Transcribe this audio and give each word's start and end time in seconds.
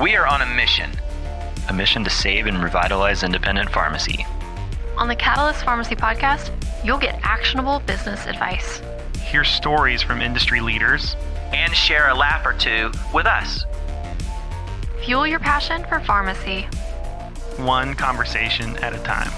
We 0.00 0.16
are 0.16 0.26
on 0.26 0.40
a 0.40 0.46
mission 0.46 0.90
a 1.68 1.72
mission 1.72 2.02
to 2.02 2.10
save 2.10 2.46
and 2.46 2.60
revitalize 2.62 3.22
independent 3.22 3.70
pharmacy. 3.70 4.26
On 4.96 5.06
the 5.06 5.14
Catalyst 5.14 5.62
Pharmacy 5.62 5.94
podcast, 5.94 6.50
you'll 6.82 6.98
get 6.98 7.20
actionable 7.22 7.80
business 7.80 8.26
advice. 8.26 8.82
Hear 9.22 9.44
stories 9.44 10.02
from 10.02 10.20
industry 10.20 10.60
leaders 10.60 11.14
and 11.52 11.72
share 11.72 12.08
a 12.08 12.14
laugh 12.14 12.44
or 12.44 12.54
two 12.54 12.90
with 13.14 13.26
us. 13.26 13.64
Fuel 15.04 15.26
your 15.28 15.38
passion 15.38 15.84
for 15.84 16.00
pharmacy. 16.00 16.62
One 17.58 17.94
conversation 17.94 18.76
at 18.78 18.92
a 18.92 18.98
time. 18.98 19.30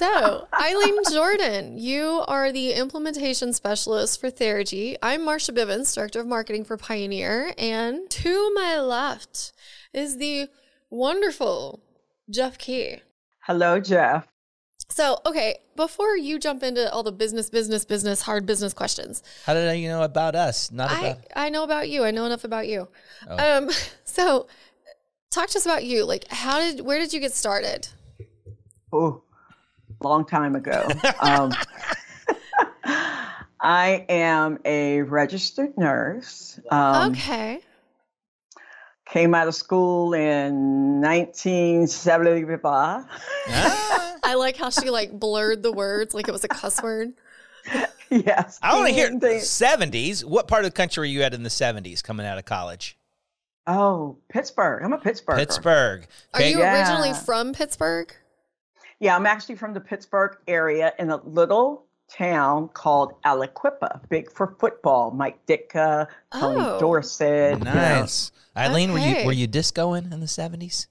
So, 0.00 0.48
Eileen 0.58 0.96
Jordan, 1.12 1.76
you 1.76 2.24
are 2.26 2.50
the 2.52 2.72
implementation 2.72 3.52
specialist 3.52 4.18
for 4.18 4.30
Therigy. 4.30 4.96
I'm 5.02 5.20
Marsha 5.20 5.54
Bivens, 5.54 5.94
Director 5.94 6.20
of 6.20 6.26
Marketing 6.26 6.64
for 6.64 6.78
Pioneer. 6.78 7.52
And 7.58 8.08
to 8.08 8.50
my 8.54 8.80
left 8.80 9.52
is 9.92 10.16
the 10.16 10.48
wonderful 10.88 11.82
Jeff 12.30 12.56
Key. 12.56 13.02
Hello, 13.40 13.78
Jeff. 13.78 14.26
So, 14.88 15.18
okay, 15.26 15.58
before 15.76 16.16
you 16.16 16.38
jump 16.38 16.62
into 16.62 16.90
all 16.90 17.02
the 17.02 17.12
business, 17.12 17.50
business, 17.50 17.84
business, 17.84 18.22
hard 18.22 18.46
business 18.46 18.72
questions, 18.72 19.22
How 19.44 19.52
did 19.52 19.78
you 19.78 19.88
know 19.88 20.02
about 20.02 20.34
us? 20.34 20.72
Not 20.72 20.90
I, 20.90 21.08
about. 21.08 21.24
I 21.36 21.50
know 21.50 21.62
about 21.62 21.90
you. 21.90 22.04
I 22.04 22.10
know 22.10 22.24
enough 22.24 22.44
about 22.44 22.66
you. 22.66 22.88
Oh. 23.28 23.58
Um, 23.58 23.70
so, 24.04 24.46
talk 25.30 25.50
to 25.50 25.58
us 25.58 25.66
about 25.66 25.84
you. 25.84 26.06
Like, 26.06 26.26
how 26.28 26.58
did, 26.58 26.86
where 26.86 26.98
did 26.98 27.12
you 27.12 27.20
get 27.20 27.34
started? 27.34 27.88
Oh, 28.94 29.24
long 30.02 30.26
time 30.26 30.56
ago. 30.56 30.88
um, 31.20 31.52
I 33.62 34.06
am 34.08 34.58
a 34.64 35.02
registered 35.02 35.76
nurse. 35.76 36.58
Um, 36.70 37.12
okay. 37.12 37.60
Came 39.06 39.34
out 39.34 39.48
of 39.48 39.54
school 39.54 40.14
in 40.14 41.00
1975. 41.02 43.04
Ah, 43.48 44.16
I 44.24 44.34
like 44.34 44.56
how 44.56 44.70
she 44.70 44.88
like 44.90 45.18
blurred 45.18 45.62
the 45.62 45.72
words 45.72 46.14
like 46.14 46.28
it 46.28 46.32
was 46.32 46.44
a 46.44 46.48
cuss 46.48 46.82
word. 46.82 47.12
yes. 48.10 48.58
I 48.62 48.76
want 48.76 48.88
to 48.88 48.94
hear 48.94 49.08
And 49.08 49.22
seventies. 49.42 50.24
What 50.24 50.48
part 50.48 50.64
of 50.64 50.70
the 50.70 50.76
country 50.76 51.00
were 51.02 51.06
you 51.06 51.22
at 51.22 51.34
in 51.34 51.42
the 51.42 51.50
seventies 51.50 52.02
coming 52.02 52.24
out 52.24 52.38
of 52.38 52.44
college? 52.44 52.96
Oh, 53.66 54.16
Pittsburgh. 54.30 54.82
I'm 54.82 54.92
a 54.92 54.98
Pittsburgh. 54.98 55.36
Pittsburgh. 55.36 56.06
Are 56.34 56.42
you 56.42 56.58
Yeah. 56.60 56.78
originally 56.78 57.12
from 57.12 57.52
Pittsburgh? 57.52 58.14
Yeah, 59.00 59.16
I'm 59.16 59.26
actually 59.26 59.56
from 59.56 59.72
the 59.74 59.80
Pittsburgh 59.80 60.36
area 60.46 60.92
in 60.98 61.10
a 61.10 61.16
little 61.24 61.86
town 62.10 62.68
called 62.68 63.14
Aliquippa, 63.24 64.08
big 64.08 64.30
for 64.30 64.56
football. 64.58 65.10
Mike 65.10 65.38
Ditka, 65.46 66.06
Tony 66.32 66.60
Oh. 66.60 66.78
Dorsett. 66.80 67.58
you 67.58 67.64
know. 67.64 67.72
Nice. 67.72 68.30
Eileen, 68.56 68.92
were 68.92 68.98
you 68.98 69.10
Okay. 69.12 69.26
were 69.26 69.32
you 69.32 69.46
discoing 69.46 70.12
in 70.12 70.20
the 70.20 70.28
seventies? 70.28 70.88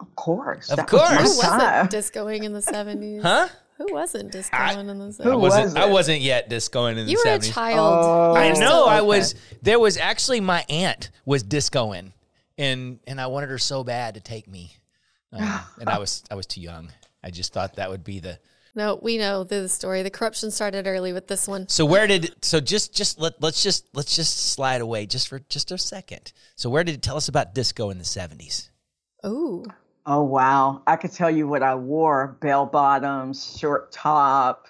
Of 0.00 0.14
course. 0.16 0.70
Of 0.70 0.76
that 0.76 0.90
was 0.90 1.00
course. 1.00 1.12
Who 1.20 1.36
wasn't 1.38 1.60
time. 1.60 1.86
discoing 1.88 2.42
in 2.44 2.52
the 2.52 2.60
70s? 2.62 3.22
Huh? 3.22 3.48
Who 3.78 3.92
wasn't 3.92 4.32
discoing 4.32 4.60
I- 4.60 4.80
in 4.80 4.86
the 4.86 4.94
70s? 4.94 5.22
Who 5.24 5.30
I 5.32 5.36
was 5.36 5.54
wasn't. 5.54 5.78
I 5.78 5.86
wasn't 5.86 6.20
yet 6.20 6.48
discoing 6.50 6.98
in 6.98 7.06
the 7.06 7.12
You 7.12 7.22
were 7.24 7.30
a 7.32 7.38
child. 7.38 8.04
Oh, 8.04 8.34
I 8.34 8.48
know. 8.48 8.54
still- 8.54 8.84
I 8.86 8.98
okay. 8.98 9.06
was. 9.06 9.34
There 9.62 9.78
was 9.78 9.96
actually 9.96 10.40
my 10.40 10.64
aunt 10.68 11.10
was 11.24 11.44
discoing, 11.44 12.12
and 12.58 12.98
and 13.06 13.20
I 13.20 13.28
wanted 13.28 13.50
her 13.50 13.58
so 13.58 13.84
bad 13.84 14.14
to 14.14 14.20
take 14.20 14.48
me, 14.48 14.76
um, 15.32 15.60
and 15.80 15.88
I 15.88 15.98
was 16.04 16.24
I 16.30 16.34
was 16.34 16.46
too 16.46 16.60
young. 16.60 16.88
I 17.24 17.30
just 17.30 17.54
thought 17.54 17.76
that 17.76 17.88
would 17.90 18.04
be 18.04 18.20
the. 18.20 18.38
No, 18.74 18.98
we 19.00 19.16
know 19.16 19.44
the 19.44 19.68
story. 19.68 20.02
The 20.02 20.10
corruption 20.10 20.50
started 20.50 20.86
early 20.86 21.12
with 21.12 21.26
this 21.26 21.48
one. 21.48 21.68
So 21.68 21.86
where 21.86 22.06
did 22.06 22.34
so 22.42 22.60
just 22.60 22.94
just 22.94 23.18
let 23.18 23.40
let's 23.40 23.62
just 23.62 23.86
let's 23.94 24.14
just 24.14 24.52
slide 24.52 24.82
away 24.82 25.06
just 25.06 25.28
for 25.28 25.38
just 25.48 25.72
a 25.72 25.78
second. 25.78 26.32
So 26.54 26.68
where 26.68 26.84
did 26.84 26.96
it 26.96 27.02
tell 27.02 27.16
us 27.16 27.28
about 27.28 27.54
disco 27.54 27.88
in 27.90 27.98
the 27.98 28.04
seventies? 28.04 28.70
Ooh. 29.24 29.64
Oh 30.06 30.22
wow! 30.22 30.82
I 30.86 30.96
could 30.96 31.12
tell 31.12 31.30
you 31.30 31.48
what 31.48 31.62
I 31.62 31.74
wore: 31.74 32.36
bell 32.42 32.66
bottoms, 32.66 33.56
short 33.58 33.90
top. 33.90 34.68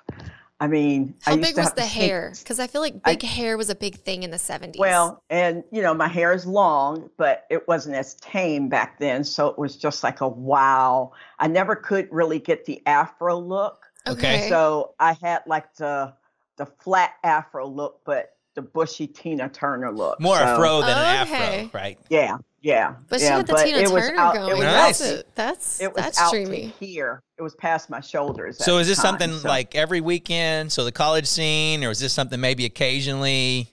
I 0.64 0.66
mean, 0.66 1.14
I 1.26 1.30
How 1.30 1.36
used 1.36 1.48
big 1.48 1.54
to 1.56 1.60
was 1.60 1.72
the 1.74 1.82
hair? 1.82 2.32
Because 2.38 2.58
I 2.58 2.66
feel 2.66 2.80
like 2.80 3.02
big 3.02 3.20
hair 3.20 3.58
was 3.58 3.68
a 3.68 3.74
big 3.74 3.96
thing 3.96 4.22
in 4.22 4.30
the 4.30 4.38
70s. 4.38 4.78
Well, 4.78 5.22
and 5.28 5.62
you 5.70 5.82
know, 5.82 5.92
my 5.92 6.08
hair 6.08 6.32
is 6.32 6.46
long, 6.46 7.10
but 7.18 7.44
it 7.50 7.68
wasn't 7.68 7.96
as 7.96 8.14
tame 8.14 8.70
back 8.70 8.98
then, 8.98 9.24
so 9.24 9.48
it 9.48 9.58
was 9.58 9.76
just 9.76 10.02
like 10.02 10.22
a 10.22 10.28
wow. 10.28 11.12
I 11.38 11.48
never 11.48 11.76
could 11.76 12.08
really 12.10 12.38
get 12.38 12.64
the 12.64 12.80
afro 12.86 13.38
look, 13.38 13.84
okay. 14.08 14.48
so 14.48 14.94
I 14.98 15.18
had 15.20 15.42
like 15.46 15.74
the 15.74 16.14
the 16.56 16.64
flat 16.64 17.12
afro 17.22 17.68
look, 17.68 18.00
but 18.06 18.33
the 18.54 18.62
bushy 18.62 19.06
Tina 19.06 19.48
Turner 19.48 19.92
look. 19.92 20.20
More 20.20 20.36
so, 20.36 20.44
afro 20.44 20.80
than 20.80 20.90
an 20.96 21.22
Okay. 21.28 21.60
afro, 21.64 21.70
right? 21.80 21.98
Yeah, 22.08 22.38
yeah. 22.62 22.94
But 23.08 23.20
she 23.20 23.26
had 23.26 23.46
the 23.46 23.54
Tina 23.54 23.78
it 23.78 23.90
was 23.90 24.06
Turner 24.08 24.18
out- 24.20 24.34
going. 24.34 24.50
It 24.50 24.54
was 24.54 24.62
Nice. 24.64 24.98
That's, 24.98 25.12
out, 25.18 25.24
that's, 25.34 25.80
it 25.80 25.92
was 25.94 26.02
that's 26.04 26.20
out 26.20 26.30
dreamy. 26.32 26.72
here. 26.78 27.20
It 27.36 27.42
was 27.42 27.54
past 27.56 27.90
my 27.90 28.00
shoulders. 28.00 28.64
So 28.64 28.78
is 28.78 28.86
this 28.86 28.96
time, 28.98 29.18
something 29.18 29.38
so- 29.38 29.48
like 29.48 29.74
every 29.74 30.00
weekend? 30.00 30.72
So 30.72 30.84
the 30.84 30.92
college 30.92 31.26
scene, 31.26 31.84
or 31.84 31.90
is 31.90 31.98
this 31.98 32.12
something 32.12 32.40
maybe 32.40 32.64
occasionally? 32.64 33.70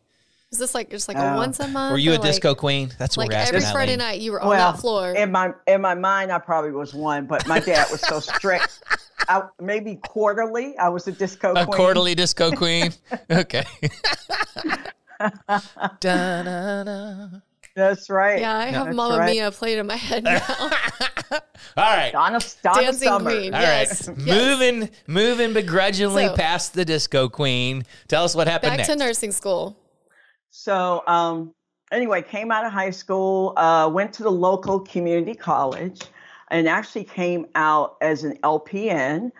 Is 0.52 0.60
this 0.60 0.76
like 0.76 0.90
just 0.90 1.08
like 1.08 1.16
a 1.18 1.36
once 1.38 1.62
a 1.62 1.68
month? 1.70 1.94
Were 1.94 1.98
you 1.98 2.12
or 2.12 2.16
a 2.16 2.18
like- 2.18 2.28
disco 2.28 2.54
queen? 2.54 2.92
That's 3.00 3.16
what 3.16 3.28
Like 3.30 3.36
we're 3.36 3.42
asking. 3.42 3.56
every 3.58 3.72
Friday 3.72 3.94
Eileen. 3.94 4.00
night, 4.00 4.20
you 4.22 4.34
were 4.34 4.42
on 4.42 4.50
well, 4.50 4.74
that 4.74 4.82
floor. 4.82 5.14
in 5.14 5.32
my 5.32 5.54
in 5.66 5.80
my 5.80 5.96
mind, 5.96 6.30
I 6.32 6.40
probably 6.40 6.72
was 6.72 6.94
one, 6.94 7.26
but 7.26 7.48
my 7.48 7.60
dad 7.60 7.88
was 7.90 8.02
so 8.02 8.20
strict. 8.20 8.82
I, 9.30 9.44
maybe 9.62 9.96
quarterly, 10.06 10.78
I 10.78 10.90
was 10.90 11.08
a 11.08 11.14
disco 11.14 11.52
A 11.54 11.66
queen. 11.66 11.78
quarterly 11.78 12.16
disco 12.16 12.52
queen. 12.56 12.92
okay. 13.32 13.64
Da-na-na. 16.02 17.28
That's 17.76 18.10
right. 18.10 18.42
yeah, 18.42 18.58
I 18.58 18.66
have 18.66 18.86
That's 18.88 18.98
Mamma 18.98 19.18
right. 19.20 19.32
Mia 19.32 19.52
played 19.52 19.78
in 19.78 19.88
my 19.88 19.96
head 19.96 20.24
now. 20.26 20.42
All 21.32 21.40
right. 21.78 22.12
Donna, 22.12 22.40
Donna 22.64 22.82
Dancing 22.82 23.08
Summer. 23.08 23.32
Queen. 23.32 23.54
All 23.54 23.62
right. 23.62 23.88
Yes, 23.88 24.10
yes. 24.18 24.28
Moving 24.28 24.90
moving 25.08 25.54
begrudgingly 25.54 26.28
So- 26.28 26.36
past 26.36 26.74
the 26.74 26.84
disco 26.84 27.30
queen. 27.30 27.86
Tell 28.10 28.26
us 28.26 28.36
what 28.36 28.48
happened 28.50 28.72
Back 28.72 28.78
next. 28.80 28.90
to 28.90 28.96
nursing 28.98 29.32
school. 29.32 29.78
So, 30.52 31.04
um, 31.08 31.54
anyway, 31.92 32.22
came 32.22 32.52
out 32.52 32.66
of 32.66 32.72
high 32.72 32.92
school, 32.92 33.54
uh, 33.58 33.90
went 33.92 34.14
to 34.14 34.24
the 34.24 34.32
local 34.32 34.82
community 34.82 35.34
college, 35.34 36.02
and 36.50 36.68
actually 36.68 37.06
came 37.06 37.48
out 37.56 37.98
as 38.02 38.24
an 38.24 38.38
LPN. 38.44 39.32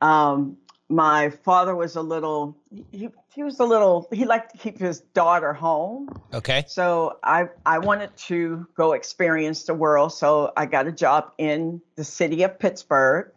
Um, 0.00 0.58
my 0.90 1.30
father 1.30 1.74
was 1.74 1.96
a 1.96 2.02
little, 2.02 2.56
he, 2.92 3.08
he 3.34 3.42
was 3.42 3.60
a 3.60 3.64
little, 3.64 4.08
he 4.12 4.24
liked 4.24 4.52
to 4.52 4.58
keep 4.58 4.78
his 4.78 5.00
daughter 5.00 5.52
home. 5.52 6.08
Okay. 6.32 6.64
So 6.66 7.18
I, 7.22 7.48
I 7.66 7.78
wanted 7.78 8.16
to 8.28 8.66
go 8.74 8.92
experience 8.92 9.64
the 9.64 9.74
world. 9.74 10.12
So 10.12 10.52
I 10.56 10.66
got 10.66 10.86
a 10.86 10.92
job 10.92 11.32
in 11.38 11.82
the 11.96 12.04
city 12.04 12.42
of 12.42 12.58
Pittsburgh 12.58 13.30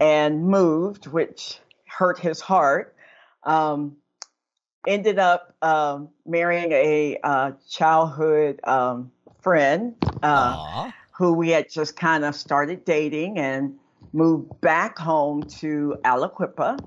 and 0.00 0.44
moved, 0.44 1.06
which 1.06 1.58
hurt 1.86 2.18
his 2.18 2.40
heart. 2.40 2.96
Um, 3.44 3.96
ended 4.86 5.18
up 5.18 5.54
um, 5.62 6.08
marrying 6.26 6.72
a 6.72 7.18
uh, 7.22 7.52
childhood 7.68 8.60
um, 8.64 9.10
friend 9.40 9.94
uh, 10.22 10.90
who 11.12 11.32
we 11.32 11.50
had 11.50 11.70
just 11.70 11.96
kind 11.96 12.24
of 12.24 12.34
started 12.34 12.84
dating 12.84 13.38
and 13.38 13.78
moved 14.12 14.60
back 14.60 14.98
home 14.98 15.42
to 15.42 15.96
Aliquippa 16.04 16.78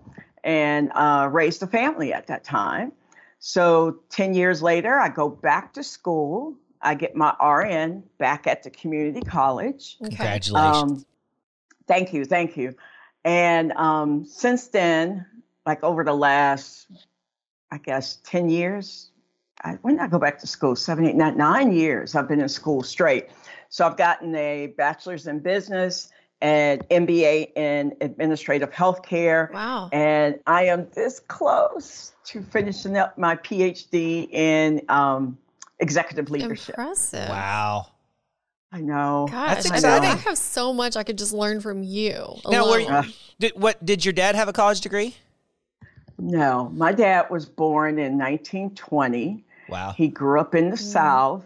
and 0.44 0.92
uh, 0.94 1.30
raised 1.31 1.64
a 1.64 1.68
family 1.68 2.14
at 2.14 2.28
that 2.28 2.44
time. 2.44 2.92
So 3.40 4.00
10 4.10 4.34
years 4.34 4.62
later, 4.62 4.98
I 4.98 5.10
go 5.10 5.30
back 5.30 5.74
to 5.74 5.84
school. 5.84 6.56
I 6.81 6.96
get 6.96 7.16
my 7.16 7.34
RN 7.42 8.04
back 8.18 8.48
at 8.48 8.64
the 8.64 8.70
community 8.70 9.22
college. 9.22 9.98
Okay. 10.02 10.16
Congratulations. 10.16 10.56
Um, 10.56 11.06
thank 11.88 12.14
you, 12.14 12.25
thank 12.25 12.58
you. 12.58 12.75
And 13.24 13.72
um, 13.74 14.25
since 14.25 14.68
then, 14.68 15.25
like 15.66 15.84
over 15.84 16.04
the 16.04 16.13
last, 16.13 16.88
I 17.74 17.80
guess, 17.80 18.18
10 18.24 18.50
years, 18.50 19.10
I, 19.64 19.80
when 19.81 19.96
did 19.96 20.04
I 20.04 20.08
go 20.08 20.20
back 20.20 20.38
to 20.40 20.48
school? 20.48 20.75
Seven, 20.75 21.08
eight, 21.08 21.16
nine, 21.16 21.36
nine 21.36 21.72
years 21.72 22.14
I've 22.16 22.28
been 22.28 22.40
in 22.40 22.48
school 22.48 22.84
straight. 22.84 23.30
So 23.70 23.84
I've 23.84 23.98
gotten 23.98 24.36
a 24.36 24.68
bachelor's 24.78 25.25
in 25.25 25.40
business 25.40 26.12
and 26.40 26.88
MBA 26.90 27.58
in 27.58 27.96
administrative 28.02 28.70
healthcare. 28.70 29.52
Wow. 29.52 29.90
And 29.92 30.40
I 30.46 30.66
am 30.66 30.88
this 30.94 31.20
close 31.20 32.12
to 32.25 32.44
finishing 32.44 32.96
up 32.96 33.18
my 33.18 33.38
PhD 33.38 34.31
in 34.31 34.81
um, 34.90 35.36
executive 35.80 36.30
leadership. 36.30 36.75
Impressive. 36.78 37.30
wow. 37.30 37.88
I 38.72 38.81
know. 38.81 39.28
Gosh, 39.31 39.64
That's 39.64 39.66
I 39.66 39.70
know. 39.70 39.75
exciting. 39.75 40.10
I 40.10 40.16
have 40.30 40.38
so 40.38 40.74
much 40.74 40.96
I 40.96 41.02
could 41.02 41.18
just 41.18 41.34
learn 41.34 41.60
from 41.60 41.81
you. 41.81 42.36
Now, 42.48 42.70
were 42.70 42.80
alone. 42.80 43.06
you, 43.06 43.14
did 43.40 43.52
what 43.56 43.84
did 43.84 44.06
your 44.06 44.14
dad 44.14 44.36
have 44.36 44.48
a 44.48 44.54
college 44.54 44.81
degree? 44.81 45.16
No, 46.24 46.70
my 46.74 46.92
dad 46.94 47.30
was 47.30 47.46
born 47.46 48.00
in 48.00 48.18
1920. 48.18 49.44
Wow. 49.70 49.94
He 49.96 50.08
grew 50.08 50.40
up 50.40 50.56
in 50.56 50.70
the 50.70 50.78
South, 50.78 51.46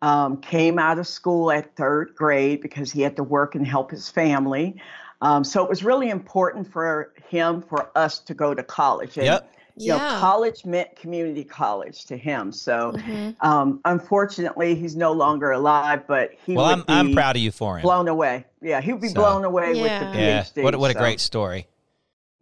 um, 0.00 0.36
came 0.38 0.78
out 0.78 0.98
of 0.98 1.06
school 1.06 1.50
at 1.50 1.74
third 1.76 2.14
grade 2.14 2.60
because 2.60 2.92
he 2.92 3.02
had 3.02 3.16
to 3.16 3.22
work 3.24 3.54
and 3.54 3.66
help 3.66 3.90
his 3.90 4.08
family. 4.08 4.80
Um, 5.20 5.44
so 5.44 5.62
it 5.62 5.68
was 5.68 5.84
really 5.84 6.10
important 6.10 6.70
for 6.72 7.12
him 7.28 7.62
for 7.62 7.90
us 7.96 8.18
to 8.20 8.34
go 8.34 8.54
to 8.54 8.62
college. 8.62 9.16
And, 9.16 9.26
Yep. 9.26 9.48
You 9.74 9.88
know, 9.92 9.96
Yeah. 9.96 10.18
college 10.20 10.66
meant 10.66 10.94
community 10.96 11.44
college 11.44 12.04
to 12.04 12.16
him. 12.18 12.52
So, 12.52 12.92
Mhm. 12.92 13.34
um, 13.40 13.80
unfortunately, 13.86 14.74
he's 14.74 14.96
no 14.96 15.12
longer 15.12 15.50
alive. 15.50 16.06
But 16.06 16.32
he 16.44 16.54
Well, 16.54 16.66
would 16.76 16.84
I'm 16.90 17.06
I'm 17.08 17.14
proud 17.14 17.36
of 17.36 17.42
you 17.42 17.50
for 17.50 17.78
him. 17.78 17.82
blown 17.82 18.06
away. 18.06 18.44
Yeah, 18.60 18.82
he 18.82 18.92
would 18.92 19.00
be 19.00 19.08
So- 19.08 19.14
blown 19.14 19.46
away 19.46 19.72
Yeah. 19.72 19.82
with 19.82 20.12
the 20.12 20.20
yeah. 20.20 20.42
PhD. 20.42 20.62
What 20.62 20.76
what 20.76 20.90
a 20.90 20.92
so, 20.92 21.00
great 21.00 21.20
story. 21.20 21.68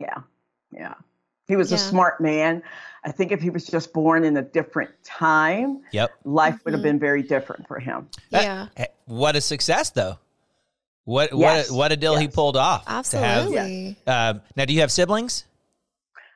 Yeah, 0.01 0.23
yeah. 0.73 0.95
He 1.51 1.57
was 1.57 1.73
a 1.73 1.79
smart 1.79 2.21
man. 2.21 2.63
I 3.03 3.11
think 3.11 3.33
if 3.33 3.41
he 3.41 3.51
was 3.51 3.67
just 3.67 3.93
born 3.93 4.23
in 4.23 4.37
a 4.37 4.43
different 4.43 4.91
time, 5.03 5.81
Yep. 5.91 6.13
life 6.25 6.65
would 6.65 6.75
have 6.75 6.81
Mhm. 6.81 6.85
been 6.85 6.99
very 7.01 7.25
different 7.25 7.67
for 7.67 7.81
him. 7.81 8.09
Yeah. 8.31 8.69
Hey, 8.77 8.87
What 9.07 9.35
a 9.35 9.41
success 9.41 9.91
though. 9.91 10.19
What 11.07 11.31
Yes. 11.37 11.69
what 11.71 11.75
a, 11.75 11.79
what 11.79 11.93
a 11.93 11.97
deal 11.97 12.15
he 12.17 12.29
pulled 12.29 12.57
off. 12.57 12.85
to 12.85 12.91
have- 12.91 12.99
Absolutely. 12.99 13.97
um, 14.07 14.43
now, 14.55 14.65
do 14.65 14.73
you 14.73 14.81
have 14.81 14.93
siblings? 14.93 15.45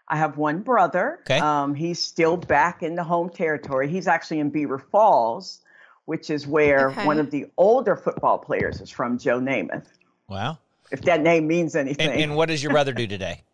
I 0.08 0.16
have 0.16 0.36
one 0.36 0.62
brother. 0.62 1.20
Okay. 1.20 1.38
Um, 1.38 1.76
he's 1.76 2.00
still 2.00 2.36
back 2.36 2.82
in 2.82 2.96
the 2.96 3.04
home 3.04 3.30
territory. 3.30 3.88
He's 3.88 4.08
actually 4.08 4.40
in 4.40 4.50
Beaver 4.50 4.78
Falls, 4.80 5.60
which 6.06 6.28
is 6.28 6.44
where 6.44 6.90
Okay. 6.90 7.06
one 7.06 7.20
of 7.20 7.30
the 7.30 7.46
older 7.56 7.94
football 7.94 8.38
players 8.38 8.80
is 8.80 8.90
from, 8.90 9.16
Joe 9.16 9.38
Namath. 9.38 9.86
Wow. 10.28 10.58
If 10.90 11.02
that 11.02 11.20
name 11.22 11.46
means 11.46 11.76
anything. 11.76 12.10
And, 12.10 12.20
and 12.20 12.36
what 12.36 12.48
does 12.48 12.62
your 12.64 12.72
brother 12.72 12.92
do 12.92 13.06
today? 13.06 13.42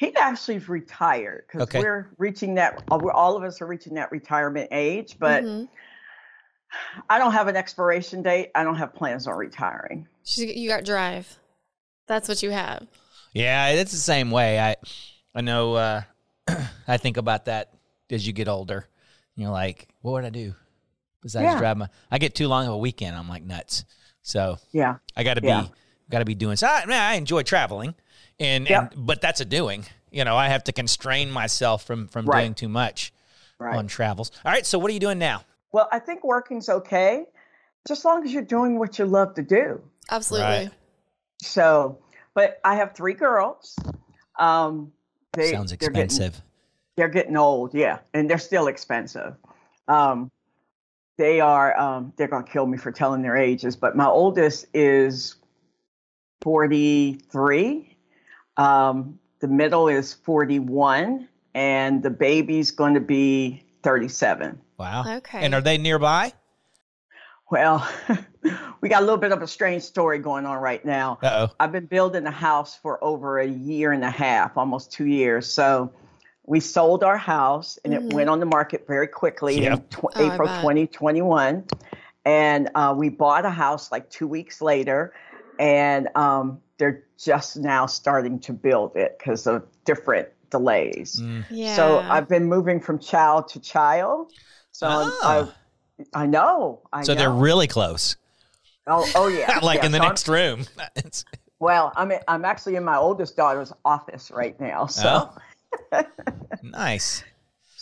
he 0.00 0.16
actually 0.16 0.56
is 0.56 0.66
retired 0.66 1.44
because 1.46 1.62
Okay. 1.68 1.78
we're 1.78 2.08
reaching 2.16 2.54
that. 2.54 2.82
we're- 2.90 3.12
All 3.14 3.36
of 3.36 3.42
us 3.44 3.60
are 3.60 3.66
reaching 3.66 3.92
that 3.94 4.10
retirement 4.10 4.68
age, 4.72 5.16
but 5.18 5.44
Mhm. 5.44 5.68
I 7.10 7.18
don't 7.18 7.32
have 7.32 7.48
an 7.48 7.56
expiration 7.56 8.22
date. 8.22 8.50
I 8.54 8.64
don't 8.64 8.76
have 8.76 8.94
plans 8.94 9.26
on 9.26 9.36
retiring. 9.36 10.08
You 10.36 10.68
got 10.70 10.84
drive. 10.84 11.38
That's 12.06 12.28
what 12.30 12.42
you 12.42 12.50
have. 12.50 12.86
Yeah, 13.34 13.68
it's 13.68 13.92
the 13.92 13.98
same 13.98 14.30
way. 14.30 14.58
I 14.58 14.76
I 15.34 15.42
know. 15.42 15.74
Uh, 15.74 16.02
I 16.88 16.96
think 16.96 17.18
about 17.18 17.44
that 17.44 17.74
as 18.10 18.26
you 18.26 18.32
get 18.32 18.48
older. 18.48 18.88
You're 19.36 19.50
like, 19.50 19.88
what 20.00 20.12
would 20.12 20.24
I 20.24 20.30
do 20.30 20.54
besides 21.20 21.44
Yeah. 21.44 21.58
drive 21.58 21.76
my? 21.76 21.88
I 22.10 22.16
get 22.18 22.34
too 22.34 22.48
long 22.48 22.66
of 22.66 22.72
a 22.72 22.78
weekend. 22.78 23.16
I'm 23.16 23.28
like 23.28 23.42
nuts. 23.44 23.84
So 24.22 24.56
Yeah. 24.72 24.96
I 25.14 25.24
got 25.24 25.34
to 25.34 25.42
Yeah. 25.44 25.62
be 25.62 25.72
got 26.10 26.18
to 26.20 26.24
be 26.24 26.34
doing. 26.34 26.56
So 26.56 26.66
I, 26.66 26.86
man, 26.86 27.00
I 27.00 27.14
enjoy 27.16 27.42
traveling, 27.42 27.94
and, 28.40 28.68
Yep. 28.68 28.94
and 28.94 29.06
but 29.06 29.20
that's 29.20 29.40
a 29.40 29.44
doing. 29.44 29.84
You 30.10 30.24
know, 30.24 30.36
I 30.36 30.48
have 30.48 30.64
to 30.64 30.72
constrain 30.72 31.30
myself 31.30 31.84
from 31.84 32.08
from 32.08 32.26
Right. 32.26 32.40
doing 32.40 32.54
too 32.54 32.68
much 32.68 33.12
Right. 33.60 33.76
on 33.76 33.86
travels. 33.86 34.32
All 34.44 34.50
right. 34.50 34.66
So 34.66 34.78
what 34.78 34.90
are 34.90 34.94
you 34.94 34.98
doing 35.00 35.18
now? 35.18 35.42
Well, 35.72 35.88
I 35.92 36.00
think 36.00 36.24
working's 36.24 36.68
okay, 36.68 37.26
just 37.86 38.04
long 38.04 38.24
as 38.24 38.32
you're 38.32 38.42
doing 38.42 38.78
what 38.78 38.98
you 38.98 39.04
love 39.04 39.34
to 39.34 39.42
do. 39.42 39.80
Absolutely. 40.10 40.48
Right. 40.48 40.70
So, 41.42 41.98
but 42.34 42.58
I 42.64 42.74
have 42.74 42.94
three 42.94 43.14
girls. 43.14 43.78
Um, 44.38 44.92
they, 45.34 45.52
Sounds 45.52 45.70
they're 45.70 45.76
getting- 45.76 46.02
expensive. 46.02 46.42
They're 46.96 47.08
getting 47.08 47.36
old, 47.36 47.72
yeah, 47.72 48.00
and 48.12 48.28
they're 48.28 48.36
still 48.38 48.66
expensive. 48.66 49.34
Um, 49.86 50.30
they 51.18 51.40
are. 51.40 51.78
Um, 51.78 52.12
they're 52.16 52.28
gonna 52.28 52.44
kill 52.44 52.66
me 52.66 52.76
for 52.78 52.90
telling 52.90 53.22
their 53.22 53.36
ages, 53.36 53.76
but 53.76 53.96
my 53.96 54.06
oldest 54.06 54.66
is 54.74 55.36
forty-three. 56.42 57.89
Um, 58.60 59.18
the 59.40 59.48
middle 59.48 59.88
is 59.88 60.12
forty-one, 60.12 61.28
and 61.54 62.02
the 62.02 62.10
baby's 62.10 62.70
going 62.70 62.94
to 62.94 63.00
be 63.00 63.64
thirty-seven. 63.82 64.60
Wow. 64.78 65.16
Okay. 65.16 65.40
And 65.44 65.54
are 65.54 65.60
they 65.62 65.78
nearby? 65.78 66.32
Well, 67.50 67.88
we 68.80 68.88
got 68.88 68.98
a 69.02 69.04
little 69.04 69.16
bit 69.18 69.32
of 69.32 69.42
a 69.42 69.46
strange 69.46 69.82
story 69.82 70.18
going 70.18 70.46
on 70.46 70.58
right 70.58 70.84
now. 70.84 71.18
Uh 71.22 71.46
oh. 71.48 71.54
I've 71.58 71.72
been 71.72 71.86
building 71.86 72.26
a 72.26 72.30
house 72.30 72.76
for 72.76 73.02
over 73.02 73.38
a 73.38 73.46
year 73.46 73.92
and 73.92 74.04
a 74.04 74.10
half, 74.10 74.56
almost 74.56 74.92
two 74.92 75.06
years. 75.06 75.50
So 75.50 75.92
we 76.46 76.60
sold 76.60 77.02
our 77.02 77.16
house 77.18 77.78
and 77.84 77.92
Mhm. 77.94 77.96
it 78.10 78.12
went 78.14 78.28
on 78.30 78.40
the 78.40 78.46
market 78.46 78.86
very 78.86 79.08
quickly 79.08 79.64
in 79.64 79.78
tw- 79.88 80.04
Oh, 80.16 80.32
April 80.32 80.48
2021. 80.48 81.64
And 82.24 82.70
uh, 82.74 82.94
we 82.96 83.08
bought 83.08 83.44
a 83.46 83.50
house 83.50 83.90
like 83.90 84.10
two 84.10 84.28
weeks 84.28 84.60
later, 84.60 85.12
and 85.58 86.08
um, 86.14 86.60
they're 86.80 87.04
just 87.16 87.58
now 87.58 87.86
starting 87.86 88.40
to 88.40 88.52
build 88.52 88.96
it 88.96 89.16
because 89.18 89.46
of 89.46 89.62
different 89.84 90.28
delays. 90.50 91.20
Mm. 91.22 91.44
yeah. 91.50 91.76
So 91.76 91.98
I've 92.00 92.26
been 92.28 92.46
moving 92.46 92.80
from 92.80 92.98
child 92.98 93.46
to 93.48 93.60
child. 93.60 94.32
So 94.72 94.88
I'm- 94.88 95.12
Ah. 95.22 95.54
I, 96.14 96.22
I 96.22 96.26
know. 96.26 96.80
I 96.92 97.02
So 97.04 97.12
know. 97.12 97.18
they're 97.20 97.30
really 97.30 97.66
close. 97.68 98.16
Oh, 98.86 99.06
oh 99.14 99.28
yeah. 99.28 99.58
like 99.62 99.80
yeah. 99.80 99.86
in 99.86 99.92
the 99.92 99.98
So 99.98 100.02
I'm- 100.04 100.10
next 100.10 100.26
room. 100.28 100.64
Well, 101.62 101.92
I'm 101.94 102.10
in, 102.10 102.20
I'm 102.26 102.46
actually 102.46 102.76
in 102.76 102.84
my 102.84 102.96
oldest 102.96 103.36
daughter's 103.36 103.70
office 103.84 104.30
right 104.30 104.58
now. 104.58 104.86
So 104.86 105.30
Oh. 105.92 106.02
nice. 106.62 107.22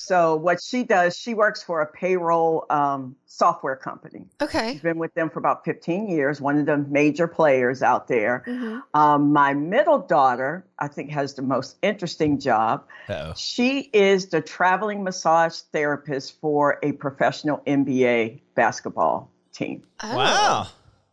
So 0.08 0.36
what 0.36 0.62
she 0.62 0.82
does, 0.84 1.16
she 1.16 1.34
works 1.34 1.62
for 1.62 1.80
a 1.80 1.86
payroll 1.86 2.64
um, 2.70 3.14
software 3.26 3.76
company. 3.76 4.26
okay. 4.40 4.72
She's 4.72 4.82
been 4.82 4.98
with 4.98 5.14
them 5.14 5.30
for 5.30 5.38
about 5.38 5.64
15 5.64 6.08
years. 6.08 6.40
One 6.40 6.58
of 6.58 6.66
the 6.66 6.78
major 6.78 7.28
players 7.28 7.82
out 7.82 8.08
there. 8.08 8.42
Mhm. 8.46 8.82
Um, 8.94 9.32
my 9.32 9.54
middle 9.54 9.98
daughter, 9.98 10.64
I 10.78 10.88
think, 10.88 11.10
has 11.10 11.34
the 11.34 11.42
most 11.42 11.76
interesting 11.82 12.40
job. 12.40 12.84
Uh 13.08 13.12
oh. 13.12 13.32
She 13.36 13.90
is 13.92 14.26
the 14.28 14.40
traveling 14.40 15.04
massage 15.04 15.58
therapist 15.72 16.40
for 16.40 16.78
a 16.82 16.92
professional 16.92 17.58
NBA 17.66 18.40
basketball 18.54 19.30
team. 19.52 19.82
Oh, 20.02 20.16
Wow. 20.16 20.66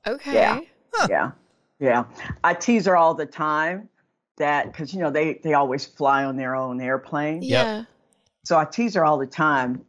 Okay. 0.07 0.33
Yeah. 0.33 0.59
Yeah, 1.09 1.31
yeah. 1.79 2.03
I 2.43 2.53
tease 2.53 2.85
her 2.85 2.95
all 2.95 3.15
the 3.15 3.25
time 3.25 3.89
that 4.37 4.65
because 4.71 4.93
you 4.93 4.99
know 5.01 5.11
they 5.11 5.39
they 5.43 5.53
always 5.53 5.85
fly 5.85 6.23
on 6.23 6.37
their 6.37 6.55
own 6.55 6.79
airplane. 6.79 7.41
Yeah. 7.41 7.83
So 8.45 8.57
I 8.57 8.65
tease 8.65 8.93
her 8.95 9.03
all 9.03 9.17
the 9.17 9.27
time. 9.27 9.83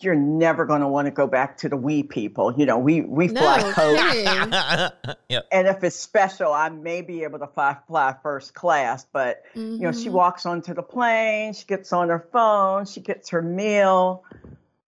You're 0.00 0.14
never 0.14 0.66
going 0.66 0.80
to 0.80 0.88
want 0.88 1.06
to 1.06 1.10
go 1.12 1.26
back 1.26 1.58
to 1.58 1.68
the 1.68 1.76
we 1.76 2.02
people. 2.02 2.52
You 2.56 2.66
know, 2.66 2.78
we 2.78 3.00
we 3.02 3.28
No 3.28 3.40
fly 3.40 3.60
coach, 3.72 3.98
kidding. 4.12 5.14
yep. 5.28 5.46
and 5.52 5.68
if 5.68 5.84
it's 5.84 5.96
special, 5.96 6.52
I 6.52 6.68
may 6.68 7.00
be 7.02 7.22
able 7.22 7.38
to 7.38 7.46
fly 7.46 7.76
fly 7.86 8.14
first 8.22 8.54
class. 8.54 9.06
But 9.12 9.42
you 9.54 9.78
know, 9.78 9.92
she 9.92 10.08
Mhm. 10.08 10.12
walks 10.12 10.46
onto 10.46 10.74
the 10.74 10.82
plane, 10.82 11.52
she 11.54 11.64
gets 11.66 11.92
on 11.92 12.08
her 12.08 12.26
phone, 12.32 12.86
she 12.86 13.00
gets 13.00 13.30
her 13.30 13.40
meal. 13.42 14.24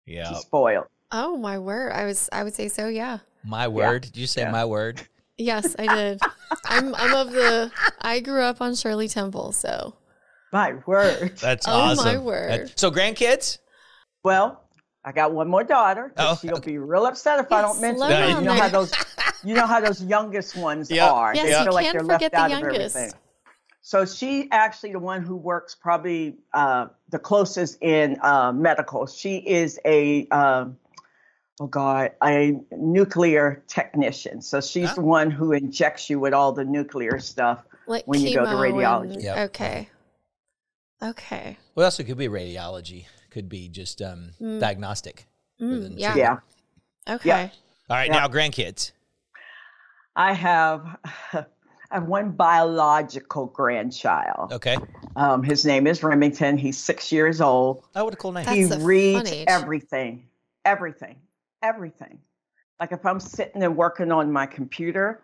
Yeah. 0.06 0.29
She's 0.29 0.39
spoiled. 0.39 0.87
Oh 1.11 1.37
my 1.37 1.59
word! 1.59 1.93
I 1.93 2.05
was. 2.05 2.29
I 2.33 2.43
would 2.45 2.55
say 2.55 2.69
so. 2.69 2.89
Yeah. 2.89 3.19
My 3.45 3.69
word. 3.69 4.03
Did 4.03 4.17
you 4.17 4.27
say 4.27 4.43
Yeah. 4.43 4.51
my 4.53 4.65
word? 4.65 5.01
Yes, 5.39 5.75
I 5.79 5.87
did. 5.95 6.21
I'm. 6.67 6.95
I'm 6.95 7.15
of 7.15 7.33
the. 7.33 7.71
I 8.01 8.21
grew 8.21 8.43
up 8.43 8.61
on 8.61 8.75
Shirley 8.75 9.09
Temple, 9.09 9.53
so 9.53 9.95
My 10.55 10.75
word. 10.87 11.37
That's 11.41 11.67
Oh, 11.67 11.73
awesome. 11.73 12.05
my 12.05 12.17
word. 12.17 12.73
So 12.79 12.89
grandkids? 12.93 13.58
Well, 14.23 14.63
I 15.05 15.11
got 15.11 15.32
one 15.32 15.49
more 15.49 15.65
daughter. 15.65 16.13
but 16.15 16.31
Oh, 16.31 16.39
she'll 16.41 16.61
be 16.61 16.79
real 16.79 17.06
upset 17.06 17.41
if 17.41 17.51
I 17.51 17.61
don't 17.61 17.81
mention 17.81 17.99
slow 17.99 18.06
it. 18.06 18.11
down 18.11 18.44
You 18.44 18.49
know 18.49 18.55
how 18.55 18.69
those, 18.69 18.93
you 19.43 19.55
know 19.55 19.67
how 19.67 19.81
those 19.81 20.01
youngest 20.05 20.55
ones 20.56 20.93
Yep. 20.93 21.11
are. 21.13 21.34
Yes, 21.34 21.44
they 21.46 21.58
you 21.58 21.65
feel 21.65 21.73
like 21.75 21.84
can't 21.87 21.93
they're 21.94 22.03
forget 22.03 22.20
left 22.20 22.32
the 22.34 22.39
out 22.41 22.51
youngest. 22.51 22.94
of 22.94 23.01
everything. 23.03 23.20
So 23.82 24.05
she 24.06 24.49
actually 24.53 24.93
the 24.93 25.01
one 25.01 25.23
who 25.23 25.34
works 25.34 25.75
probably 25.75 26.37
uh, 26.55 26.87
the 27.08 27.19
closest 27.19 27.82
in 27.82 28.17
uh, 28.23 28.53
medical. 28.53 29.06
She 29.06 29.39
is 29.39 29.81
a 29.84 30.29
um, 30.29 30.79
oh 31.61 31.67
god, 31.67 32.13
a 32.23 32.53
nuclear 32.70 33.65
technician. 33.67 34.41
So 34.41 34.61
she's 34.61 34.91
Huh? 34.91 34.94
the 34.94 35.01
one 35.03 35.32
who 35.32 35.51
injects 35.53 36.08
you 36.08 36.20
with 36.20 36.32
all 36.32 36.53
the 36.53 36.65
nuclear 36.65 37.19
stuff. 37.19 37.58
like 37.89 38.05
When 38.06 38.20
you 38.20 38.34
go 38.37 38.44
to 38.46 38.53
radiology. 38.53 39.15
and- 39.15 39.23
Yep. 39.23 39.37
Okay. 39.51 39.89
Okay. 41.05 41.58
Well, 41.75 41.84
also 41.84 42.03
could 42.03 42.17
be 42.17 42.29
radiology. 42.29 43.06
Could 43.31 43.49
be 43.49 43.69
just 43.69 44.01
um, 44.01 44.31
Mm. 44.41 44.61
diagnostic. 44.61 45.27
Mm, 45.61 45.82
than 45.82 45.99
yeah. 45.99 46.17
Yeah. 46.17 46.39
Okay. 47.08 47.53
All 47.91 47.96
right, 47.96 48.08
Yeah. 48.08 48.15
now 48.20 48.29
grandkids. 48.29 48.93
I 50.17 50.32
have 50.32 50.96
I 51.32 51.44
have 51.99 52.05
one 52.08 52.31
biological 52.31 53.46
grandchild. 53.46 54.53
Okay. 54.53 54.79
Um, 55.17 55.43
his 55.43 55.65
name 55.65 55.87
is 55.87 56.03
Remington. 56.03 56.56
He's 56.56 56.79
six 56.79 57.13
years 57.13 57.41
old. 57.41 57.84
Oh, 57.94 58.05
what 58.05 58.15
a 58.15 58.17
cool 58.17 58.32
name. 58.32 58.44
That's 58.46 58.56
he 58.75 58.84
reads 58.84 59.31
everything, 59.46 60.27
everything, 60.65 61.20
everything. 61.63 62.19
Like 62.81 62.93
if 62.93 63.05
I'm 63.06 63.20
sitting 63.20 63.63
and 63.63 63.77
working 63.77 64.11
on 64.11 64.32
my 64.32 64.46
computer, 64.46 65.23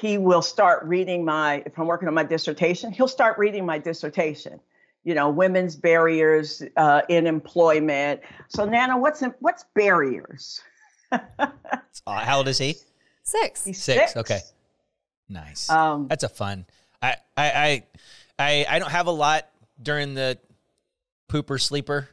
he 0.00 0.18
will 0.18 0.42
start 0.42 0.84
reading 0.84 1.24
my. 1.24 1.62
If 1.66 1.78
I'm 1.78 1.86
working 1.86 2.08
on 2.08 2.14
my 2.14 2.24
dissertation, 2.24 2.92
he'll 2.92 3.08
start 3.08 3.38
reading 3.38 3.64
my 3.66 3.78
dissertation. 3.78 4.60
You 5.04 5.14
know, 5.14 5.28
women's 5.28 5.76
barriers 5.76 6.62
uh, 6.76 7.02
in 7.08 7.26
employment. 7.26 8.20
So 8.48 8.64
Nana, 8.64 8.96
what's 8.98 9.20
in, 9.22 9.34
what's 9.40 9.64
barriers? 9.74 10.62
Uh, 11.12 11.18
how 12.06 12.38
old 12.38 12.48
is 12.48 12.58
he? 12.58 12.76
Six. 13.22 13.64
He's 13.64 13.82
Six. 13.82 14.16
Okay. 14.16 14.40
Nice. 15.28 15.68
Um, 15.70 16.08
That's 16.08 16.24
a 16.24 16.28
fun. 16.28 16.66
I, 17.00 17.16
I, 17.36 17.44
I, 17.46 17.82
I, 18.38 18.66
I 18.68 18.78
don't 18.78 18.90
have 18.90 19.06
a 19.06 19.10
lot 19.12 19.48
during 19.82 20.14
the 20.14 20.38
pooper 21.28 21.60
sleeper 21.60 22.08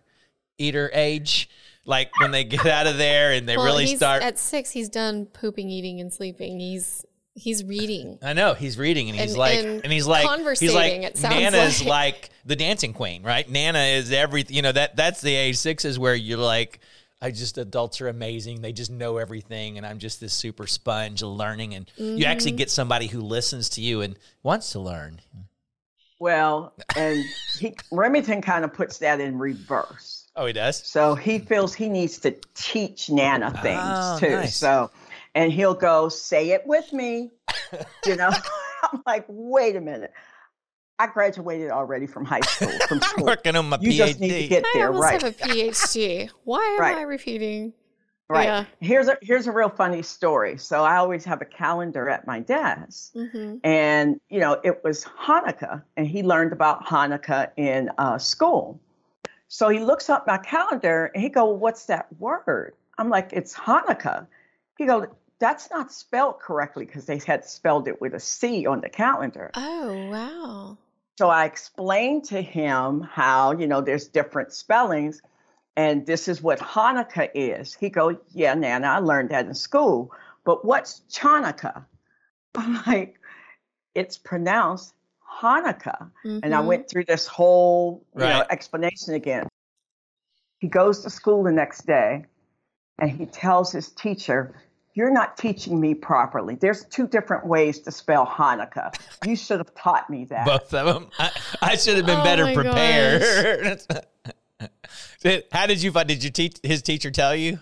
eater 0.57 0.89
age. 0.93 1.49
Like 1.85 2.11
when 2.19 2.31
they 2.31 2.43
get 2.43 2.65
out 2.67 2.87
of 2.87 2.97
there 2.97 3.31
and 3.31 3.47
they 3.49 3.57
Well, 3.57 3.65
really 3.65 3.85
he's- 3.85 3.97
start. 3.99 4.21
at 4.21 4.37
six. 4.37 4.71
He's 4.71 4.89
done 4.89 5.25
pooping, 5.25 5.69
eating, 5.69 5.99
and 5.99 6.11
sleeping. 6.13 6.59
He's 6.59 7.05
He's 7.35 7.63
reading. 7.63 8.19
I 8.21 8.33
know 8.33 8.53
he's 8.53 8.77
reading 8.77 9.09
and 9.09 9.17
he's 9.19 9.31
And- 9.31 9.39
like 9.39 9.59
and 9.59 9.83
and 9.83 9.91
he's 9.93 10.05
like 10.05 10.21
he's 10.21 10.27
like 10.27 10.35
conversating, 10.35 11.03
it 11.03 11.17
sounds 11.17 11.35
Nana's 11.35 11.81
like. 11.83 11.88
like. 12.15 12.29
the 12.45 12.55
dancing 12.55 12.93
queen, 12.93 13.23
right? 13.23 13.50
Nana 13.50 13.79
is 13.79 14.11
everything. 14.11 14.55
You 14.55 14.61
know 14.63 14.71
that 14.73 14.95
that's 14.95 15.21
the 15.21 15.33
age 15.35 15.57
six 15.57 15.85
is 15.85 15.97
where 15.97 16.13
you're 16.15 16.38
like, 16.38 16.79
I 17.21 17.31
just 17.31 17.57
adults 17.57 18.01
are 18.01 18.09
amazing. 18.09 18.61
They 18.61 18.73
just 18.73 18.91
know 18.91 19.17
everything, 19.17 19.77
and 19.77 19.85
I'm 19.85 20.00
just 20.00 20.19
this 20.19 20.33
super 20.33 20.67
sponge 20.67 21.21
learning. 21.21 21.73
And 21.75 21.89
you 21.95 22.05
Mm-hmm. 22.05 22.23
actually 22.25 22.51
get 22.51 22.69
somebody 22.69 23.07
who 23.07 23.21
listens 23.21 23.69
to 23.69 23.81
you 23.81 24.01
and 24.01 24.17
wants 24.43 24.71
to 24.73 24.79
learn. 24.79 25.21
Well, 26.19 26.73
and 26.95 27.23
he 27.59 27.75
Remington 27.91 28.41
kind 28.41 28.65
of 28.65 28.73
puts 28.73 28.97
that 29.00 29.19
in 29.21 29.38
reverse. 29.39 30.27
Oh, 30.35 30.45
he 30.45 30.53
does. 30.53 30.77
So 30.85 31.15
he 31.15 31.39
feels 31.39 31.73
he 31.73 31.89
needs 31.89 32.17
to 32.19 32.35
teach 32.55 33.09
Nana 33.09 33.51
things 33.61 33.79
Oh, 33.83 34.17
too. 34.19 34.29
nice. 34.38 34.55
So, 34.55 34.89
and 35.35 35.51
he'll 35.51 35.73
go, 35.73 36.09
say 36.09 36.51
it 36.51 36.65
with 36.65 36.91
me. 36.93 37.31
You 38.05 38.15
know, 38.15 38.29
I'm 38.91 39.03
like, 39.05 39.25
wait 39.27 39.75
a 39.75 39.81
minute. 39.81 40.11
I 40.97 41.05
graduated 41.07 41.69
already 41.69 42.07
from 42.07 42.25
high 42.25 42.39
school. 42.41 42.71
From 42.88 43.00
school. 43.01 43.25
Working 43.25 43.55
on 43.55 43.69
my 43.69 43.77
you 43.79 43.91
PhD. 43.91 43.95
just 43.97 44.19
need 44.19 44.33
to 44.41 44.47
get 44.47 44.63
I 44.65 44.71
there, 44.79 44.88
almost 44.88 45.03
right? 45.03 45.21
have 45.21 45.35
a 45.35 45.35
PhD. 45.35 46.29
Why 46.43 46.63
am 46.63 46.81
Right. 46.81 46.97
I 46.97 47.01
repeating? 47.03 47.73
Right. 48.27 48.45
Yeah. 48.45 48.65
Here's 48.79 49.07
a 49.07 49.17
here's 49.21 49.45
a 49.45 49.51
real 49.51 49.69
funny 49.69 50.01
story. 50.01 50.57
So 50.57 50.83
I 50.83 50.97
always 50.97 51.25
have 51.25 51.41
a 51.41 51.45
calendar 51.45 52.09
at 52.09 52.25
my 52.25 52.39
desk, 52.39 53.13
hmm 53.13 53.57
and 53.63 54.19
you 54.29 54.39
know 54.39 54.59
it 54.63 54.83
was 54.83 55.03
Hanukkah, 55.03 55.83
and 55.97 56.07
he 56.07 56.23
learned 56.23 56.53
about 56.53 56.85
Hanukkah 56.85 57.51
in 57.57 57.89
uh, 57.97 58.17
school. 58.17 58.79
So 59.47 59.69
he 59.69 59.79
looks 59.79 60.09
up 60.09 60.25
my 60.25 60.38
calendar 60.38 61.11
and 61.13 61.21
he 61.21 61.29
go, 61.29 61.45
"What's 61.45 61.85
that 61.88 62.07
word?" 62.19 62.73
I'm 62.97 63.09
like, 63.09 63.29
"It's 63.33 63.53
Hanukkah." 63.53 64.27
He 64.77 64.85
goes, 64.85 65.07
"That's 65.39 65.69
not 65.69 65.91
spelled 65.91 66.39
correctly 66.39 66.85
because 66.85 67.05
they 67.05 67.19
had 67.19 67.45
spelled 67.45 67.87
it 67.87 68.01
with 68.01 68.13
a 68.13 68.19
C 68.19 68.65
on 68.65 68.81
the 68.81 68.89
calendar." 68.89 69.51
Oh 69.55 70.09
wow. 70.09 70.77
So 71.17 71.29
I 71.29 71.45
explained 71.45 72.25
to 72.25 72.41
him 72.41 73.01
how, 73.01 73.51
you 73.51 73.67
know, 73.67 73.81
there's 73.81 74.07
different 74.07 74.53
spellings 74.53 75.21
and 75.75 76.05
this 76.05 76.27
is 76.27 76.41
what 76.41 76.59
Hanukkah 76.59 77.29
is. 77.33 77.73
He 77.73 77.89
goes, 77.89 78.15
Yeah, 78.31 78.53
Nana, 78.55 78.87
I 78.87 78.99
learned 78.99 79.29
that 79.29 79.45
in 79.45 79.53
school. 79.53 80.11
But 80.43 80.65
what's 80.65 81.01
Chanukah? 81.11 81.85
I'm 82.55 82.81
like, 82.87 83.19
it's 83.93 84.17
pronounced 84.17 84.93
Hanukkah. 85.41 86.11
And 86.43 86.55
I 86.55 86.61
Mhm. 86.61 86.65
went 86.65 86.89
through 86.89 87.05
this 87.05 87.27
whole 87.27 88.03
you 88.15 88.21
know, 88.21 88.43
explanation 88.49 89.13
again. 89.13 89.47
He 90.59 90.67
goes 90.67 91.03
to 91.03 91.09
school 91.09 91.43
the 91.43 91.51
next 91.51 91.85
day 91.85 92.25
and 93.01 93.12
he 93.12 93.25
tells 93.25 93.74
his 93.74 93.89
teacher, 93.89 94.53
You're 94.93 95.12
not 95.12 95.36
teaching 95.36 95.79
me 95.79 95.96
properly. 95.96 96.55
There's 96.55 96.86
two 96.86 97.08
different 97.08 97.46
ways 97.46 97.79
to 97.79 97.91
spell 97.91 98.25
Hanukkah. 98.25 98.96
You 99.25 99.36
should 99.36 99.60
have 99.60 99.75
taught 99.75 100.10
me 100.10 100.25
that. 100.25 100.46
Both 100.46 100.74
of 100.74 100.86
them. 100.86 101.10
I, 101.20 101.31
I 101.62 101.75
should 101.75 101.98
have 101.98 102.05
been 102.05 102.20
Oh 102.20 102.24
better 102.24 102.46
my 102.46 102.53
prepared. 102.53 103.81
How 105.51 105.65
did 105.65 105.81
you 105.84 105.91
find? 105.91 106.08
Did 106.08 106.24
your 106.24 106.31
teach 106.31 106.58
his 106.63 106.81
teacher 106.81 107.12
tell 107.12 107.36
you? 107.36 107.60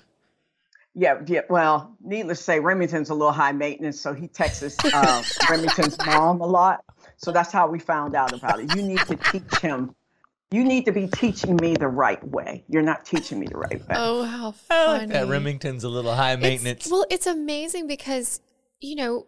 Yeah, 0.96 1.22
yeah. 1.28 1.42
Well, 1.50 1.96
needless 2.04 2.40
to 2.40 2.44
say, 2.44 2.60
Remington's 2.60 3.10
a 3.10 3.14
little 3.14 3.32
high 3.32 3.52
maintenance, 3.54 4.02
so 4.02 4.14
he 4.14 4.28
texts 4.28 4.76
uh, 4.94 5.24
Remington's 5.50 5.98
mom 6.06 6.42
a 6.42 6.46
lot. 6.46 6.84
So 7.18 7.32
that's 7.32 7.52
how 7.52 7.68
we 7.68 7.80
found 7.80 8.16
out 8.16 8.34
about 8.34 8.60
it. 8.60 8.76
You 8.76 8.82
need 8.82 9.00
to 9.00 9.16
teach 9.16 9.60
him. 9.62 9.96
You 10.52 10.64
need 10.64 10.86
to 10.86 10.92
be 10.92 11.08
teaching 11.08 11.56
me 11.58 11.76
the 11.76 11.88
right 11.88 12.24
way. 12.28 12.64
You're 12.68 12.82
not 12.82 13.06
teaching 13.06 13.40
me 13.40 13.46
the 13.48 13.58
right 13.58 13.80
way. 13.80 13.96
Oh 13.96 14.24
how 14.24 14.54
I 14.70 14.98
like 15.00 15.10
that 15.10 15.28
Remington's 15.28 15.84
a 15.84 15.90
little 15.90 16.16
high 16.16 16.32
It's- 16.34 16.42
maintenance. 16.64 16.88
well, 16.90 17.06
it's 17.10 17.28
amazing 17.28 17.86
because 17.88 18.42
you 18.80 18.96
know 18.96 19.28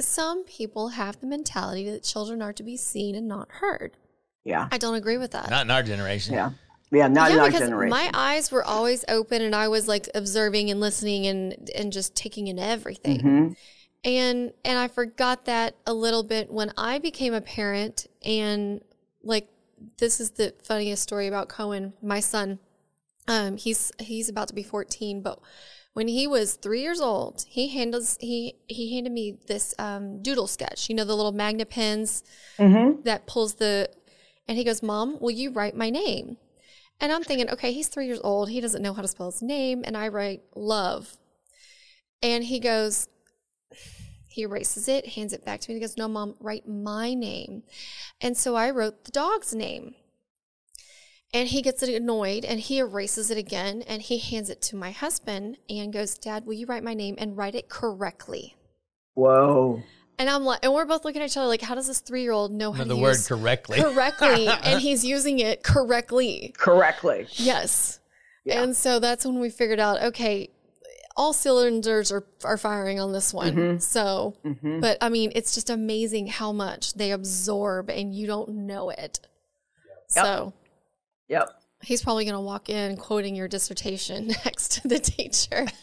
some 0.00 0.44
people 0.44 0.88
have 0.88 1.20
the 1.20 1.26
mentality 1.26 1.88
that 1.90 2.02
children 2.02 2.42
are 2.42 2.52
to 2.52 2.62
be 2.62 2.76
seen 2.76 3.14
and 3.14 3.26
not 3.26 3.48
heard. 3.50 3.96
Yeah, 4.44 4.68
I 4.70 4.78
don't 4.78 4.94
agree 4.94 5.16
with 5.16 5.30
that. 5.32 5.48
Not 5.50 5.64
in 5.64 5.70
our 5.70 5.82
generation. 5.82 6.34
yeah, 6.34 6.50
yeah. 6.90 7.08
Not 7.08 7.30
in 7.30 7.36
yeah, 7.38 7.42
our 7.44 7.48
because 7.48 7.62
generation. 7.62 7.90
my 7.90 8.10
eyes 8.12 8.52
were 8.52 8.62
always 8.64 9.04
open 9.08 9.40
and 9.42 9.54
I 9.54 9.68
was 9.68 9.88
like 9.88 10.08
observing 10.14 10.70
and 10.70 10.80
listening 10.80 11.26
and 11.26 11.70
and 11.74 11.92
just 11.92 12.14
taking 12.14 12.46
in 12.46 12.58
everything. 12.58 13.20
Mhm. 13.20 13.56
And 14.04 14.52
and 14.66 14.78
I 14.78 14.88
forgot 14.88 15.46
that 15.46 15.76
a 15.86 15.94
little 15.94 16.22
bit 16.22 16.50
when 16.52 16.72
I 16.76 16.98
became 16.98 17.32
a 17.32 17.40
parent 17.40 18.06
and 18.22 18.82
like 19.22 19.48
this 19.98 20.20
is 20.20 20.32
the 20.32 20.54
funniest 20.62 21.02
story 21.02 21.26
about 21.26 21.48
Cohen, 21.48 21.92
my 22.02 22.20
son. 22.20 22.58
Um 23.26 23.56
he's 23.56 23.92
he's 23.98 24.28
about 24.28 24.48
to 24.48 24.54
be 24.54 24.62
14, 24.62 25.20
but 25.22 25.38
when 25.94 26.08
he 26.08 26.26
was 26.26 26.54
3 26.54 26.80
years 26.80 27.00
old, 27.00 27.44
he 27.48 27.68
handles 27.68 28.16
he 28.20 28.54
he 28.66 28.94
handed 28.94 29.12
me 29.12 29.36
this 29.46 29.74
um 29.78 30.22
doodle 30.22 30.46
sketch, 30.46 30.88
you 30.88 30.94
know 30.94 31.04
the 31.04 31.16
little 31.16 31.32
magnet 31.32 31.70
pens 31.70 32.22
Mhm. 32.58 33.04
that 33.04 33.26
pulls 33.26 33.54
the 33.54 33.90
and 34.46 34.56
he 34.56 34.64
goes, 34.64 34.82
"Mom, 34.82 35.18
will 35.20 35.30
you 35.30 35.50
write 35.50 35.76
my 35.76 35.90
name?" 35.90 36.38
And 37.00 37.12
I'm 37.12 37.22
thinking, 37.22 37.50
"Okay, 37.50 37.72
he's 37.72 37.88
3 37.88 38.06
years 38.06 38.20
old. 38.24 38.48
He 38.48 38.60
doesn't 38.60 38.82
know 38.82 38.94
how 38.94 39.02
to 39.02 39.08
spell 39.08 39.30
his 39.30 39.42
name." 39.42 39.82
And 39.84 39.96
I 39.96 40.08
write 40.08 40.42
love. 40.56 41.16
And 42.22 42.44
he 42.44 42.58
goes 42.58 43.08
he 44.38 44.44
erases 44.44 44.86
it, 44.86 45.04
hands 45.08 45.32
it 45.32 45.44
back 45.44 45.58
to 45.58 45.68
me. 45.68 45.74
and 45.74 45.82
He 45.82 45.86
goes, 45.86 45.96
"No, 45.96 46.06
Mom, 46.06 46.36
write 46.38 46.68
my 46.68 47.12
name." 47.12 47.64
And 48.20 48.36
so 48.36 48.54
I 48.54 48.70
wrote 48.70 49.04
the 49.04 49.10
dog's 49.10 49.52
name. 49.52 49.96
And 51.34 51.48
he 51.48 51.60
gets 51.60 51.82
annoyed 51.82 52.44
and 52.44 52.60
he 52.60 52.78
erases 52.78 53.32
it 53.32 53.36
again 53.36 53.82
and 53.82 54.00
he 54.00 54.18
hands 54.18 54.48
it 54.48 54.62
to 54.62 54.76
my 54.76 54.92
husband 54.92 55.58
and 55.68 55.92
goes, 55.92 56.16
"Dad, 56.16 56.46
will 56.46 56.54
you 56.54 56.66
write 56.66 56.84
my 56.84 56.94
name 56.94 57.16
and 57.18 57.36
write 57.36 57.56
it 57.56 57.68
correctly?" 57.68 58.54
Whoa. 59.14 59.82
And 60.20 60.30
I'm 60.30 60.44
like, 60.44 60.60
and 60.62 60.72
we're 60.72 60.84
both 60.86 61.04
looking 61.04 61.20
at 61.20 61.30
each 61.30 61.36
other 61.36 61.48
like, 61.48 61.60
how 61.62 61.74
does 61.74 61.88
this 61.88 61.98
three 61.98 62.22
year 62.22 62.32
old 62.32 62.52
know 62.52 62.70
how 62.70 62.84
Know 62.84 62.94
to 62.94 62.94
the 62.94 63.00
use 63.08 63.28
word 63.30 63.40
correctly. 63.40 63.80
correctly? 63.82 64.46
and 64.62 64.80
he's 64.80 65.04
using 65.04 65.40
it 65.40 65.64
correctly. 65.64 66.54
Correctly. 66.56 67.26
Yes. 67.32 67.98
Yeah. 68.44 68.62
And 68.62 68.76
so 68.76 69.00
that's 69.00 69.26
when 69.26 69.40
we 69.40 69.50
figured 69.50 69.80
out, 69.80 70.00
okay, 70.02 70.50
all 71.18 71.32
cylinders 71.34 72.10
are, 72.12 72.24
are 72.44 72.56
firing 72.56 72.98
on 73.00 73.12
this 73.12 73.34
one. 73.34 73.54
Mhm. 73.54 73.82
So, 73.82 74.34
Mhm. 74.44 74.80
but 74.80 74.96
I 75.02 75.08
mean, 75.10 75.32
it's 75.34 75.52
just 75.54 75.68
amazing 75.68 76.28
how 76.28 76.52
much 76.52 76.94
they 76.94 77.10
absorb 77.10 77.90
and 77.90 78.14
you 78.14 78.26
don't 78.26 78.50
know 78.50 78.88
it. 78.90 79.18
So 80.06 80.52
Yep. 81.28 81.50
he's 81.82 82.02
probably 82.02 82.24
going 82.24 82.36
to 82.36 82.40
walk 82.40 82.70
in 82.70 82.96
quoting 82.96 83.34
your 83.34 83.48
dissertation 83.48 84.28
next 84.44 84.80
to 84.80 84.88
the 84.88 84.98
teacher. 85.00 85.66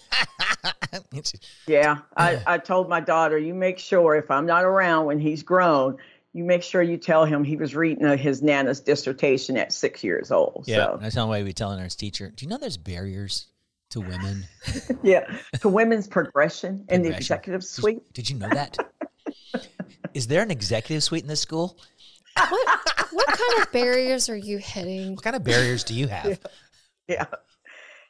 Yeah. 1.68 1.98
I, 2.16 2.42
I 2.48 2.58
told 2.58 2.90
my 2.90 3.00
daughter, 3.02 3.38
you 3.38 3.54
make 3.54 3.80
sure 3.80 4.16
if 4.16 4.32
I'm 4.32 4.46
not 4.46 4.64
around 4.64 5.06
when 5.06 5.20
he's 5.20 5.44
grown, 5.44 5.98
you 6.34 6.44
make 6.44 6.64
sure 6.64 6.82
you 6.82 6.98
tell 6.98 7.26
him 7.26 7.44
he 7.44 7.56
was 7.58 7.76
reading 7.76 8.06
uh, 8.06 8.18
his 8.18 8.42
nana's 8.42 8.80
dissertation 8.80 9.58
at 9.58 9.72
six 9.74 10.04
years 10.04 10.32
old. 10.32 10.64
yeah, 10.68 10.76
So 10.94 10.98
that's 11.02 11.16
the 11.16 11.26
way 11.28 11.44
we 11.44 11.54
telling 11.54 11.80
our 11.80 11.90
teacher. 11.90 12.32
Do 12.36 12.46
you 12.46 12.50
know 12.50 12.58
there's 12.58 12.78
barriers 12.78 13.48
to 13.92 14.02
women? 14.02 14.46
yeah, 15.04 15.26
to 15.62 15.70
women's 15.70 16.08
progression 16.08 16.86
in 16.90 17.02
the 17.02 17.16
executive 17.16 17.64
suite. 17.64 18.02
Did, 18.14 18.30
you 18.30 18.38
know 18.38 18.50
that? 18.50 18.78
Is 20.14 20.28
there 20.28 20.42
an 20.42 20.52
executive 20.52 21.04
suite 21.04 21.24
in 21.24 21.28
this 21.28 21.42
school? 21.42 21.78
what, 22.38 22.80
what 23.12 23.28
kind 23.28 23.62
of 23.62 23.72
barriers 23.72 24.30
are 24.30 24.36
you 24.36 24.58
hitting? 24.58 25.16
What 25.16 25.24
kind 25.24 25.36
of 25.36 25.44
barriers 25.44 25.84
do 25.84 25.94
you 25.94 26.08
have? 26.08 26.40
Yeah. 27.08 27.26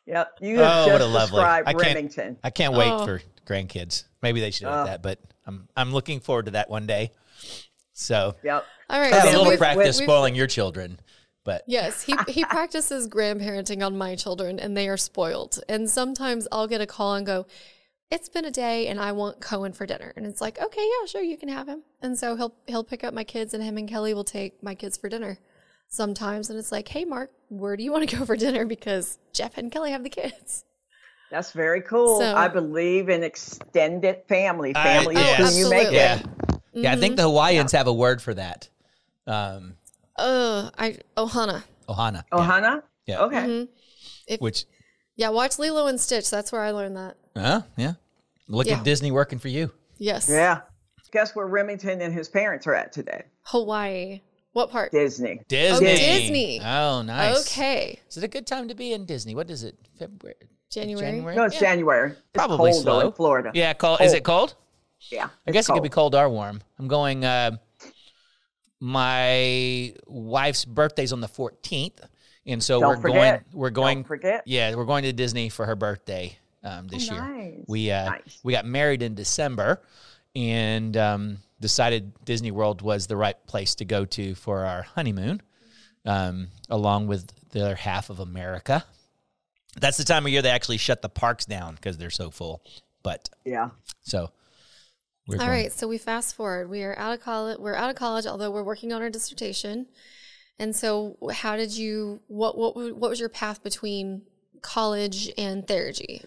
Yep. 0.06 0.38
You 0.40 0.60
have 0.60 0.88
Oh, 0.88 0.92
what 0.94 1.02
a 1.02 1.06
lovely- 1.06 1.36
described 1.42 1.68
I 1.68 1.74
can't- 1.74 1.84
Remington. 1.84 2.38
I 2.46 2.50
can't 2.50 2.74
wait 2.74 2.90
Oh. 2.90 3.06
for 3.06 3.22
grandkids. 3.46 4.06
Maybe 4.22 4.40
they 4.40 4.52
should 4.52 4.68
have 4.68 4.84
Oh. 4.84 4.86
that, 4.86 5.02
but 5.04 5.20
I'm 5.46 5.68
I'm 5.76 5.92
looking 5.92 6.22
forward 6.22 6.46
to 6.46 6.52
that 6.52 6.70
one 6.70 6.88
day. 6.88 7.12
So 7.92 8.36
Yep. 8.42 8.66
All 8.90 9.00
right. 9.02 9.12
I 9.12 9.16
have 9.18 9.24
a 9.24 9.26
then 9.26 9.34
so 9.34 9.38
little 9.40 9.50
we've- 9.52 9.58
practice 9.58 9.98
we've- 10.00 10.06
spoiling 10.06 10.34
your 10.34 10.48
children, 10.48 10.98
but 11.46 11.64
Yes, 11.68 12.02
he 12.02 12.16
he 12.28 12.44
practices 12.44 13.08
grandparenting 13.08 13.86
on 13.86 13.98
my 13.98 14.16
children 14.16 14.60
and 14.60 14.76
they 14.76 14.90
are 14.90 14.98
spoiled. 14.98 15.62
And 15.70 15.90
sometimes 15.90 16.48
I'll 16.52 16.68
get 16.68 16.82
a 16.82 16.86
call 16.86 17.16
and 17.16 17.26
go, 17.26 17.46
"It's 18.12 18.28
been 18.28 18.44
a 18.44 18.52
day 18.52 18.88
and 18.88 19.00
I 19.00 19.14
want 19.14 19.40
Cohen 19.40 19.72
for 19.72 19.86
dinner." 19.86 20.12
And 20.18 20.26
it's 20.26 20.42
like, 20.42 20.60
"Okay, 20.62 20.82
yeah, 20.86 21.08
sure, 21.08 21.22
you 21.22 21.38
can 21.38 21.48
have 21.48 21.68
him." 21.70 21.84
And 22.02 22.20
so 22.20 22.36
he'll 22.36 22.56
he'll 22.68 22.84
pick 22.84 23.06
up 23.06 23.14
my 23.14 23.24
kids 23.24 23.54
and 23.54 23.64
him 23.64 23.78
and 23.78 23.88
Kelly 23.88 24.14
will 24.14 24.26
take 24.26 24.62
my 24.62 24.76
kids 24.76 24.98
for 24.98 25.08
dinner 25.08 25.38
sometimes 25.88 26.50
and 26.50 26.60
it's 26.60 26.72
like, 26.72 26.88
"Hey 26.90 27.06
Mark, 27.06 27.32
where 27.50 27.78
do 27.78 27.84
you 27.84 27.92
want 27.94 28.10
to 28.10 28.18
go 28.18 28.26
for 28.26 28.36
dinner 28.36 28.66
because 28.66 29.18
Jeff 29.32 29.58
and 29.58 29.72
Kelly 29.72 29.92
have 29.92 30.04
the 30.04 30.10
kids?" 30.10 30.66
That's 31.32 31.52
very 31.52 31.82
cool. 31.82 32.20
So- 32.20 32.36
I 32.36 32.48
believe 32.48 33.10
in 33.10 33.24
extended 33.24 34.24
family. 34.28 34.74
I- 34.76 34.84
Family 34.84 35.16
yes. 35.16 35.40
is 35.40 35.54
who 35.58 35.64
you 35.64 35.70
make 35.70 35.88
Absolutely. 35.88 35.98
it. 36.00 36.60
yeah, 36.74 36.82
yeah. 36.84 36.92
I 36.94 36.96
think 36.98 37.16
the 37.16 37.24
Hawaiians 37.24 37.72
have 37.72 37.88
a 37.88 37.94
word 37.94 38.22
for 38.22 38.34
that. 38.36 38.70
Um, 39.28 39.76
Uh, 40.18 40.70
I 40.78 40.98
Ohana. 41.18 41.64
ohana. 41.90 42.24
Oh, 42.32 42.40
yeah. 42.42 42.46
Hannah? 42.46 42.84
Yeah. 43.06 43.20
Okay. 43.22 43.36
Mhm. 43.38 43.68
If, 44.28 44.42
Which, 44.42 44.66
yeah, 45.16 45.30
watch 45.30 45.60
Lilo 45.60 45.88
and 45.88 46.00
Stitch. 46.00 46.30
That's 46.30 46.52
where 46.52 46.62
I 46.62 46.72
learned 46.72 46.98
that. 46.98 47.18
uh, 47.36 47.62
yeah. 47.78 47.94
Look 48.48 48.68
Yeah. 48.68 48.78
at 48.78 48.84
Disney 48.84 49.12
working 49.12 49.40
for 49.40 49.48
you. 49.50 49.72
Yes. 49.98 50.30
Yeah. 50.30 50.62
Guess 51.12 51.34
where 51.36 51.48
Remington 51.48 52.02
and 52.02 52.14
his 52.14 52.28
parents 52.28 52.68
are 52.68 52.74
at 52.76 52.92
today? 52.92 53.24
Hawaii. 53.44 54.22
What 54.52 54.70
part? 54.70 54.92
Disney. 54.92 55.40
Disney. 55.48 55.88
Oh, 55.88 55.96
Disney. 55.96 56.62
Oh, 56.62 57.02
nice. 57.04 57.48
Okay. 57.48 58.00
Is 58.10 58.18
it 58.18 58.24
a 58.24 58.28
good 58.28 58.46
time 58.46 58.68
to 58.68 58.76
be 58.76 58.92
in 58.92 59.06
Disney? 59.06 59.34
What 59.36 59.50
is 59.50 59.64
it? 59.64 59.78
February? 59.98 60.36
January. 60.70 61.06
January? 61.12 61.36
No, 61.36 61.44
it's 61.46 61.56
Yeah. 61.56 61.60
January. 61.62 62.12
It's 62.12 62.22
Probably 62.34 62.72
cold, 62.72 62.84
slow. 62.84 63.00
though 63.00 63.08
in 63.08 63.14
Florida. 63.14 63.52
Yeah, 63.54 63.74
cold. 63.74 64.02
Is 64.02 64.12
it 64.14 64.24
cold? 64.26 64.56
Yeah. 65.10 65.30
I 65.48 65.52
guess 65.52 65.70
it 65.70 65.74
could 65.74 65.84
be 65.84 65.90
cold 65.90 66.16
or 66.16 66.28
warm. 66.30 66.62
I'm 66.80 66.88
going. 66.90 67.24
Uh, 67.24 67.52
my 68.86 69.94
wife's 70.06 70.64
birthday's 70.64 71.12
on 71.12 71.20
the 71.20 71.28
14th, 71.28 72.00
and 72.46 72.62
so 72.64 72.80
Don't 72.80 72.90
we're 72.90 73.02
forget. 73.02 73.16
going. 73.52 73.60
We're 73.60 73.70
going. 73.72 73.98
Don't 74.00 74.08
forget. 74.08 74.44
Yeah, 74.46 74.76
we're 74.76 74.86
going 74.86 75.04
to 75.04 75.14
Disney 75.14 75.50
for 75.50 75.66
her 75.66 75.76
birthday 75.76 76.38
um, 76.64 76.88
this 76.88 77.10
Oh, 77.10 77.16
year. 77.16 77.24
nice. 77.24 77.66
We 77.68 77.90
uh, 77.92 78.06
Nice. 78.12 78.40
we 78.44 78.54
got 78.54 78.66
married 78.66 79.02
in 79.02 79.16
December, 79.16 79.82
and 80.36 80.96
um, 80.98 81.38
decided 81.60 82.14
Disney 82.26 82.52
World 82.52 82.84
was 82.84 83.08
the 83.08 83.18
right 83.18 83.36
place 83.48 83.74
to 83.76 83.86
go 83.86 84.06
to 84.06 84.36
for 84.36 84.64
our 84.66 84.84
honeymoon, 84.84 85.42
um, 86.06 86.50
along 86.70 87.08
with 87.08 87.28
the 87.50 87.62
other 87.66 87.76
half 87.76 88.12
of 88.12 88.20
America. 88.20 88.86
That's 89.80 89.98
the 89.98 90.04
time 90.06 90.26
of 90.28 90.32
year 90.32 90.44
they 90.44 90.52
actually 90.52 90.78
shut 90.78 91.02
the 91.02 91.10
parks 91.10 91.46
down 91.46 91.74
because 91.74 91.98
they're 91.98 92.12
so 92.12 92.30
full. 92.30 92.62
But 93.02 93.30
Yeah. 93.46 93.72
so 94.04 94.22
we're 94.22 94.30
All 95.30 95.38
going- 95.38 95.50
right, 95.50 95.72
so 95.72 95.88
we 95.88 95.98
fast 95.98 96.36
forward. 96.36 96.70
We 96.70 96.84
are 96.84 96.98
out 96.98 97.14
of 97.14 97.22
college. 97.22 97.58
We're 97.58 97.76
out 97.76 97.90
of 97.90 97.96
college, 97.96 98.26
although 98.26 98.52
we're 98.52 98.64
working 98.64 98.94
on 98.94 99.02
our 99.02 99.10
dissertation. 99.10 99.88
And 100.60 100.76
so, 100.76 101.18
how 101.34 101.56
did 101.58 101.76
you? 101.76 102.22
What 102.28 102.58
what 102.58 102.76
what 102.76 103.10
was 103.10 103.20
your 103.20 103.30
path 103.30 103.64
between 103.64 104.22
college 104.62 105.30
and 105.38 105.68
therapy? 105.68 106.24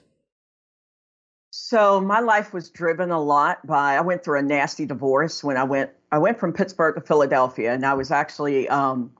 So 1.50 2.00
my 2.00 2.20
life 2.20 2.52
was 2.52 2.68
driven 2.70 3.10
a 3.10 3.20
lot 3.20 3.66
by 3.66 3.96
I 3.96 4.00
went 4.00 4.22
through 4.22 4.38
a 4.38 4.42
nasty 4.42 4.84
divorce 4.86 5.42
when 5.42 5.56
I 5.56 5.64
went 5.64 5.90
I 6.12 6.18
went 6.18 6.38
from 6.38 6.52
Pittsburgh 6.52 6.94
to 6.94 7.00
Philadelphia 7.00 7.72
and 7.72 7.84
I 7.86 7.94
was 7.94 8.10
actually 8.10 8.68
um, 8.68 9.10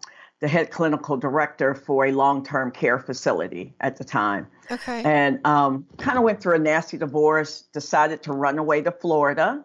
the 0.41 0.47
head 0.49 0.71
clinical 0.71 1.17
director 1.17 1.75
for 1.75 2.07
a 2.07 2.13
long-term 2.13 2.71
care 2.73 2.99
facility 2.99 3.75
at 3.81 3.97
the 3.97 4.05
time 4.05 4.47
Okay. 4.71 5.03
and 5.05 5.45
um, 5.47 5.87
kind 5.97 6.17
of 6.19 6.23
went 6.25 6.41
through 6.41 6.55
a 6.57 6.59
nasty 6.59 6.97
divorce 6.99 7.63
decided 7.73 8.23
to 8.25 8.33
run 8.33 8.59
away 8.59 8.83
to 8.83 8.93
Florida 8.93 9.65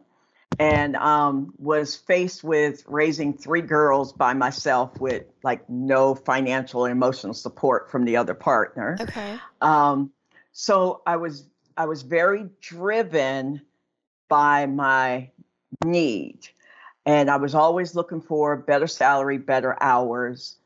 and 0.60 0.96
um, 0.98 1.54
was 1.58 1.96
faced 1.96 2.44
with 2.44 2.84
raising 2.88 3.34
three 3.34 3.62
girls 3.62 4.14
by 4.14 4.34
myself 4.34 5.00
with 5.00 5.24
like 5.44 5.68
no 5.70 6.16
financial 6.16 6.86
and 6.86 6.92
emotional 6.92 7.34
support 7.34 7.90
from 7.90 8.06
the 8.06 8.18
other 8.18 8.34
partner 8.34 8.98
okay. 9.00 9.38
um, 9.62 10.12
so 10.54 11.02
I 11.06 11.18
was 11.18 11.46
I 11.76 11.86
was 11.86 12.04
very 12.04 12.50
driven 12.62 13.62
by 14.30 14.68
my 14.68 15.30
need, 15.84 16.48
and 17.06 17.30
I 17.30 17.38
was 17.38 17.56
always 17.56 17.96
looking 17.96 18.22
for 18.22 18.56
better 18.56 18.88
salary, 18.88 19.38
better 19.38 19.76
hours. 19.82 20.58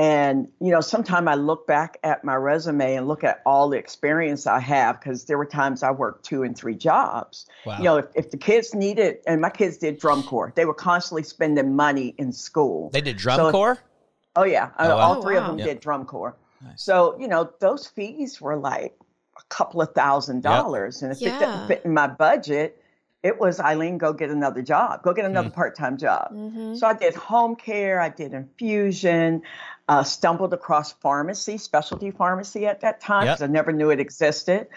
And 0.00 0.48
you 0.62 0.70
know, 0.70 0.80
sometimes 0.80 1.28
I 1.28 1.34
look 1.34 1.66
back 1.66 1.98
at 2.02 2.24
my 2.24 2.34
resume 2.34 2.94
and 2.94 3.06
look 3.06 3.22
at 3.22 3.42
all 3.44 3.68
the 3.68 3.76
experience 3.76 4.46
I 4.46 4.58
have 4.58 4.98
because 4.98 5.26
there 5.26 5.36
were 5.36 5.44
times 5.44 5.82
I 5.82 5.90
worked 5.90 6.24
two 6.24 6.42
and 6.42 6.56
three 6.56 6.74
jobs. 6.74 7.44
Wow. 7.66 7.76
You 7.76 7.84
know, 7.84 7.96
if, 7.98 8.06
if 8.14 8.30
the 8.30 8.38
kids 8.38 8.74
needed, 8.74 9.18
and 9.26 9.42
my 9.42 9.50
kids 9.50 9.76
did 9.76 9.98
drum 9.98 10.22
corps, 10.22 10.54
they 10.56 10.64
were 10.64 10.72
constantly 10.72 11.22
spending 11.22 11.76
money 11.76 12.14
in 12.16 12.32
school. 12.32 12.88
They 12.94 13.02
did 13.02 13.18
drum 13.18 13.36
So- 13.36 13.50
corps. 13.50 13.78
Oh 14.36 14.44
yeah, 14.44 14.70
Oh, 14.78 14.88
wow. 14.88 14.96
all 14.96 15.18
Oh, 15.18 15.22
three 15.22 15.36
of 15.36 15.44
oh, 15.44 15.46
them 15.48 15.58
Yep. 15.58 15.68
did 15.68 15.80
drum 15.80 16.06
corps. 16.06 16.34
Nice. 16.64 16.82
So 16.82 17.18
you 17.18 17.28
know 17.28 17.50
those 17.60 17.86
fees 17.86 18.40
were 18.40 18.56
like 18.56 18.96
a 19.36 19.42
couple 19.50 19.82
of 19.82 19.92
thousand 19.92 20.42
dollars, 20.42 21.02
and 21.02 21.12
if 21.12 21.20
it 21.20 21.38
didn't 21.38 21.66
fit 21.66 21.82
in 21.84 21.92
my 21.92 22.06
budget, 22.06 22.79
it 23.22 23.38
was 23.38 23.60
Eileen, 23.60 23.98
go 23.98 24.12
get 24.12 24.30
another 24.30 24.62
job, 24.62 25.02
go 25.02 25.12
get 25.12 25.26
another 25.26 25.50
part-time 25.50 25.98
job. 25.98 26.32
Mm-hmm. 26.32 26.74
So 26.76 26.86
I 26.86 26.94
did 26.94 27.14
home 27.14 27.54
care, 27.54 28.00
I 28.00 28.08
did 28.08 28.32
infusion, 28.32 29.42
uh, 29.88 30.02
stumbled 30.04 30.54
across 30.54 30.92
pharmacy, 30.92 31.58
specialty 31.58 32.10
pharmacy 32.10 32.66
at 32.66 32.80
that 32.80 33.00
time 33.00 33.26
Yep. 33.26 33.36
because 33.36 33.42
I 33.48 33.52
never 33.52 33.72
knew 33.72 33.90
it 33.90 34.00
existed. 34.00 34.68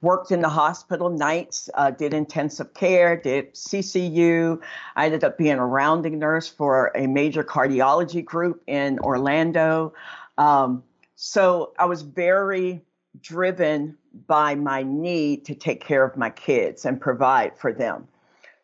Worked 0.00 0.30
in 0.30 0.40
the 0.40 0.48
hospital 0.48 1.10
nights, 1.10 1.68
uh, 1.74 1.90
did 1.90 2.14
intensive 2.14 2.72
care, 2.72 3.16
did 3.16 3.52
CCU. 3.52 4.62
I 4.96 5.04
ended 5.04 5.22
up 5.24 5.36
being 5.36 5.58
a 5.58 5.66
rounding 5.66 6.18
nurse 6.18 6.48
for 6.48 6.90
a 6.94 7.06
major 7.06 7.44
cardiology 7.44 8.24
group 8.24 8.62
in 8.66 8.98
Orlando. 9.00 9.92
Um, 10.38 10.84
so 11.16 11.74
I 11.78 11.84
was 11.84 12.00
very 12.00 12.80
driven 13.20 13.98
by 14.26 14.54
my 14.54 14.82
need 14.82 15.44
to 15.46 15.54
take 15.54 15.84
care 15.84 16.04
of 16.04 16.16
my 16.16 16.30
kids 16.30 16.84
and 16.84 17.00
provide 17.00 17.56
for 17.56 17.72
them. 17.72 18.08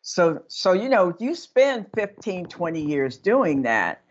So, 0.02 0.42
so 0.48 0.72
you 0.72 0.88
know, 0.88 1.14
you 1.18 1.34
spend 1.34 1.86
15, 1.94 2.46
20 2.46 2.80
years 2.80 3.16
doing 3.16 3.62
that, 3.62 4.02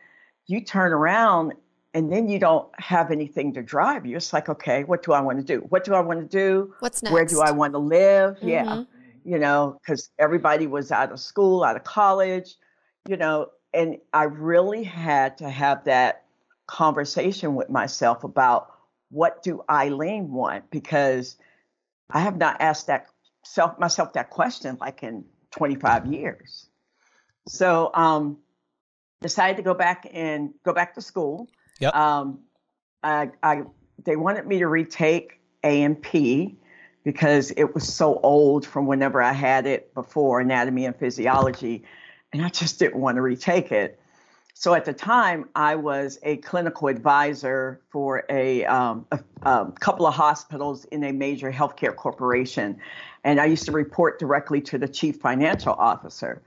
you 0.48 0.62
turn 0.62 0.92
around 0.92 1.54
and 1.94 2.12
then 2.12 2.28
you 2.28 2.40
don't 2.40 2.68
have 2.80 3.10
anything 3.10 3.54
to 3.54 3.64
drive 3.64 4.06
you. 4.06 4.18
It's 4.18 4.34
like, 4.34 4.50
okay, 4.50 4.84
what 4.84 5.02
do 5.02 5.14
I 5.14 5.22
want 5.22 5.40
to 5.40 5.44
do? 5.44 5.66
What 5.70 5.86
do 5.86 5.94
I 5.94 6.02
want 6.02 6.20
to 6.20 6.26
do? 6.28 6.74
What's 6.80 7.02
next? 7.02 7.14
Where 7.14 7.26
do 7.26 7.40
I 7.40 7.52
want 7.52 7.74
to 7.74 7.80
live? 7.80 8.38
Yeah. 8.42 8.66
Mhm. 8.66 8.88
You 9.24 9.40
know, 9.40 9.80
because 9.82 10.10
everybody 10.20 10.68
was 10.68 10.92
out 10.92 11.12
of 11.12 11.20
school, 11.20 11.64
out 11.64 11.78
of 11.78 11.86
college, 11.86 12.56
you 13.08 13.16
know, 13.16 13.50
and 13.74 13.98
I 14.14 14.24
really 14.24 14.84
had 14.84 15.38
to 15.38 15.50
have 15.50 15.86
that 15.86 16.26
conversation 16.68 17.56
with 17.56 17.70
myself 17.70 18.24
about 18.24 18.75
what 19.10 19.44
do 19.44 19.64
Eileen 19.70 20.32
want? 20.32 20.70
Because 20.70 21.38
I 22.10 22.20
have 22.20 22.38
not 22.38 22.62
asked 22.62 22.88
that 22.88 23.08
self 23.44 23.80
myself 23.80 24.14
that 24.14 24.30
question 24.30 24.78
like 24.80 25.04
in 25.04 25.26
25 25.52 26.08
years. 26.08 26.68
So 27.48 27.92
um 27.94 28.38
decided 29.22 29.58
to 29.58 29.64
go 29.64 29.74
back 29.74 30.08
and 30.12 30.54
go 30.64 30.74
back 30.74 30.96
to 30.96 31.02
school. 31.02 31.50
Yep. 31.80 31.96
Um 31.96 32.40
I, 33.04 33.32
I 33.44 33.64
they 34.04 34.16
wanted 34.16 34.48
me 34.48 34.60
to 34.60 34.68
retake 34.68 35.40
A&P 35.64 36.58
because 37.04 37.52
it 37.52 37.74
was 37.74 37.92
so 37.92 38.20
old 38.22 38.66
from 38.66 38.88
whenever 38.88 39.22
I 39.22 39.32
had 39.32 39.68
it 39.68 39.94
before 39.94 40.40
anatomy 40.40 40.86
and 40.86 40.96
physiology 40.96 41.84
and 42.34 42.44
I 42.44 42.50
just 42.50 42.80
didn't 42.80 43.00
want 43.00 43.16
to 43.16 43.22
retake 43.22 43.72
it. 43.72 44.00
So 44.58 44.74
at 44.74 44.86
the 44.86 44.94
time, 44.94 45.50
I 45.54 45.76
was 45.76 46.18
a 46.24 46.38
clinical 46.38 46.88
advisor 46.88 47.82
for 47.90 48.24
a, 48.30 48.64
um, 48.66 49.06
a, 49.12 49.20
um, 49.44 49.74
couple 49.74 50.08
of 50.08 50.14
hospitals 50.14 50.86
in 50.86 51.04
a 51.04 51.12
major 51.12 51.52
healthcare 51.52 51.94
corporation. 51.94 52.78
And 53.26 53.42
I 53.42 53.46
used 53.48 53.66
to 53.66 53.74
report 53.74 54.18
directly 54.18 54.62
to 54.62 54.78
the 54.78 54.88
chief 54.88 55.18
financial 55.18 55.74
officer. 55.74 56.42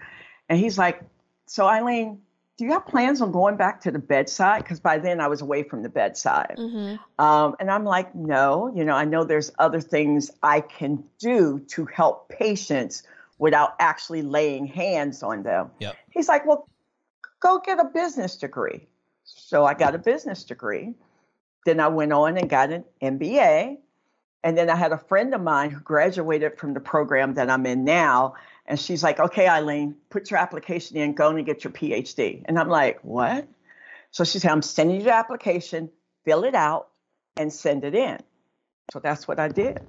And 0.49 0.59
he's 0.59 0.79
like, 0.79 1.03
So, 1.45 1.67
Eileen, 1.67 2.23
do 2.57 2.65
you 2.65 2.73
have 2.73 2.87
plans 2.87 3.21
on 3.21 3.31
going 3.31 3.57
back 3.57 3.83
to 3.83 3.91
the 3.91 3.99
bedside? 3.99 4.63
Because 4.63 4.81
by 4.81 4.97
then 4.99 5.21
I 5.21 5.29
was 5.29 5.43
away 5.43 5.63
from 5.63 5.83
the 5.83 5.91
bedside. 5.91 6.57
Mhm. 6.59 6.99
Um, 7.19 7.57
and 7.61 7.71
I'm 7.71 7.85
like, 7.85 8.15
No, 8.15 8.73
you 8.75 8.87
know, 8.87 8.95
I 8.95 9.05
know 9.05 9.23
there's 9.23 9.53
other 9.59 9.83
things 9.83 10.31
I 10.43 10.63
can 10.63 11.05
do 11.19 11.59
to 11.69 11.85
help 11.85 12.31
patients 12.31 13.03
without 13.39 13.75
actually 13.81 14.23
laying 14.23 14.65
hands 14.65 15.23
on 15.23 15.43
them. 15.43 15.71
Yep. 15.79 15.95
He's 16.09 16.27
like, 16.27 16.47
Well, 16.47 16.67
go 17.41 17.61
get 17.65 17.79
a 17.79 17.85
business 17.85 18.37
degree. 18.37 18.87
So 19.25 19.65
I 19.65 19.75
got 19.75 19.95
a 19.95 19.99
business 19.99 20.45
degree. 20.45 20.95
Then 21.65 21.81
I 21.81 21.89
went 21.89 22.13
on 22.13 22.37
and 22.39 22.49
got 22.49 22.71
an 22.71 22.85
MBA. 23.03 23.79
And 24.45 24.57
then 24.57 24.71
I 24.71 24.77
had 24.77 24.93
a 24.93 24.99
friend 24.99 25.35
of 25.35 25.41
mine 25.41 25.71
who 25.71 25.81
graduated 25.81 26.59
from 26.59 26.73
the 26.73 26.81
program 26.81 27.35
that 27.35 27.51
I'm 27.51 27.67
in 27.67 27.85
now. 27.85 28.35
And 28.67 28.79
she's 28.79 29.03
like, 29.03 29.19
okay, 29.19 29.49
Eileen, 29.49 29.97
put 30.11 30.31
your 30.31 30.39
application 30.39 30.97
in, 30.97 31.15
go 31.15 31.31
and 31.31 31.45
get 31.45 31.65
your 31.65 31.73
PhD. 31.73 32.43
And 32.45 32.59
I'm 32.59 32.69
like, 32.69 33.01
what? 33.03 33.49
So 34.11 34.25
she 34.25 34.39
said, 34.39 34.51
I'm 34.51 34.63
sending 34.63 34.97
you 34.97 35.03
the 35.05 35.15
application, 35.15 35.91
fill 36.25 36.45
it 36.45 36.55
out, 36.55 36.89
and 37.37 37.53
send 37.53 37.85
it 37.85 37.95
in. 37.95 38.19
So 38.93 39.01
that's 39.01 39.27
what 39.27 39.39
I 39.39 39.49
did. 39.49 39.81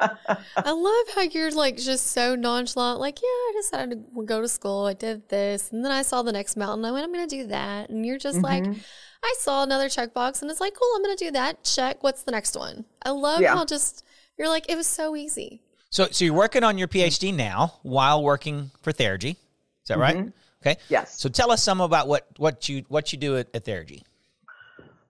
I 0.56 0.70
love 0.72 1.14
how 1.14 1.22
you're 1.22 1.50
like 1.52 1.76
just 1.76 2.08
so 2.08 2.34
nonchalant. 2.34 3.00
Like, 3.00 3.20
yeah, 3.20 3.28
I 3.28 3.52
decided 3.56 4.04
to 4.14 4.22
go 4.24 4.40
to 4.40 4.48
school. 4.48 4.86
I 4.86 4.94
did 4.94 5.28
this, 5.28 5.70
and 5.72 5.84
then 5.84 5.92
I 5.92 6.02
saw 6.02 6.22
the 6.22 6.32
next 6.32 6.56
mountain. 6.56 6.84
I 6.84 6.92
went, 6.92 7.04
I'm 7.04 7.12
going 7.12 7.28
to 7.28 7.36
do 7.36 7.46
that, 7.48 7.90
and 7.90 8.04
you're 8.06 8.18
just 8.18 8.42
like, 8.42 8.64
Mhm. 8.64 8.80
I 9.22 9.34
saw 9.38 9.62
another 9.62 9.86
checkbox, 9.88 10.40
and 10.42 10.50
it's 10.50 10.60
like, 10.60 10.74
cool, 10.74 10.88
I'm 10.96 11.02
going 11.02 11.16
to 11.16 11.24
do 11.24 11.30
that. 11.32 11.62
Check. 11.64 12.02
What's 12.02 12.22
the 12.22 12.32
next 12.32 12.56
one? 12.56 12.86
I 13.02 13.10
love 13.10 13.40
Yeah. 13.42 13.54
how 13.54 13.64
just 13.64 14.04
you're 14.38 14.48
like, 14.48 14.70
it 14.70 14.76
was 14.76 14.86
so 14.86 15.14
easy. 15.14 15.60
So, 15.90 16.08
so 16.10 16.24
you're 16.24 16.34
working 16.34 16.64
on 16.64 16.78
your 16.78 16.88
PhD 16.88 17.34
now 17.34 17.74
while 17.82 18.22
working 18.22 18.70
for 18.80 18.92
Therigy. 18.92 19.32
Is 19.32 19.88
that 19.88 19.98
right? 19.98 20.16
Mhm. 20.16 20.32
Okay. 20.62 20.76
Yes. 20.88 21.18
So 21.20 21.28
tell 21.28 21.50
us 21.50 21.62
some 21.62 21.80
about 21.80 22.06
what 22.06 22.26
what 22.38 22.68
you 22.68 22.84
what 22.88 23.12
you 23.12 23.18
do 23.18 23.36
at, 23.38 23.48
at 23.54 23.64
Therigy. 23.64 24.02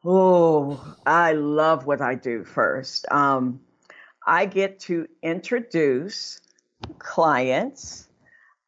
Oh, 0.05 0.81
I 1.05 1.33
love 1.33 1.87
what 1.87 2.01
I 2.01 2.15
do 2.15 2.45
first. 2.45 3.05
Um, 3.11 3.61
I 4.27 4.47
get 4.47 4.81
to 4.81 5.09
introduce 5.23 6.41
clients 6.99 8.09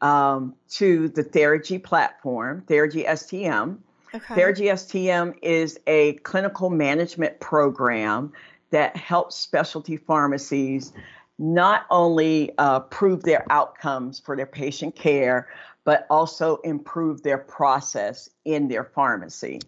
um, 0.01 0.55
to 0.71 1.09
the 1.09 1.23
Therigy 1.23 1.83
platform, 1.83 2.65
Therigy 2.67 3.07
STM. 3.07 3.79
Okay. 4.15 4.35
Therigy 4.35 4.73
STM 4.73 5.37
is 5.43 5.79
a 5.87 6.15
clinical 6.15 6.69
management 6.71 7.41
program 7.41 8.33
that 8.71 8.97
helps 8.97 9.37
specialty 9.37 9.97
pharmacies 9.97 10.93
not 11.39 11.87
only 11.91 12.53
uh, 12.59 12.81
prove 12.81 13.23
their 13.23 13.45
outcomes 13.51 14.21
for 14.21 14.37
their 14.37 14.47
patient 14.47 14.95
care, 14.95 15.49
but 15.85 16.07
also 16.11 16.57
improve 16.59 17.23
their 17.23 17.39
process 17.39 18.29
in 18.45 18.69
their 18.69 18.85
pharmacy. 18.85 19.61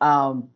Um, 0.00 0.50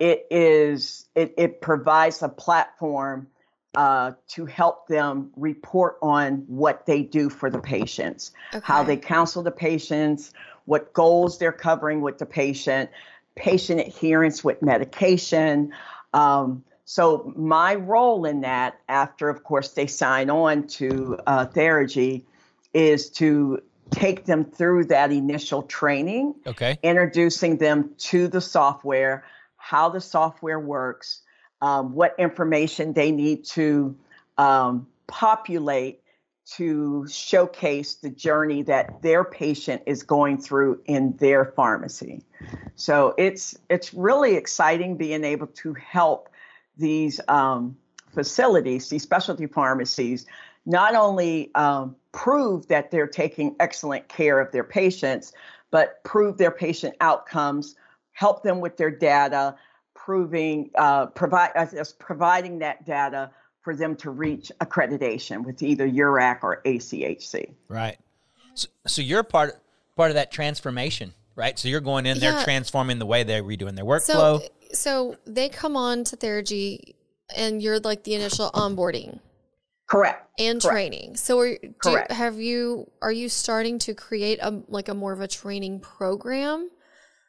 it 0.00 0.26
is 0.30 1.06
it, 1.14 1.34
it 1.38 1.60
provides 1.60 2.22
a 2.22 2.28
platform 2.28 3.28
uh, 3.76 4.12
to 4.28 4.46
help 4.46 4.88
them 4.88 5.30
report 5.36 5.98
on 6.02 6.44
what 6.46 6.86
they 6.86 7.02
do 7.02 7.28
for 7.28 7.50
the 7.50 7.60
patients, 7.60 8.32
how 8.62 8.82
they 8.82 8.96
counsel 8.96 9.42
the 9.42 9.50
patients, 9.50 10.32
what 10.64 10.92
goals 10.92 11.38
they're 11.38 11.52
covering 11.52 12.00
with 12.00 12.18
the 12.18 12.26
patient, 12.26 12.90
patient 13.34 13.80
adherence 13.80 14.42
with 14.42 14.62
medication. 14.62 15.72
Um, 16.14 16.64
so 16.86 17.32
my 17.36 17.74
role 17.74 18.24
in 18.24 18.40
that, 18.40 18.80
after 18.88 19.28
of 19.28 19.44
course 19.44 19.72
they 19.72 19.86
sign 19.86 20.30
on 20.30 20.66
to 20.68 21.18
uh, 21.26 21.46
Therigy, 21.46 22.24
is 22.72 23.10
to 23.10 23.60
take 23.90 24.24
them 24.24 24.44
through 24.44 24.84
that 24.86 25.12
initial 25.12 25.62
training 25.62 26.34
Okay. 26.46 26.78
introducing 26.82 27.58
them 27.58 27.90
to 27.98 28.26
the 28.26 28.40
software, 28.40 29.24
how 29.56 29.88
the 29.88 30.00
software 30.00 30.58
works, 30.58 31.22
um, 31.60 31.94
what 31.94 32.14
information 32.18 32.92
they 32.92 33.10
need 33.10 33.44
to 33.44 33.96
um, 34.38 34.86
populate 35.06 36.00
to 36.46 37.06
showcase 37.08 37.94
the 37.94 38.10
journey 38.10 38.62
that 38.62 39.02
their 39.02 39.24
patient 39.24 39.82
is 39.84 40.04
going 40.04 40.38
through 40.38 40.80
in 40.86 41.16
their 41.16 41.44
pharmacy. 41.44 42.22
So 42.76 43.14
it's 43.18 43.56
it's 43.68 43.92
really 43.92 44.36
exciting 44.36 44.96
being 44.96 45.24
able 45.24 45.48
to 45.48 45.74
help 45.74 46.28
these 46.76 47.20
um, 47.26 47.76
facilities, 48.12 48.88
these 48.88 49.02
specialty 49.02 49.46
pharmacies, 49.46 50.26
not 50.66 50.94
only 50.94 51.52
um, 51.54 51.96
prove 52.12 52.68
that 52.68 52.90
they're 52.90 53.06
taking 53.06 53.56
excellent 53.58 54.08
care 54.08 54.38
of 54.38 54.52
their 54.52 54.64
patients, 54.64 55.32
but 55.70 56.02
prove 56.04 56.38
their 56.38 56.50
patient 56.50 56.94
outcomes, 57.00 57.74
help 58.12 58.42
them 58.42 58.60
with 58.60 58.76
their 58.76 58.90
data, 58.90 59.56
proving 60.06 60.70
uh, 60.76 61.06
provide 61.06 61.50
as, 61.56 61.74
as 61.74 61.92
providing 61.92 62.60
that 62.60 62.86
data 62.86 63.28
for 63.62 63.74
them 63.74 63.96
to 63.96 64.10
reach 64.10 64.52
accreditation 64.60 65.44
with 65.44 65.60
either 65.64 65.88
URAC 65.88 66.38
or 66.44 66.62
ACHC. 66.64 67.52
Right. 67.68 67.98
So, 68.54 68.68
so 68.86 69.02
you're 69.02 69.24
part 69.24 69.58
part 69.96 70.12
of 70.12 70.14
that 70.14 70.30
transformation, 70.30 71.12
right? 71.34 71.58
So 71.58 71.66
you're 71.66 71.80
going 71.80 72.06
in 72.06 72.20
there 72.20 72.34
Yeah. 72.34 72.44
transforming 72.44 73.00
the 73.00 73.06
way 73.06 73.24
they're 73.24 73.42
redoing 73.42 73.74
their 73.74 73.84
workflow. 73.84 74.40
so 74.40 74.42
so 74.72 75.16
they 75.26 75.48
come 75.48 75.76
on 75.76 76.04
to 76.04 76.16
Therigy, 76.16 76.94
and 77.36 77.60
you're 77.60 77.80
like 77.80 78.04
the 78.04 78.14
initial 78.14 78.50
onboarding 78.52 79.18
Correct. 79.88 80.28
and 80.38 80.62
Correct. 80.62 80.72
training. 80.72 81.16
So, 81.16 81.40
are, 81.40 81.58
do, 81.58 81.74
Correct. 81.82 82.12
have 82.12 82.38
you 82.40 82.88
are 83.02 83.12
you 83.12 83.28
starting 83.28 83.80
to 83.80 83.94
create 83.94 84.38
a 84.40 84.62
like 84.68 84.88
a 84.88 84.94
more 84.94 85.12
of 85.12 85.20
a 85.20 85.26
training 85.28 85.80
program? 85.80 86.70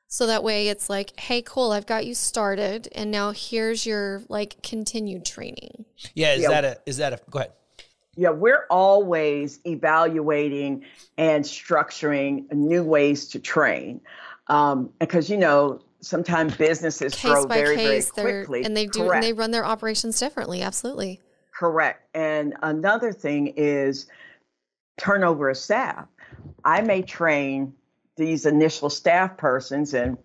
So 0.09 0.25
that 0.27 0.41
way, 0.43 0.69
it's 0.69 0.89
like, 0.89 1.19
hey, 1.19 1.41
cool, 1.41 1.71
I've 1.71 1.85
got 1.85 2.05
you 2.05 2.15
started, 2.15 2.87
and 2.93 3.11
now 3.11 3.31
here's 3.31 3.85
your 3.85 4.23
like 4.29 4.61
continued 4.63 5.25
training. 5.25 5.85
yeah. 6.13 6.33
Is 6.33 6.43
Yeah. 6.43 6.49
that 6.49 6.65
a? 6.65 6.77
Is 6.85 6.97
that 6.97 7.13
a? 7.13 7.19
Go 7.29 7.39
ahead. 7.39 7.51
Yeah, 8.15 8.29
we're 8.31 8.65
always 8.69 9.59
evaluating 9.65 10.85
and 11.17 11.43
structuring 11.43 12.51
new 12.51 12.83
ways 12.83 13.27
to 13.29 13.39
train. 13.39 14.01
Um, 14.47 14.91
because, 14.99 15.29
you 15.29 15.37
know, 15.37 15.81
sometimes 15.99 16.55
businesses 16.55 17.13
Case 17.13 17.21
grow 17.31 17.45
by 17.45 17.55
very, 17.57 17.75
case, 17.75 18.11
very 18.15 18.45
quickly. 18.45 18.63
and 18.63 18.75
they 18.75 18.85
do 18.87 18.99
Correct. 19.03 19.15
and 19.15 19.23
they 19.23 19.33
run 19.33 19.51
their 19.51 19.65
operations 19.65 20.17
differently. 20.19 20.61
Absolutely. 20.63 21.19
Correct. 21.53 22.07
And 22.15 22.55
another 22.63 23.11
thing 23.11 23.47
is 23.57 24.07
turnover 24.97 25.49
of 25.49 25.57
staff. 25.57 26.07
I 26.65 26.81
may 26.81 27.01
train 27.03 27.73
these 28.17 28.45
initial 28.45 28.89
staff 28.89 29.37
persons 29.37 29.93
and 29.93 30.17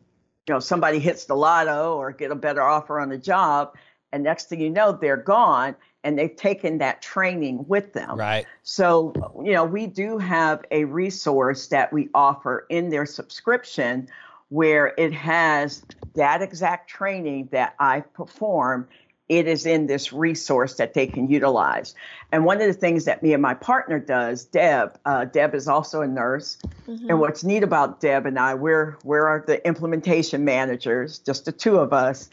you 0.46 0.54
know 0.54 0.60
somebody 0.60 0.98
hits 0.98 1.26
the 1.26 1.36
lotto 1.36 1.96
or 1.96 2.10
get 2.10 2.30
a 2.30 2.34
better 2.34 2.62
offer 2.62 2.98
on 2.98 3.08
the 3.08 3.18
job 3.18 3.74
and 4.12 4.22
next 4.24 4.48
thing 4.48 4.60
you 4.60 4.70
know 4.70 4.92
they're 4.92 5.16
gone 5.16 5.76
and 6.04 6.18
they've 6.18 6.34
taken 6.34 6.78
that 6.78 7.00
training 7.00 7.64
with 7.68 7.92
them. 7.92 8.18
Right. 8.18 8.46
So, 8.62 9.12
you 9.44 9.52
know, 9.52 9.64
we 9.64 9.86
do 9.86 10.18
have 10.18 10.64
a 10.70 10.84
resource 10.84 11.68
that 11.68 11.92
we 11.92 12.08
offer 12.14 12.66
in 12.68 12.90
their 12.90 13.06
subscription 13.06 14.08
where 14.48 14.94
it 14.98 15.12
has 15.12 15.82
that 16.14 16.42
exact 16.42 16.90
training 16.90 17.48
that 17.52 17.74
I 17.78 18.00
perform. 18.00 18.88
It 19.28 19.46
is 19.46 19.66
in 19.66 19.86
this 19.86 20.12
resource 20.12 20.74
that 20.74 20.94
they 20.94 21.06
can 21.06 21.28
utilize. 21.30 21.94
And 22.32 22.44
one 22.44 22.60
of 22.60 22.66
the 22.66 22.74
things 22.74 23.04
that 23.06 23.22
me 23.22 23.32
and 23.32 23.40
my 23.40 23.54
partner 23.54 23.98
does, 23.98 24.44
Deb, 24.44 24.98
uh, 25.04 25.24
Deb 25.26 25.54
is 25.54 25.68
also 25.68 26.02
a 26.02 26.06
nurse. 26.06 26.58
And 26.86 27.20
what's 27.20 27.42
neat 27.42 27.62
about 27.62 28.00
Deb 28.00 28.26
and 28.26 28.38
I, 28.38 28.54
we're 28.54 28.98
we're 29.04 29.44
the 29.46 29.64
implementation 29.66 30.44
managers, 30.44 31.18
just 31.20 31.46
the 31.46 31.52
two 31.52 31.78
of 31.78 31.92
us. 31.92 32.28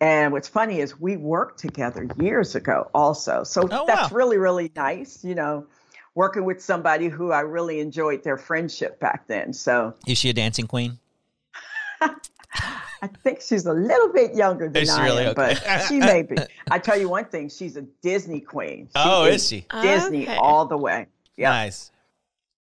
And 0.00 0.32
what's 0.32 0.48
funny 0.48 0.80
is 0.80 1.00
we 1.00 1.16
worked 1.16 1.58
together 1.60 2.06
years 2.20 2.54
ago 2.54 2.90
also. 2.94 3.42
So 3.44 3.68
Oh, 3.70 3.84
that's 3.86 4.10
wow. 4.12 4.16
really, 4.16 4.38
really 4.38 4.70
nice, 4.76 5.24
you 5.24 5.34
know, 5.34 5.66
working 6.14 6.44
with 6.44 6.62
somebody 6.62 7.08
who 7.08 7.32
I 7.32 7.40
really 7.40 7.80
enjoyed 7.80 8.22
their 8.22 8.36
friendship 8.36 9.00
back 9.00 9.26
then. 9.26 9.52
So 9.52 9.94
Is 10.06 10.18
she 10.18 10.28
a 10.30 10.32
dancing 10.32 10.66
queen? 10.66 10.98
I 13.04 13.08
think 13.22 13.42
she's 13.42 13.66
a 13.66 13.72
little 13.74 14.08
bit 14.14 14.34
younger 14.34 14.66
than 14.70 14.82
Is 14.82 14.88
she 14.88 14.94
I 14.98 15.04
really? 15.04 15.24
am, 15.24 15.28
Okay. 15.32 15.58
but 15.60 15.78
she 15.88 15.98
may 15.98 16.22
be. 16.22 16.38
I 16.70 16.78
tell 16.78 16.98
you 16.98 17.10
one 17.10 17.26
thing, 17.26 17.50
she's 17.50 17.76
a 17.76 17.82
Disney 18.00 18.40
queen. 18.40 18.86
She 18.86 18.92
Oh, 18.96 19.24
is 19.26 19.46
she? 19.46 19.66
Disney 19.82 20.22
Okay. 20.22 20.36
all 20.38 20.64
the 20.64 20.78
way. 20.78 21.06
Yeah. 21.36 21.50
Nice. 21.50 21.90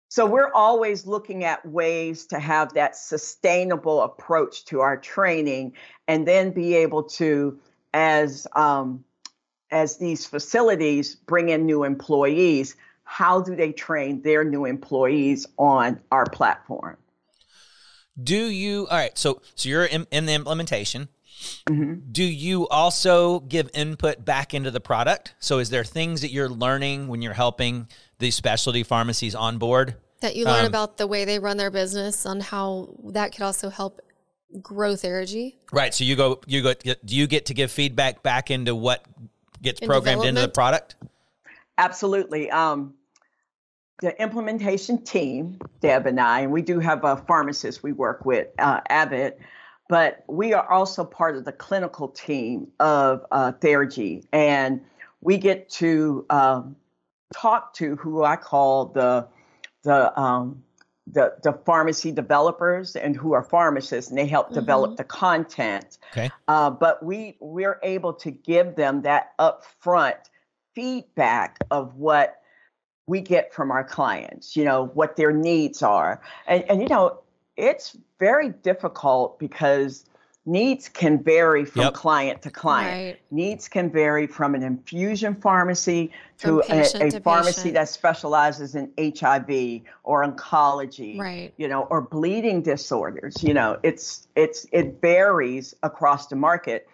So 0.09 0.24
we're 0.24 0.50
always 0.55 1.07
looking 1.07 1.44
at 1.44 1.64
ways 1.66 2.24
to 2.29 2.38
have 2.38 2.72
that 2.72 2.96
sustainable 2.96 4.00
approach 4.00 4.64
to 4.66 4.81
our 4.81 4.96
training, 4.96 5.74
and 6.09 6.26
then 6.26 6.53
be 6.53 6.74
able 6.74 7.03
to, 7.03 7.61
as 7.92 8.46
um, 8.57 9.05
as 9.70 9.98
these 9.98 10.24
facilities 10.24 11.16
bring 11.16 11.50
in 11.50 11.66
new 11.66 11.85
employees, 11.85 12.76
how 13.05 13.42
do 13.42 13.55
they 13.55 13.72
train 13.72 14.22
their 14.22 14.42
new 14.42 14.64
employees 14.64 15.46
on 15.59 16.00
our 16.11 16.24
platform? 16.24 16.96
Do 18.23 18.37
you? 18.37 18.87
All 18.88 18.96
right. 18.96 19.16
So 19.16 19.42
so 19.55 19.68
you're 19.68 19.85
in, 19.85 20.07
in 20.11 20.27
the 20.27 20.35
implementation. 20.35 21.09
Mm-hmm. 21.66 22.11
Do 22.12 22.23
you 22.23 22.68
also 22.68 23.40
give 23.40 23.70
input 23.73 24.25
back 24.25 24.53
into 24.53 24.70
the 24.70 24.81
product? 24.81 25.35
So 25.38 25.59
is 25.59 25.70
there 25.70 25.85
things 25.85 26.20
that 26.20 26.31
you're 26.31 26.51
learning 26.51 27.09
when 27.09 27.23
you're 27.23 27.33
helping 27.33 27.88
these 28.18 28.35
specialty 28.35 28.83
pharmacies 28.83 29.35
on 29.35 29.59
board? 29.59 29.96
That 30.20 30.37
you 30.37 30.44
learn 30.44 30.61
Um, 30.61 30.66
about 30.66 30.99
the 30.99 31.07
way 31.07 31.25
they 31.25 31.38
run 31.38 31.57
their 31.57 31.70
business 31.70 32.27
on 32.27 32.40
how 32.40 32.94
that 33.05 33.33
could 33.33 33.42
also 33.42 33.70
help 33.70 34.03
grow 34.61 34.92
Therigy. 34.94 35.55
Right. 35.73 35.94
So 35.94 36.05
you 36.05 36.14
go 36.16 36.40
you 36.46 36.62
go 36.62 36.75
do 36.75 37.16
you 37.16 37.27
get 37.27 37.46
to 37.46 37.55
give 37.55 37.70
feedback 37.70 38.23
back 38.23 38.51
into 38.51 38.75
what 38.75 39.05
gets 39.62 39.81
In 39.81 39.88
programmed 39.88 40.25
into 40.25 40.42
the 40.42 40.49
product? 40.49 40.96
Absolutely. 41.79 42.51
Um, 42.51 42.94
the 44.00 44.20
implementation 44.20 45.02
team, 45.02 45.58
Deb 45.80 46.06
and 46.06 46.18
I, 46.18 46.40
and 46.40 46.52
we 46.52 46.62
do 46.62 46.80
have 46.80 47.04
a 47.04 47.16
pharmacist 47.16 47.82
we 47.82 47.92
work 47.92 48.24
with, 48.24 48.48
uh, 48.58 48.80
Abbott, 48.88 49.38
but 49.88 50.24
we 50.28 50.54
are 50.54 50.68
also 50.70 51.04
part 51.04 51.36
of 51.36 51.44
the 51.44 51.52
clinical 51.52 52.08
team 52.08 52.68
of 52.80 53.26
uh, 53.30 53.52
Therigy. 53.52 54.24
And 54.32 54.80
we 55.20 55.36
get 55.36 55.68
to 55.70 56.24
um, 56.30 56.76
talk 57.34 57.74
to 57.74 57.96
who 57.96 58.24
I 58.24 58.36
call 58.36 58.86
the, 58.86 59.26
the, 59.82 60.18
um, 60.18 60.62
the, 61.06 61.34
the 61.42 61.52
pharmacy 61.52 62.12
developers 62.12 62.96
and 62.96 63.16
who 63.16 63.32
are 63.32 63.42
pharmacists, 63.42 64.10
and 64.10 64.18
they 64.18 64.26
help 64.26 64.52
develop 64.52 64.96
the 64.96 65.04
content. 65.04 65.98
Okay. 66.12 66.30
Uh, 66.48 66.70
but 66.70 67.02
we 67.02 67.36
we're 67.40 67.80
able 67.82 68.14
to 68.14 68.30
give 68.30 68.76
them 68.76 69.02
that 69.02 69.32
upfront 69.38 70.16
feedback 70.74 71.58
of 71.70 71.96
what 71.96 72.39
we 73.11 73.20
get 73.20 73.53
from 73.53 73.70
our 73.70 73.85
clients. 73.85 74.57
You 74.57 74.64
know 74.64 74.87
what 74.94 75.16
their 75.16 75.33
needs 75.33 75.83
are, 75.83 76.23
and 76.46 76.64
and 76.70 76.81
you 76.81 76.88
know 76.88 77.18
it's 77.57 77.96
very 78.18 78.51
difficult 78.51 79.38
because 79.38 80.07
needs 80.46 80.88
can 80.88 81.23
vary 81.23 81.64
from 81.66 81.83
Yep. 81.83 81.94
client 81.94 82.42
to 82.42 82.51
client. 82.51 82.90
Right. 82.90 83.20
Needs 83.31 83.68
can 83.68 83.90
vary 83.90 84.27
from 84.27 84.55
an 84.55 84.62
infusion 84.62 85.35
pharmacy 85.35 86.12
to 86.38 86.62
a, 86.70 86.81
a 87.07 87.11
to 87.11 87.20
pharmacy 87.20 87.57
patient. 87.61 87.75
that 87.75 87.88
specializes 87.88 88.75
in 88.75 88.90
HIV 88.99 89.83
or 90.05 90.25
oncology 90.25 91.18
Right. 91.18 91.53
you 91.59 91.68
know, 91.68 91.83
or 91.90 92.01
bleeding 92.01 92.62
disorders. 92.62 93.42
You 93.42 93.55
know, 93.55 93.79
it's 93.83 94.29
it's 94.37 94.66
it 94.73 95.01
varies 95.03 95.75
across 95.83 96.29
the 96.29 96.37
market. 96.37 96.88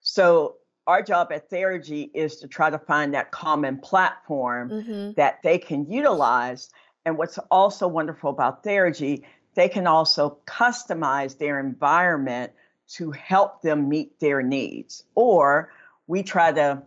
So 0.00 0.56
our 0.88 1.02
job 1.02 1.30
at 1.32 1.50
Therigy 1.50 2.10
is 2.14 2.36
to 2.36 2.48
try 2.48 2.70
to 2.70 2.78
find 2.78 3.12
that 3.14 3.30
common 3.30 3.78
platform 3.78 4.70
Mm-hmm. 4.70 5.12
that 5.12 5.42
they 5.42 5.58
can 5.58 5.88
utilize. 5.88 6.70
And 7.04 7.18
what's 7.18 7.38
also 7.50 7.86
wonderful 7.86 8.30
about 8.30 8.64
Therigy, 8.64 9.22
they 9.54 9.68
can 9.68 9.86
also 9.86 10.38
customize 10.46 11.38
their 11.38 11.60
environment 11.60 12.52
to 12.94 13.10
help 13.10 13.60
them 13.62 13.88
meet 13.88 14.18
their 14.18 14.42
needs. 14.42 15.04
Or 15.14 15.70
we 16.06 16.22
try 16.22 16.52
to 16.52 16.82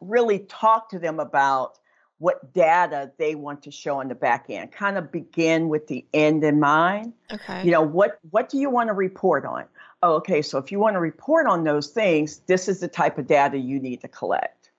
really 0.00 0.40
talk 0.40 0.90
to 0.90 0.98
them 0.98 1.18
about 1.18 1.78
what 2.18 2.52
data 2.52 3.10
they 3.18 3.34
want 3.34 3.62
to 3.62 3.70
show 3.70 4.00
on 4.00 4.08
the 4.08 4.14
back 4.14 4.46
end. 4.48 4.70
Kind 4.72 4.98
of 4.98 5.10
begin 5.10 5.68
with 5.68 5.86
the 5.86 6.04
end 6.12 6.44
in 6.44 6.60
mind. 6.60 7.14
Okay. 7.32 7.64
You 7.64 7.70
know, 7.70 7.82
what 7.82 8.18
what 8.30 8.48
do 8.48 8.58
you 8.58 8.70
want 8.70 8.88
to 8.88 8.94
report 8.94 9.44
on? 9.44 9.64
Oh, 10.04 10.16
okay, 10.16 10.42
so 10.42 10.58
if 10.58 10.70
you 10.70 10.78
want 10.78 10.96
to 10.96 11.00
report 11.00 11.46
on 11.46 11.64
those 11.64 11.86
things, 11.86 12.40
this 12.46 12.68
is 12.68 12.80
the 12.80 12.88
type 12.88 13.16
of 13.16 13.26
data 13.26 13.56
you 13.56 13.80
need 13.80 14.02
to 14.02 14.08
collect. 14.08 14.70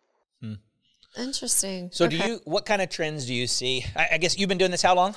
Interesting. 1.17 1.89
So, 1.93 2.07
do 2.07 2.17
you? 2.17 2.41
What 2.43 2.65
kind 2.65 2.81
of 2.81 2.89
trends 2.89 3.25
do 3.25 3.33
you 3.33 3.47
see? 3.47 3.85
I, 3.95 4.09
I 4.13 4.17
guess 4.17 4.37
you've 4.37 4.49
been 4.49 4.57
doing 4.57 4.71
this 4.71 4.81
how 4.81 4.95
long? 4.95 5.15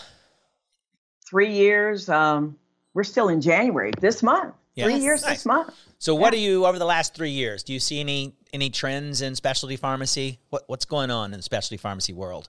Three 1.29 1.53
years. 1.53 2.09
Um, 2.09 2.57
we're 2.95 3.03
still 3.05 3.29
in 3.29 3.41
January 3.41 3.91
this 4.01 4.23
month. 4.23 4.55
Yeah. 4.75 4.85
Three 4.85 4.95
Yes. 4.95 5.03
years 5.03 5.23
Nice. 5.23 5.31
this 5.39 5.47
month. 5.47 5.75
So, 5.99 6.15
what 6.15 6.33
do 6.33 6.39
you 6.39 6.67
over 6.67 6.79
the 6.79 6.85
last 6.85 7.15
three 7.15 7.31
years? 7.31 7.65
Do 7.65 7.73
you 7.73 7.81
see 7.81 7.99
any 7.99 8.37
any 8.53 8.71
trends 8.71 9.23
in 9.23 9.35
specialty 9.35 9.75
pharmacy? 9.77 10.39
What 10.51 10.63
what's 10.69 10.85
going 10.85 11.11
on 11.11 11.35
in 11.35 11.39
the 11.41 11.43
specialty 11.43 11.77
pharmacy 11.79 12.13
world? 12.13 12.49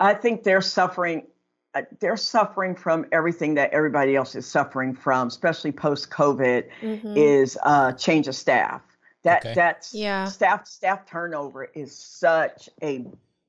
I 0.00 0.14
think 0.14 0.44
they're 0.44 0.62
suffering. 0.62 1.26
Uh, 1.74 1.82
They're 2.00 2.16
suffering 2.16 2.74
from 2.74 3.06
everything 3.12 3.54
that 3.54 3.70
everybody 3.70 4.16
else 4.16 4.34
is 4.34 4.46
suffering 4.46 4.94
from, 4.94 5.28
especially 5.28 5.72
post 5.72 6.10
COVID. 6.10 6.64
Mhm. 6.80 7.16
Is 7.16 7.58
uh, 7.62 7.92
change 7.92 8.28
of 8.28 8.34
staff. 8.34 8.82
That 9.22 9.44
Okay. 9.44 9.54
that's 9.54 9.94
Yeah. 9.94 10.24
staff 10.24 10.66
staff 10.66 11.06
turnover 11.06 11.64
is 11.74 11.96
such 11.96 12.68
a 12.82 13.04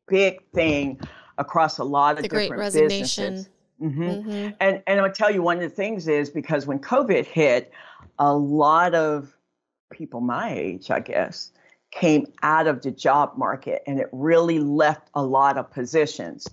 big 0.07 0.43
thing 0.53 0.99
across 1.37 1.77
a 1.77 1.83
lot 1.83 2.17
of 2.17 2.23
The 2.23 2.29
great 2.29 2.43
different 2.43 2.59
resignation. 2.59 3.33
businesses. 3.33 3.49
Mhm. 3.81 4.25
Mhm. 4.25 4.55
And 4.59 4.83
and 4.85 4.99
I'll 5.01 5.11
tell 5.11 5.31
you 5.31 5.41
one 5.41 5.57
of 5.57 5.63
the 5.63 5.69
things 5.69 6.07
is 6.07 6.29
because 6.29 6.67
when 6.67 6.79
COVID 6.79 7.25
hit, 7.25 7.71
a 8.19 8.33
lot 8.33 8.93
of 8.93 9.35
people 9.89 10.21
my 10.21 10.53
age, 10.53 10.91
I 10.91 10.99
guess, 10.99 11.51
came 11.91 12.25
out 12.43 12.67
of 12.67 12.81
the 12.81 12.91
job 12.91 13.33
market 13.37 13.81
and 13.87 13.99
it 13.99 14.07
really 14.11 14.59
left 14.59 15.09
a 15.15 15.23
lot 15.23 15.57
of 15.57 15.71
positions. 15.71 16.47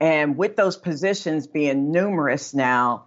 And 0.00 0.36
with 0.36 0.56
those 0.56 0.76
positions 0.76 1.46
being 1.46 1.90
numerous 1.90 2.54
now, 2.54 3.04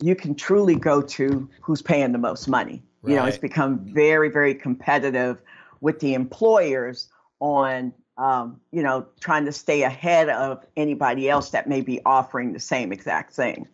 you 0.00 0.16
can 0.16 0.34
truly 0.34 0.74
go 0.74 1.02
to 1.02 1.48
who's 1.60 1.82
paying 1.82 2.12
the 2.12 2.18
most 2.18 2.48
money. 2.48 2.82
You 3.04 3.16
know, 3.16 3.24
it's 3.24 3.38
become 3.38 3.80
very, 3.80 4.30
very 4.30 4.54
competitive 4.54 5.38
with 5.80 5.98
the 5.98 6.14
employers 6.14 7.08
on 7.40 7.92
um, 8.18 8.60
you 8.70 8.82
know, 8.82 9.06
trying 9.20 9.46
to 9.46 9.52
stay 9.52 9.82
ahead 9.82 10.28
of 10.28 10.64
anybody 10.76 11.28
else 11.28 11.50
that 11.50 11.68
may 11.68 11.80
be 11.80 12.00
offering 12.04 12.52
the 12.52 12.60
same 12.60 12.92
exact 12.92 13.32
thing. 13.32 13.68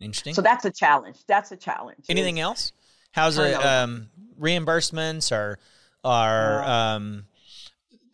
Interesting. 0.00 0.34
So 0.34 0.42
that's 0.42 0.64
a 0.64 0.70
challenge. 0.70 1.18
That's 1.26 1.52
a 1.52 1.56
challenge. 1.56 2.04
Anything 2.08 2.40
else? 2.40 2.72
How's 3.12 3.38
it, 3.38 3.54
um, 3.54 4.08
reimbursements 4.38 5.30
or 5.30 5.58
or 6.02 6.62
Uh, 6.62 6.68
um, 6.68 7.26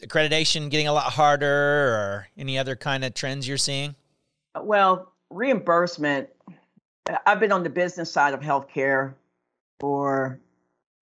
accreditation 0.02 0.70
getting 0.70 0.88
a 0.88 0.92
lot 0.92 1.12
harder, 1.12 1.46
or 1.46 2.28
any 2.36 2.58
other 2.58 2.76
kind 2.76 3.04
of 3.04 3.14
trends 3.14 3.46
you're 3.46 3.56
seeing? 3.56 3.94
Well, 4.60 5.12
reimbursement. 5.30 6.28
I've 7.26 7.40
been 7.40 7.52
on 7.52 7.62
the 7.62 7.70
business 7.70 8.12
side 8.12 8.34
of 8.34 8.40
healthcare 8.40 9.14
for 9.80 10.40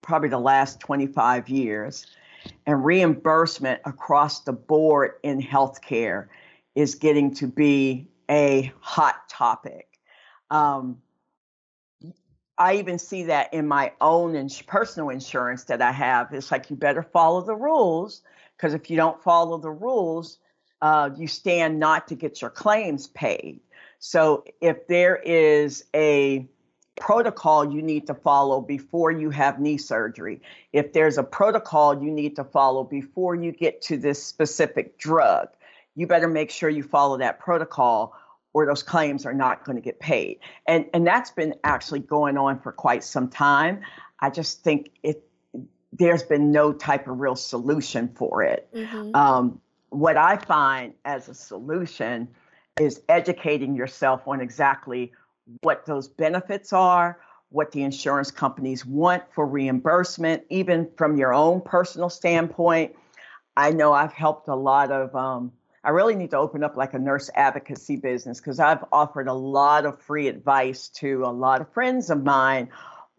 probably 0.01 0.29
the 0.29 0.39
last 0.39 0.79
25 0.79 1.49
years, 1.49 2.07
and 2.65 2.83
reimbursement 2.83 3.81
across 3.85 4.41
the 4.41 4.53
board 4.53 5.13
in 5.23 5.41
healthcare 5.41 6.27
is 6.75 6.95
getting 6.95 7.33
to 7.35 7.47
be 7.47 8.07
a 8.29 8.71
hot 8.79 9.27
topic. 9.29 9.99
Um, 10.49 11.01
I 12.57 12.75
even 12.75 12.99
see 12.99 13.23
that 13.23 13.53
in 13.53 13.67
my 13.67 13.93
own 14.01 14.35
ins- 14.35 14.61
personal 14.61 15.09
insurance 15.09 15.63
that 15.65 15.81
I 15.81 15.91
have. 15.91 16.33
It's 16.33 16.51
like 16.51 16.69
you 16.69 16.75
better 16.75 17.03
follow 17.03 17.41
the 17.41 17.55
rules 17.55 18.21
because 18.59 18.73
if 18.73 18.89
you 18.89 18.97
don't 18.97 19.21
follow 19.23 19.57
the 19.57 19.71
rules, 19.71 20.37
uh, 20.81 21.09
you 21.15 21.27
stand 21.27 21.79
not 21.79 22.09
to 22.09 22.15
get 22.15 22.41
your 22.41 22.49
claims 22.49 23.07
paid. 23.07 23.61
So 23.99 24.43
if 24.59 24.87
there 24.87 25.15
is 25.15 25.85
a 25.95 26.45
protocol 26.97 27.73
you 27.73 27.81
need 27.81 28.07
to 28.07 28.13
follow 28.13 28.59
before 28.59 29.11
you 29.11 29.29
have 29.29 29.61
knee 29.61 29.77
surgery, 29.77 30.41
if 30.73 30.91
there's 30.91 31.17
a 31.17 31.23
protocol 31.23 32.03
you 32.03 32.11
need 32.11 32.35
to 32.35 32.43
follow 32.43 32.83
before 32.83 33.35
you 33.35 33.53
get 33.53 33.81
to 33.83 33.97
this 33.97 34.21
specific 34.21 34.97
drug, 34.97 35.47
you 35.95 36.05
better 36.05 36.27
make 36.27 36.51
sure 36.51 36.69
you 36.69 36.83
follow 36.83 37.17
that 37.17 37.39
protocol 37.39 38.13
or 38.51 38.65
those 38.65 38.83
claims 38.83 39.25
are 39.25 39.33
not 39.33 39.63
going 39.63 39.75
to 39.77 39.81
get 39.81 39.99
paid. 39.99 40.39
And 40.65 40.85
and 40.93 41.07
that's 41.07 41.31
been 41.31 41.55
actually 41.63 41.99
going 41.99 42.37
on 42.37 42.59
for 42.59 42.73
quite 42.73 43.03
some 43.05 43.29
time. 43.29 43.81
I 44.19 44.29
just 44.29 44.63
think 44.63 44.91
it 45.03 45.28
there's 45.99 46.23
been 46.23 46.51
no 46.51 46.73
type 46.73 47.07
of 47.07 47.19
real 47.19 47.35
solution 47.35 48.07
for 48.15 48.41
it. 48.41 48.67
Mhm. 48.73 49.15
Um, 49.15 49.61
what 49.89 50.17
I 50.17 50.37
find 50.37 50.93
as 51.05 51.27
a 51.27 51.33
solution 51.33 52.29
is 52.79 53.01
educating 53.09 53.75
yourself 53.75 54.27
on 54.27 54.39
exactly 54.39 55.11
what 55.61 55.85
those 55.85 56.07
benefits 56.07 56.71
are, 56.73 57.19
what 57.49 57.71
the 57.71 57.83
insurance 57.83 58.31
companies 58.31 58.85
want 58.85 59.23
for 59.31 59.45
reimbursement, 59.45 60.43
even 60.49 60.89
from 60.95 61.17
your 61.17 61.33
own 61.33 61.61
personal 61.61 62.09
standpoint. 62.09 62.95
I 63.57 63.71
know 63.71 63.91
I've 63.91 64.13
helped 64.13 64.47
a 64.47 64.55
lot 64.55 64.91
of, 64.91 65.13
um, 65.15 65.51
I 65.83 65.89
really 65.89 66.15
need 66.15 66.31
to 66.31 66.37
open 66.37 66.63
up 66.63 66.77
like 66.77 66.93
a 66.93 66.99
nurse 66.99 67.29
advocacy 67.35 67.97
business 67.97 68.39
because 68.39 68.59
I've 68.59 68.85
offered 68.91 69.27
a 69.27 69.33
lot 69.33 69.85
of 69.85 69.99
free 69.99 70.27
advice 70.27 70.87
to 70.89 71.25
a 71.25 71.31
lot 71.31 71.59
of 71.59 71.69
friends 71.73 72.09
of 72.09 72.23
mine 72.23 72.69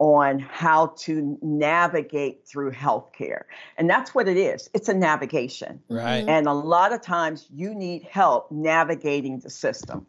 on 0.00 0.38
how 0.38 0.86
to 0.96 1.38
navigate 1.42 2.48
through 2.48 2.72
healthcare. 2.72 3.42
And 3.76 3.88
that's 3.88 4.14
what 4.14 4.26
it 4.26 4.38
is 4.38 4.68
it's 4.74 4.88
a 4.88 4.94
navigation. 4.94 5.80
Right. 5.88 6.24
And 6.26 6.48
a 6.48 6.52
lot 6.52 6.92
of 6.92 7.02
times 7.02 7.46
you 7.52 7.74
need 7.74 8.02
help 8.10 8.50
navigating 8.50 9.38
the 9.38 9.50
system. 9.50 10.06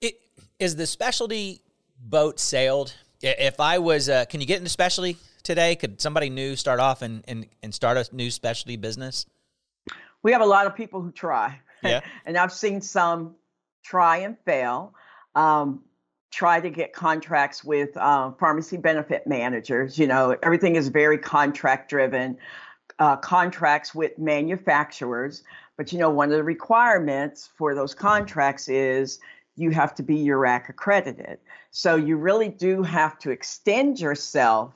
It, 0.00 0.20
is 0.58 0.76
the 0.76 0.86
specialty 0.86 1.62
boat 1.98 2.40
sailed? 2.40 2.94
If 3.22 3.60
I 3.60 3.78
was, 3.78 4.08
uh, 4.08 4.24
can 4.26 4.40
you 4.40 4.46
get 4.46 4.58
into 4.58 4.68
specialty 4.68 5.16
today? 5.44 5.76
Could 5.76 6.00
somebody 6.00 6.28
new 6.28 6.56
start 6.56 6.80
off 6.80 7.00
and, 7.00 7.24
and, 7.28 7.46
and 7.62 7.72
start 7.72 7.96
a 7.96 8.14
new 8.14 8.30
specialty 8.30 8.76
business? 8.76 9.24
We 10.24 10.32
have 10.32 10.42
a 10.42 10.46
lot 10.46 10.66
of 10.66 10.74
people 10.74 11.00
who 11.00 11.12
try. 11.12 11.60
Yeah. 11.82 12.00
and 12.26 12.36
I've 12.36 12.52
seen 12.52 12.80
some 12.80 13.36
try 13.84 14.18
and 14.18 14.36
fail. 14.44 14.94
Um, 15.36 15.84
try 16.34 16.60
to 16.60 16.68
get 16.68 16.92
contracts 16.92 17.62
with 17.62 17.96
uh, 17.96 18.32
pharmacy 18.32 18.76
benefit 18.76 19.24
managers. 19.24 19.98
You 19.98 20.08
know, 20.08 20.36
everything 20.42 20.74
is 20.74 20.88
very 20.88 21.16
contract 21.16 21.88
driven. 21.88 22.36
Uh, 22.98 23.16
contracts 23.16 23.92
with 23.92 24.16
manufacturers, 24.18 25.42
but 25.76 25.92
you 25.92 25.98
know, 25.98 26.10
one 26.10 26.30
of 26.30 26.36
the 26.36 26.44
requirements 26.44 27.50
for 27.56 27.74
those 27.74 27.92
contracts 27.92 28.68
is 28.68 29.18
you 29.56 29.70
have 29.70 29.96
to 29.96 30.02
be 30.02 30.16
URAC 30.26 30.68
accredited. 30.68 31.38
So 31.72 31.96
you 31.96 32.16
really 32.16 32.48
do 32.48 32.84
have 32.84 33.18
to 33.20 33.30
extend 33.30 33.98
yourself 33.98 34.74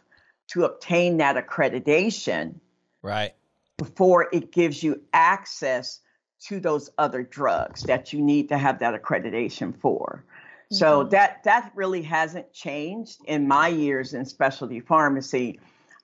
to 0.48 0.64
obtain 0.64 1.18
that 1.18 1.36
accreditation 1.36 2.54
Right. 3.02 3.34
before 3.76 4.28
it 4.32 4.50
gives 4.50 4.82
you 4.82 5.00
access 5.12 6.00
to 6.46 6.58
those 6.58 6.90
other 6.98 7.22
drugs 7.22 7.82
that 7.84 8.12
you 8.12 8.20
need 8.20 8.48
to 8.48 8.58
have 8.58 8.80
that 8.80 9.00
accreditation 9.00 9.78
for. 9.80 10.24
So 10.70 11.04
that 11.04 11.44
that 11.44 11.72
really 11.74 12.02
hasn't 12.02 12.52
changed 12.52 13.20
in 13.24 13.48
my 13.48 13.68
years 13.68 14.12
in 14.12 14.24
specialty 14.26 14.80
pharmacy. 14.80 15.60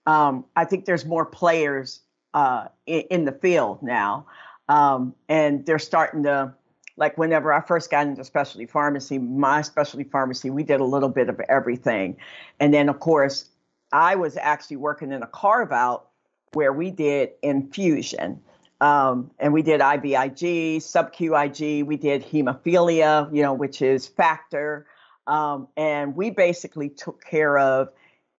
Um, 0.06 0.46
I 0.56 0.64
think 0.64 0.86
there's 0.86 1.04
more 1.04 1.26
players 1.26 2.00
uh, 2.32 2.68
in, 2.86 3.00
in 3.10 3.24
the 3.26 3.32
field 3.32 3.82
now, 3.82 4.26
um, 4.68 5.14
and 5.28 5.64
they're 5.66 5.78
starting 5.78 6.22
to. 6.24 6.54
Like 6.96 7.18
whenever 7.18 7.52
I 7.52 7.60
first 7.60 7.90
got 7.90 8.06
into 8.06 8.22
specialty 8.22 8.66
pharmacy, 8.66 9.18
my 9.18 9.62
specialty 9.62 10.08
pharmacy, 10.08 10.48
we 10.50 10.62
did 10.62 10.78
a 10.78 10.84
little 10.84 11.08
bit 11.08 11.28
of 11.28 11.40
everything, 11.48 12.16
and 12.60 12.72
then 12.72 12.88
of 12.88 13.00
course, 13.00 13.50
I 13.92 14.14
was 14.14 14.36
actually 14.36 14.76
working 14.76 15.10
in 15.10 15.20
a 15.22 15.26
carve 15.26 15.72
out 15.72 16.10
where 16.52 16.72
we 16.72 16.92
did 16.92 17.30
infusion. 17.42 18.40
Um, 18.84 19.30
and 19.38 19.54
we 19.54 19.62
did 19.62 19.80
IVIG, 19.80 20.82
sub 20.82 21.10
QIG, 21.14 21.86
we 21.86 21.96
did 21.96 22.22
hemophilia, 22.22 23.34
you 23.34 23.42
know, 23.42 23.54
which 23.54 23.80
is 23.80 24.06
factor. 24.06 24.86
Um, 25.26 25.68
and 25.74 26.14
we 26.14 26.28
basically 26.28 26.90
took 26.90 27.24
care 27.24 27.56
of 27.56 27.88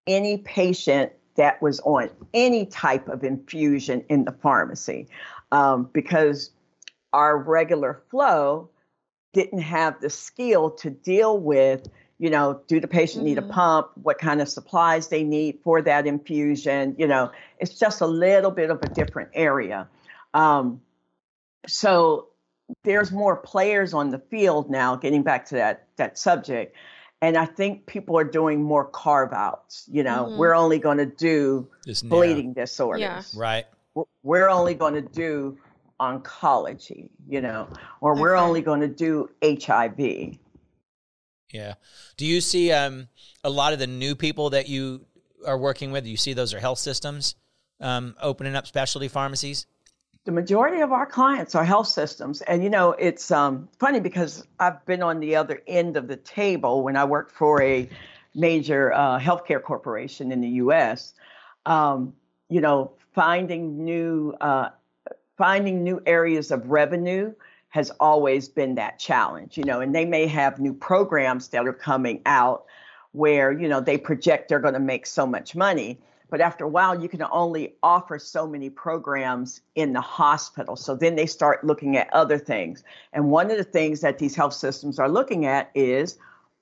any 0.06 0.38
patient 0.38 1.14
that 1.34 1.60
was 1.64 1.80
on 1.80 2.12
any 2.36 2.68
type 2.68 3.08
of 3.08 3.24
infusion 3.24 4.06
in 4.08 4.24
the 4.26 4.34
pharmacy 4.34 5.08
um, 5.52 5.90
because 5.94 6.52
our 7.12 7.40
regular 7.40 8.04
flow 8.12 8.70
didn't 9.34 9.62
have 9.62 10.00
the 10.00 10.12
skill 10.12 10.70
to 10.70 10.92
deal 10.92 11.40
with 11.40 11.90
you 12.20 12.30
know 12.30 12.62
do 12.68 12.80
the 12.80 12.88
patient 12.88 13.26
need 13.26 13.38
a 13.38 13.42
Mhm. 13.42 13.50
pump 13.50 13.88
what 14.02 14.18
kind 14.18 14.42
of 14.42 14.48
supplies 14.48 15.10
they 15.10 15.24
need 15.24 15.60
for 15.62 15.82
that 15.82 16.08
infusion 16.08 16.96
you 16.98 17.06
know 17.06 17.30
it's 17.60 17.78
just 17.78 18.00
a 18.00 18.08
little 18.08 18.52
bit 18.52 18.70
of 18.70 18.82
a 18.82 18.88
different 18.88 19.30
area 19.34 19.90
um, 20.36 20.82
so 21.66 22.28
there's 22.84 23.12
more 23.12 23.36
players 23.38 23.94
on 23.94 24.12
the 24.12 24.20
field 24.20 24.70
now 24.70 24.96
getting 24.96 25.24
back 25.24 25.46
to 25.48 25.56
that 25.56 25.88
that 25.98 26.18
subject 26.18 26.76
and 27.22 27.38
i 27.38 27.46
think 27.46 27.86
people 27.86 28.18
are 28.18 28.24
doing 28.24 28.62
more 28.62 28.86
carve 28.86 29.32
outs 29.34 29.86
you 29.92 30.04
know 30.04 30.26
Mhm. 30.26 30.38
we're 30.38 30.56
only 30.56 30.78
going 30.80 30.98
to 30.98 31.06
do 31.06 31.68
Just 31.86 32.04
narrow. 32.04 32.22
bleeding 32.24 32.54
disorders 32.54 33.34
Right. 33.36 33.66
we're- 33.94 34.08
we're 34.24 34.50
only 34.50 34.74
going 34.74 34.96
to 34.96 35.02
do 35.02 35.58
oncology, 36.00 37.10
you 37.30 37.40
know, 37.40 37.70
or 38.02 38.16
we're 38.20 38.36
only 38.36 38.62
going 38.62 38.82
to 38.82 38.88
do 38.90 39.30
HIV. 39.42 40.38
Yeah. 41.54 41.76
Do 42.18 42.26
you 42.26 42.42
see 42.42 42.72
um, 42.74 43.08
a 43.46 43.50
lot 43.50 43.72
of 43.72 43.80
the 43.80 43.88
new 43.88 44.14
people 44.16 44.50
that 44.50 44.68
you 44.68 45.06
are 45.48 45.58
working 45.58 45.92
with? 45.94 46.06
You 46.06 46.18
see 46.18 46.34
those 46.34 46.54
are 46.54 46.60
health 46.60 46.80
systems 46.80 47.36
um, 47.80 48.14
opening 48.22 48.56
up 48.58 48.68
specialty 48.68 49.08
pharmacies? 49.08 49.68
The 50.26 50.32
majority 50.32 50.82
of 50.82 50.92
our 50.92 51.06
clients 51.06 51.56
are 51.56 51.64
health 51.64 51.88
systems. 51.88 52.42
And, 52.42 52.64
you 52.64 52.70
know, 52.70 52.92
it's 52.92 53.30
um, 53.32 53.70
funny 53.80 54.00
because 54.00 54.46
I've 54.60 54.84
been 54.86 55.04
on 55.04 55.20
the 55.20 55.36
other 55.36 55.62
end 55.68 55.98
of 55.98 56.08
the 56.08 56.18
table 56.18 56.84
when 56.84 56.98
I 56.98 57.06
worked 57.06 57.32
for 57.32 57.62
a 57.62 57.88
major 58.34 58.92
uh, 58.92 59.20
healthcare 59.20 59.62
corporation 59.62 60.32
in 60.32 60.42
the 60.42 60.50
US. 60.50 61.14
Um, 61.66 62.14
you 62.50 62.60
know, 62.60 62.92
finding 63.14 63.86
new 63.86 64.36
uh, 64.42 64.70
finding 65.38 65.84
new 65.84 66.02
areas 66.06 66.52
of 66.52 66.70
revenue 66.70 67.34
has 67.70 67.92
always 68.00 68.48
been 68.48 68.76
that 68.76 69.00
challenge, 69.00 69.58
you 69.58 69.64
know, 69.64 69.82
and 69.82 69.94
they 69.94 70.06
may 70.06 70.28
have 70.28 70.60
new 70.60 70.74
programs 70.74 71.50
that 71.50 71.68
are 71.68 71.74
coming 71.74 72.22
out 72.26 72.66
where, 73.12 73.52
you 73.52 73.68
know, 73.68 73.82
they 73.82 73.98
project 73.98 74.48
they're 74.48 74.60
going 74.60 74.74
to 74.74 74.80
make 74.80 75.06
so 75.06 75.26
much 75.28 75.56
money. 75.56 76.00
But 76.36 76.42
after 76.42 76.66
a 76.66 76.68
while, 76.68 77.02
you 77.02 77.08
can 77.08 77.24
only 77.32 77.78
offer 77.82 78.20
so 78.20 78.46
many 78.46 78.70
programs 78.70 79.62
in 79.76 79.94
the 79.94 80.02
hospital. 80.02 80.76
So 80.76 80.94
then 80.94 81.16
they 81.16 81.28
start 81.28 81.64
looking 81.64 81.96
at 81.96 82.14
other 82.14 82.38
things. 82.38 82.84
And 83.14 83.32
one 83.32 83.50
of 83.52 83.56
the 83.56 83.64
things 83.64 84.02
that 84.02 84.20
these 84.20 84.36
health 84.36 84.54
systems 84.54 85.00
are 85.00 85.08
looking 85.08 85.46
at 85.46 85.72
is 85.74 86.18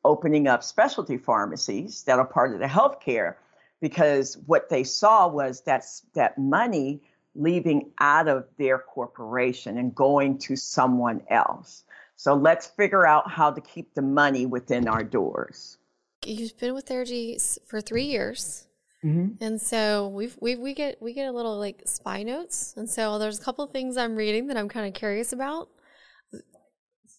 opening 0.06 0.48
up 0.48 0.64
specialty 0.64 1.18
pharmacies 1.18 2.04
that 2.04 2.20
are 2.20 2.26
part 2.28 2.54
of 2.54 2.60
the 2.60 2.68
healthcare 2.68 3.34
because 3.82 4.38
what 4.46 4.70
they 4.70 4.84
saw 4.84 5.28
was 5.28 5.62
that 5.62 5.84
that 6.14 6.38
money 6.38 7.02
leaving 7.34 7.90
out 8.00 8.28
of 8.28 8.46
their 8.60 8.78
corporation 8.78 9.80
and 9.80 9.96
going 9.96 10.38
to 10.38 10.56
someone 10.56 11.24
else. 11.32 11.84
So 12.16 12.36
let's 12.36 12.68
figure 12.68 13.08
out 13.08 13.32
how 13.32 13.50
to 13.50 13.60
keep 13.60 13.96
the 13.96 14.04
money 14.04 14.46
within 14.46 14.88
our 14.88 15.04
doors. 15.04 15.80
You've 16.24 16.60
been 16.60 16.76
with 16.76 16.86
Therigy 16.86 17.58
for 17.66 17.82
three 17.82 18.06
years. 18.06 18.68
Mm-hmm. 19.04 19.44
And 19.44 19.62
so 19.62 20.08
we've, 20.08 20.38
we 20.40 20.56
we 20.56 20.74
get 20.74 21.02
we 21.02 21.14
get 21.14 21.28
a 21.28 21.32
little 21.32 21.58
like 21.58 21.82
spy 21.86 22.24
notes, 22.24 22.74
and 22.78 22.90
so 22.90 23.20
there's 23.20 23.40
a 23.40 23.44
couple 23.44 23.66
things 23.68 23.98
I'm 23.98 24.16
reading 24.16 24.48
that 24.48 24.58
I'm 24.58 24.70
kind 24.70 24.88
of 24.88 24.94
curious 24.94 25.34
about. 25.34 25.70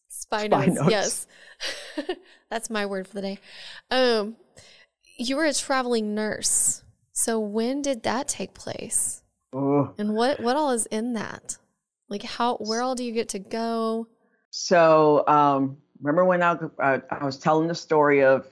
Spy, 0.09 0.47
spy 0.47 0.47
notes, 0.47 0.81
notes, 0.81 0.90
yes, 0.90 1.27
that's 2.51 2.70
my 2.70 2.87
word 2.87 3.07
for 3.07 3.14
the 3.14 3.23
day. 3.23 3.38
Um, 3.90 4.37
you 5.18 5.37
were 5.37 5.44
a 5.44 5.53
traveling 5.53 6.14
nurse, 6.14 6.83
so 7.12 7.38
when 7.38 7.83
did 7.83 8.03
that 8.05 8.29
take 8.29 8.55
place? 8.55 9.23
And 9.53 10.14
what 10.14 10.40
what 10.40 10.57
all 10.57 10.73
is 10.73 10.87
in 10.87 11.12
that? 11.12 11.59
Like 12.09 12.23
how 12.23 12.57
where 12.57 12.81
all 12.83 12.94
do 12.94 13.05
you 13.05 13.12
get 13.12 13.29
to 13.31 13.38
go? 13.38 14.09
So 14.51 15.25
um, 15.27 15.77
remember 16.01 16.25
when 16.25 16.42
I, 16.42 16.57
I, 16.81 17.03
I 17.11 17.25
was 17.25 17.38
telling 17.38 17.68
the 17.68 17.75
story 17.75 18.23
of 18.23 18.47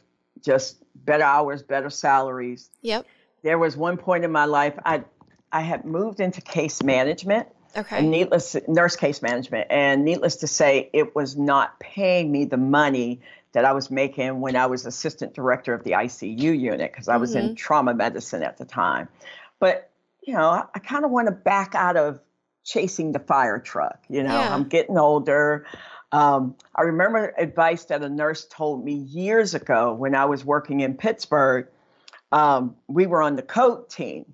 just 0.44 0.82
better 0.94 1.24
hours, 1.24 1.62
better 1.62 1.90
salaries. 1.90 2.70
Yep. 2.82 3.06
There 3.42 3.58
was 3.58 3.76
one 3.76 3.96
point 3.96 4.24
in 4.24 4.32
my 4.32 4.44
life 4.44 4.78
I 4.84 5.04
I 5.50 5.60
had 5.60 5.84
moved 5.84 6.20
into 6.20 6.40
case 6.40 6.82
management. 6.82 7.48
Okay. 7.74 7.98
And 7.98 8.10
needless 8.10 8.54
nurse 8.68 8.96
case 8.96 9.22
management, 9.22 9.68
and 9.70 10.04
needless 10.04 10.36
to 10.36 10.46
say, 10.46 10.90
it 10.92 11.14
was 11.14 11.38
not 11.38 11.80
paying 11.80 12.30
me 12.30 12.44
the 12.44 12.58
money 12.58 13.22
that 13.52 13.64
I 13.64 13.72
was 13.72 13.90
making 13.90 14.40
when 14.40 14.56
I 14.56 14.66
was 14.66 14.84
assistant 14.84 15.34
director 15.34 15.72
of 15.72 15.84
the 15.84 15.92
ICU 15.92 16.58
unit 16.58 16.92
because 16.92 17.08
I 17.08 17.16
was 17.16 17.34
mm-hmm. 17.34 17.48
in 17.48 17.54
trauma 17.54 17.94
medicine 17.94 18.42
at 18.42 18.58
the 18.58 18.66
time. 18.66 19.08
But 19.58 19.90
you 20.22 20.34
know, 20.34 20.66
I 20.74 20.78
kind 20.78 21.04
of 21.04 21.10
want 21.10 21.28
to 21.28 21.32
back 21.32 21.74
out 21.74 21.96
of 21.96 22.20
chasing 22.64 23.12
the 23.12 23.18
fire 23.18 23.58
truck. 23.58 24.04
You 24.08 24.22
know, 24.22 24.34
yeah. 24.34 24.54
I'm 24.54 24.64
getting 24.64 24.98
older. 24.98 25.66
Um, 26.12 26.56
I 26.74 26.82
remember 26.82 27.34
advice 27.38 27.86
that 27.86 28.02
a 28.02 28.08
nurse 28.08 28.46
told 28.50 28.84
me 28.84 28.92
years 28.94 29.54
ago 29.54 29.94
when 29.94 30.14
I 30.14 30.26
was 30.26 30.44
working 30.44 30.80
in 30.80 30.94
Pittsburgh. 30.94 31.66
Um, 32.32 32.76
we 32.88 33.06
were 33.06 33.22
on 33.22 33.36
the 33.36 33.42
code 33.42 33.88
team. 33.88 34.32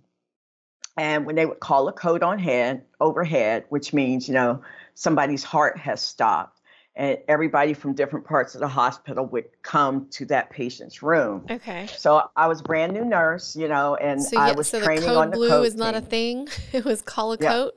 And 0.96 1.26
when 1.26 1.36
they 1.36 1.46
would 1.46 1.60
call 1.60 1.86
a 1.88 1.92
code 1.92 2.24
on 2.24 2.40
head 2.40 2.82
overhead, 3.00 3.64
which 3.68 3.92
means, 3.92 4.26
you 4.26 4.34
know, 4.34 4.62
somebody's 4.94 5.44
heart 5.44 5.78
has 5.78 6.00
stopped, 6.00 6.60
and 6.96 7.18
everybody 7.28 7.72
from 7.72 7.94
different 7.94 8.26
parts 8.26 8.56
of 8.56 8.60
the 8.60 8.66
hospital 8.66 9.24
would 9.26 9.44
come 9.62 10.08
to 10.10 10.24
that 10.26 10.50
patient's 10.50 11.00
room. 11.00 11.46
Okay. 11.48 11.86
So 11.96 12.28
I 12.34 12.48
was 12.48 12.60
brand 12.60 12.92
new 12.92 13.04
nurse, 13.04 13.54
you 13.54 13.68
know, 13.68 13.94
and 13.94 14.20
so, 14.20 14.36
I 14.36 14.50
was 14.52 14.68
so 14.68 14.82
training 14.82 15.02
the 15.02 15.10
code 15.10 15.16
on 15.18 15.30
the 15.30 15.36
blue 15.36 15.48
code 15.48 15.66
is 15.66 15.76
not 15.76 15.94
team. 15.94 16.02
a 16.02 16.06
thing. 16.06 16.48
It 16.72 16.84
was 16.84 17.00
call 17.00 17.32
a 17.32 17.38
yep. 17.40 17.52
code. 17.52 17.72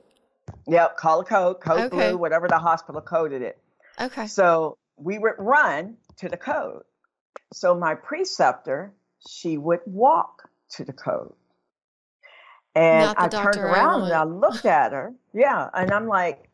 Yep, 0.66 0.96
call 0.96 1.20
a 1.20 1.24
code, 1.24 1.60
code 1.60 1.80
okay. 1.80 2.10
blue, 2.10 2.18
whatever 2.18 2.48
the 2.48 2.58
hospital 2.58 3.00
coded 3.00 3.42
it. 3.42 3.58
Okay. 4.00 4.26
So 4.26 4.76
we 4.96 5.18
would 5.18 5.34
run 5.38 5.96
to 6.16 6.28
the 6.28 6.36
code. 6.36 6.82
So 7.52 7.76
my 7.76 7.94
preceptor, 7.94 8.92
she 9.28 9.58
would 9.58 9.80
walk 9.86 10.48
to 10.70 10.84
the 10.84 10.92
code. 10.92 11.34
And 12.74 13.14
I 13.16 13.28
turned 13.28 13.56
around 13.56 14.02
I 14.02 14.06
and 14.06 14.14
I 14.14 14.24
looked 14.24 14.64
at 14.64 14.92
her. 14.92 15.12
Yeah. 15.34 15.68
And 15.74 15.90
I'm 15.90 16.06
like, 16.06 16.48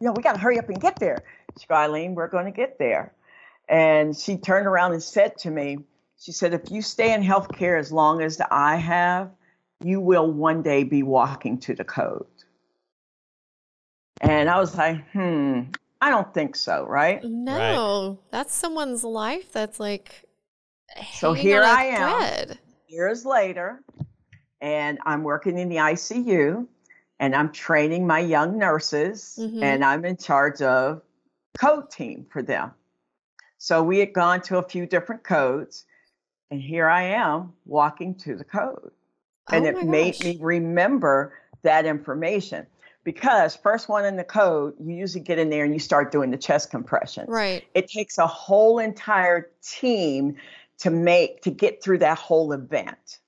you 0.00 0.06
know, 0.06 0.12
we 0.12 0.22
got 0.22 0.34
to 0.34 0.38
hurry 0.38 0.58
up 0.58 0.68
and 0.68 0.80
get 0.80 0.98
there. 0.98 1.24
Eileen, 1.70 2.14
we're 2.14 2.28
going 2.28 2.44
to 2.46 2.50
get 2.50 2.78
there. 2.78 3.14
And 3.68 4.16
she 4.16 4.36
turned 4.36 4.66
around 4.66 4.92
and 4.92 5.02
said 5.02 5.38
to 5.38 5.50
me, 5.50 5.78
she 6.20 6.32
said, 6.32 6.54
if 6.54 6.70
you 6.70 6.82
stay 6.82 7.14
in 7.14 7.22
healthcare 7.22 7.78
as 7.78 7.90
long 7.90 8.22
as 8.22 8.40
I 8.50 8.76
have, 8.76 9.30
you 9.82 10.00
will 10.00 10.30
one 10.30 10.62
day 10.62 10.84
be 10.84 11.02
walking 11.02 11.58
to 11.60 11.74
the 11.74 11.84
code. 11.84 12.26
And 14.20 14.48
I 14.48 14.58
was 14.60 14.76
like, 14.76 15.08
hmm, 15.10 15.62
I 16.00 16.10
don't 16.10 16.32
think 16.32 16.54
so, 16.54 16.86
right? 16.86 17.22
No, 17.24 18.08
right. 18.10 18.18
that's 18.30 18.54
someone's 18.54 19.04
life 19.04 19.52
that's 19.52 19.80
like. 19.80 20.24
So 21.14 21.32
here 21.32 21.62
I 21.62 21.84
am, 21.84 22.56
years 22.88 23.24
later, 23.24 23.82
and 24.60 24.98
I'm 25.04 25.22
working 25.22 25.58
in 25.58 25.68
the 25.68 25.76
ICU 25.76 26.66
and 27.22 27.36
I'm 27.36 27.52
training 27.52 28.04
my 28.04 28.18
young 28.18 28.58
nurses, 28.58 29.38
mm-hmm. 29.40 29.62
and 29.62 29.84
I'm 29.84 30.04
in 30.04 30.16
charge 30.16 30.60
of 30.60 31.02
code 31.56 31.88
team 31.88 32.26
for 32.32 32.42
them. 32.42 32.72
So 33.58 33.80
we 33.80 34.00
had 34.00 34.12
gone 34.12 34.40
to 34.42 34.58
a 34.58 34.62
few 34.62 34.86
different 34.86 35.22
codes, 35.22 35.84
and 36.50 36.60
here 36.60 36.88
I 36.88 37.02
am 37.02 37.52
walking 37.64 38.16
to 38.16 38.34
the 38.34 38.42
code. 38.42 38.90
And 39.52 39.64
oh 39.66 39.68
it 39.68 39.86
made 39.86 40.18
me 40.24 40.36
remember 40.40 41.34
that 41.62 41.86
information 41.86 42.66
because 43.04 43.54
first 43.54 43.88
one 43.88 44.04
in 44.04 44.16
the 44.16 44.24
code, 44.24 44.74
you 44.80 44.94
usually 44.94 45.22
get 45.22 45.38
in 45.38 45.48
there 45.48 45.64
and 45.64 45.72
you 45.72 45.80
start 45.80 46.10
doing 46.10 46.32
the 46.32 46.36
chest 46.36 46.70
compression. 46.70 47.26
Right. 47.28 47.64
It 47.74 47.88
takes 47.88 48.18
a 48.18 48.26
whole 48.26 48.80
entire 48.80 49.50
team 49.62 50.36
to 50.82 50.90
make 50.90 51.42
to 51.42 51.50
get 51.50 51.82
through 51.82 51.98
that 51.98 52.18
whole 52.18 52.52
event. 52.52 53.18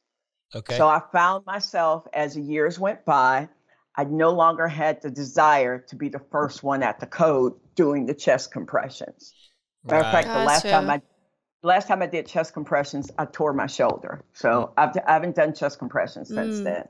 Okay. 0.55 0.77
So 0.77 0.89
I 0.89 1.01
found 1.13 1.47
myself 1.47 2.07
as 2.13 2.35
the 2.35 2.43
years 2.43 2.79
went 2.79 3.05
by, 3.05 3.49
I 3.97 4.05
no 4.05 4.31
longer 4.31 4.67
had 4.67 5.03
the 5.03 5.11
desire 5.11 5.79
to 5.89 5.97
be 5.97 6.09
the 6.09 6.21
first 6.31 6.63
one 6.65 6.83
at 6.83 6.99
the 6.99 7.07
code 7.07 7.55
doing 7.77 8.07
the 8.07 8.15
chest 8.15 8.53
compressions. 8.53 9.33
Matter 9.85 10.05
of 10.05 10.13
fact, 10.13 10.27
the 10.27 10.45
last 10.45 10.63
time 10.63 10.91
I 10.91 11.01
last 11.63 11.87
time 11.89 12.03
I 12.03 12.07
did 12.07 12.27
chest 12.27 12.55
compressions, 12.55 13.11
I 13.19 13.25
tore 13.25 13.53
my 13.53 13.67
shoulder. 13.67 14.25
So 14.33 14.49
mm. 14.49 14.73
I've, 14.77 14.97
I 15.07 15.13
haven't 15.13 15.37
done 15.37 15.55
chest 15.55 15.79
compressions 15.79 16.29
since 16.29 16.57
mm. 16.57 16.65
then. 16.65 16.89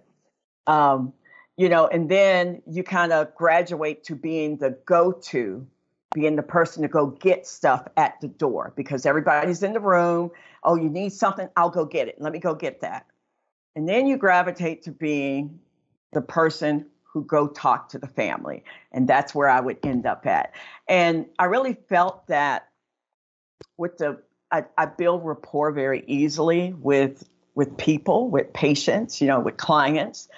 Um, 0.66 1.12
you 1.56 1.68
know, 1.68 1.86
and 1.86 2.10
then 2.10 2.62
you 2.66 2.82
kind 2.82 3.12
of 3.12 3.34
graduate 3.34 4.04
to 4.04 4.16
being 4.16 4.56
the 4.56 4.78
go-to, 4.86 5.66
being 6.14 6.36
the 6.36 6.42
person 6.42 6.82
to 6.82 6.88
go 6.88 7.08
get 7.08 7.46
stuff 7.46 7.86
at 7.96 8.20
the 8.20 8.28
door 8.28 8.72
because 8.76 9.04
everybody's 9.04 9.62
in 9.62 9.74
the 9.74 9.80
room. 9.80 10.30
Oh, 10.62 10.76
you 10.76 10.88
need 10.88 11.12
something? 11.12 11.48
I'll 11.56 11.70
go 11.70 11.84
get 11.84 12.08
it. 12.08 12.16
Let 12.20 12.32
me 12.32 12.38
go 12.38 12.54
get 12.54 12.80
that. 12.80 13.06
And 13.76 13.88
then 13.88 14.06
you 14.06 14.16
gravitate 14.16 14.84
to 14.84 14.92
being 14.92 15.58
the 16.12 16.22
person 16.22 16.86
who 17.02 17.24
go 17.24 17.48
talk 17.48 17.90
to 17.90 17.98
the 17.98 18.06
family. 18.06 18.64
And 18.92 19.06
that's 19.06 19.34
where 19.34 19.48
I 19.48 19.60
would 19.60 19.78
end 19.84 20.06
up 20.06 20.26
at. 20.26 20.54
And 20.88 21.26
I 21.38 21.44
really 21.44 21.74
felt 21.88 22.26
that 22.28 22.68
with 23.76 23.98
the 23.98 24.22
I, 24.50 24.64
I 24.78 24.86
build 24.86 25.24
rapport 25.24 25.72
very 25.72 26.04
easily 26.06 26.72
with 26.72 27.28
with 27.54 27.76
people, 27.76 28.30
with 28.30 28.52
patients, 28.52 29.20
you 29.20 29.26
know, 29.26 29.40
with 29.40 29.56
clients. 29.56 30.28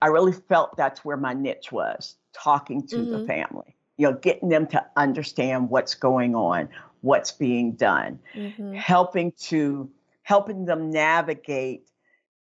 I 0.00 0.08
really 0.08 0.32
felt 0.32 0.76
that's 0.76 1.04
where 1.04 1.16
my 1.16 1.34
niche 1.34 1.70
was, 1.72 2.16
talking 2.34 2.86
to 2.88 2.96
mm-hmm. 2.96 3.12
the 3.12 3.26
family, 3.26 3.76
you 3.96 4.10
know, 4.10 4.16
getting 4.16 4.48
them 4.48 4.66
to 4.68 4.84
understand 4.96 5.70
what's 5.70 5.94
going 5.94 6.34
on, 6.34 6.68
what's 7.00 7.32
being 7.32 7.72
done, 7.72 8.18
mm-hmm. 8.34 8.72
helping 8.74 9.32
to 9.32 9.90
helping 10.22 10.64
them 10.64 10.90
navigate 10.90 11.86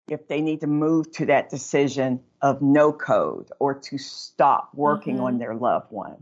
if 0.09 0.27
they 0.27 0.41
need 0.41 0.61
to 0.61 0.67
move 0.67 1.11
to 1.11 1.25
that 1.25 1.49
decision 1.49 2.19
of 2.41 2.61
no 2.61 2.91
code 2.91 3.49
or 3.59 3.73
to 3.73 3.97
stop 3.97 4.69
working 4.73 5.15
mm-hmm. 5.15 5.25
on 5.25 5.37
their 5.37 5.55
loved 5.55 5.91
one. 5.91 6.17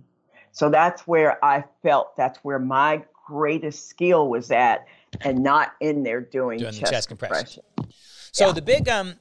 So 0.52 0.70
that's 0.70 1.08
where 1.08 1.44
I 1.44 1.64
felt 1.84 2.16
that's 2.16 2.40
where 2.40 2.60
my 2.60 3.04
greatest 3.28 3.88
skill 3.88 4.30
was 4.30 4.52
at 4.52 4.88
and 5.22 5.44
not 5.44 5.74
in 5.80 6.04
there 6.04 6.22
doing, 6.22 6.60
doing 6.60 6.72
chest, 6.72 6.82
the 6.82 6.92
chest 6.92 7.08
compression. 7.10 7.64
compression. 7.76 7.94
So 8.32 8.48
yeah. 8.48 8.54
the 8.54 8.62
big 8.62 8.90
um 8.90 9.16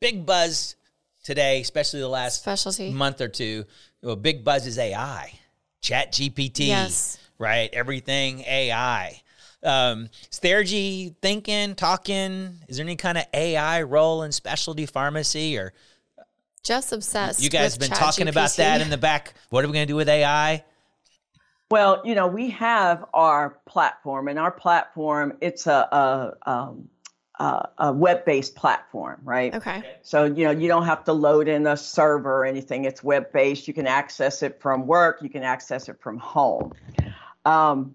big 0.00 0.26
buzz 0.26 0.76
today, 1.24 1.60
especially 1.60 2.00
the 2.00 2.08
last 2.08 2.40
specialty 2.40 2.90
month 2.90 3.20
or 3.20 3.28
two, 3.28 3.64
well, 4.02 4.16
big 4.16 4.44
buzz 4.44 4.66
is 4.66 4.78
AI. 4.78 5.32
Chat 5.80 6.12
GPT. 6.12 6.68
Yes. 6.68 7.18
Right? 7.38 7.70
Everything 7.72 8.40
AI. 8.40 9.20
Um, 9.62 10.08
is 10.30 10.38
Therigy 10.38 11.16
thinking, 11.20 11.74
talking? 11.74 12.56
Is 12.68 12.76
there 12.76 12.86
any 12.86 12.96
kind 12.96 13.18
of 13.18 13.24
AI 13.34 13.82
role 13.82 14.22
in 14.22 14.32
specialty 14.32 14.86
pharmacy 14.86 15.58
or 15.58 15.72
Just 16.62 16.92
obsessed. 16.92 17.42
You 17.42 17.50
guys 17.50 17.78
with 17.78 17.88
been 17.88 17.96
talking 17.96 18.28
about 18.28 18.52
that 18.52 18.80
in 18.80 18.90
the 18.90 18.98
back. 18.98 19.34
What 19.50 19.64
are 19.64 19.68
we 19.68 19.72
going 19.72 19.86
to 19.86 19.92
do 19.92 19.96
with 19.96 20.08
AI? 20.08 20.64
Well, 21.70 22.00
you 22.04 22.14
know, 22.14 22.28
we 22.28 22.50
have 22.50 23.04
our 23.12 23.58
platform, 23.66 24.28
and 24.28 24.38
our 24.38 24.50
platform 24.50 25.36
it's 25.40 25.66
a 25.66 25.72
a, 26.46 26.50
um, 26.50 26.88
a, 27.38 27.68
a 27.78 27.92
web-based 27.92 28.54
platform, 28.54 29.20
right? 29.22 29.54
Okay. 29.54 29.82
So 30.02 30.24
you 30.24 30.44
know, 30.44 30.50
you 30.50 30.68
don't 30.68 30.86
have 30.86 31.04
to 31.04 31.12
load 31.12 31.48
in 31.48 31.66
a 31.66 31.76
server 31.76 32.40
or 32.40 32.44
anything. 32.44 32.84
It's 32.84 33.02
web-based. 33.02 33.68
You 33.68 33.74
can 33.74 33.86
access 33.86 34.42
it 34.42 34.60
from 34.60 34.86
work. 34.86 35.22
You 35.22 35.30
can 35.30 35.42
access 35.42 35.88
it 35.88 36.00
from 36.00 36.18
home. 36.18 36.72
Um, 37.44 37.94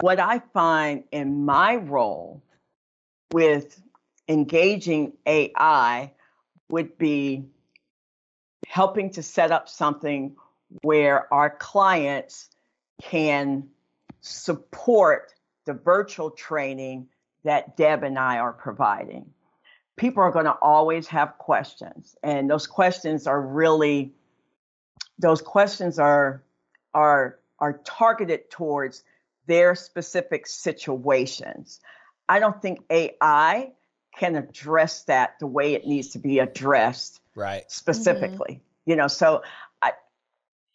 what 0.00 0.20
I 0.20 0.40
find 0.52 1.04
in 1.12 1.44
my 1.44 1.76
role 1.76 2.42
with 3.32 3.80
engaging 4.28 5.12
AI 5.26 6.12
would 6.70 6.96
be 6.98 7.44
helping 8.66 9.10
to 9.10 9.22
set 9.22 9.50
up 9.52 9.68
something 9.68 10.36
where 10.82 11.32
our 11.32 11.50
clients 11.50 12.48
can 13.02 13.68
support 14.20 15.34
the 15.66 15.74
virtual 15.74 16.30
training 16.30 17.08
that 17.44 17.76
Deb 17.76 18.02
and 18.02 18.18
I 18.18 18.38
are 18.38 18.52
providing. 18.52 19.30
People 19.96 20.22
are 20.22 20.32
going 20.32 20.46
to 20.46 20.56
always 20.60 21.06
have 21.08 21.38
questions, 21.38 22.16
and 22.22 22.50
those 22.50 22.66
questions 22.66 23.26
are 23.26 23.40
really 23.40 24.12
those 25.18 25.40
questions 25.40 25.98
are 25.98 26.42
are 26.92 27.38
are 27.60 27.74
targeted 27.84 28.50
towards 28.50 29.04
their 29.46 29.74
specific 29.74 30.46
situations. 30.46 31.80
I 32.28 32.40
don't 32.40 32.60
think 32.60 32.80
AI 32.90 33.72
can 34.18 34.36
address 34.36 35.04
that 35.04 35.38
the 35.38 35.46
way 35.46 35.74
it 35.74 35.86
needs 35.86 36.10
to 36.10 36.18
be 36.18 36.38
addressed 36.38 37.20
Right. 37.34 37.62
Mm-hmm. 37.62 37.70
specifically. 37.70 38.62
You 38.86 38.96
know, 38.96 39.08
so 39.08 39.42
I 39.73 39.73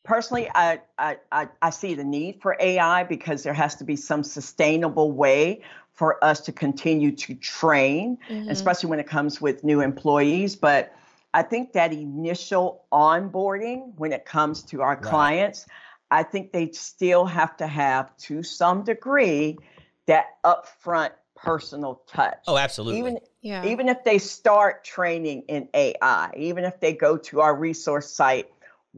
personally 0.09 0.49
I, 0.55 0.81
I 0.97 1.17
I 1.31 1.47
I 1.61 1.69
see 1.69 1.93
the 1.93 2.03
need 2.03 2.41
for 2.41 2.57
AI 2.59 3.03
because 3.03 3.43
there 3.43 3.53
has 3.53 3.75
to 3.75 3.83
be 3.83 3.95
some 3.95 4.23
sustainable 4.23 5.11
way 5.11 5.61
for 5.93 6.21
us 6.23 6.39
to 6.41 6.51
continue 6.51 7.11
to 7.11 7.35
train, 7.35 8.17
Mhm. 8.27 8.49
especially 8.49 8.89
when 8.89 8.99
it 8.99 9.07
comes 9.07 9.39
with 9.39 9.63
new 9.63 9.81
employees. 9.81 10.55
But 10.55 10.91
I 11.35 11.43
think 11.43 11.73
that 11.73 11.93
initial 11.93 12.85
onboarding 12.91 13.93
when 13.97 14.11
it 14.11 14.25
comes 14.25 14.63
to 14.63 14.81
our 14.81 14.95
Right. 14.95 15.03
clients, 15.03 15.67
I 16.09 16.23
think 16.23 16.53
they 16.53 16.71
still 16.71 17.25
have 17.25 17.55
to 17.57 17.67
have 17.67 18.17
to 18.27 18.41
some 18.41 18.83
degree 18.83 19.59
that 20.07 20.25
upfront 20.43 21.11
personal 21.35 22.01
touch. 22.07 22.45
Oh, 22.47 22.57
absolutely. 22.57 22.99
Even 22.99 23.19
Yeah. 23.41 23.63
even 23.63 23.89
if 23.89 24.03
they 24.03 24.17
start 24.17 24.83
training 24.83 25.43
in 25.47 25.69
AI, 25.75 26.31
even 26.35 26.63
if 26.63 26.79
they 26.79 26.93
go 26.93 27.15
to 27.17 27.41
our 27.41 27.55
resource 27.55 28.09
site, 28.09 28.49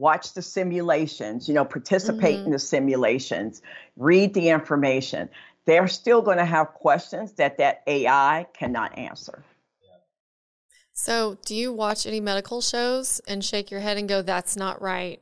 watch 0.02 0.34
the 0.34 0.42
simulations, 0.42 1.48
you 1.48 1.54
know, 1.54 1.64
participate 1.64 2.40
Mhm. 2.40 2.46
in 2.46 2.52
the 2.52 2.58
simulations, 2.58 3.62
read 3.96 4.34
the 4.34 4.48
information, 4.48 5.28
they're 5.64 5.88
still 5.88 6.22
going 6.22 6.38
to 6.38 6.44
have 6.44 6.74
questions 6.74 7.32
that 7.34 7.58
that 7.58 7.82
AI 7.86 8.46
cannot 8.52 8.98
answer. 8.98 9.44
so, 10.94 11.36
do 11.44 11.54
you 11.54 11.72
watch 11.72 12.06
any 12.06 12.20
medical 12.20 12.60
shows 12.60 13.20
and 13.26 13.44
shake 13.44 13.70
your 13.70 13.80
head 13.80 13.96
and 13.96 14.08
go, 14.08 14.22
"That's 14.22 14.56
not 14.56 14.80
right"? 14.82 15.20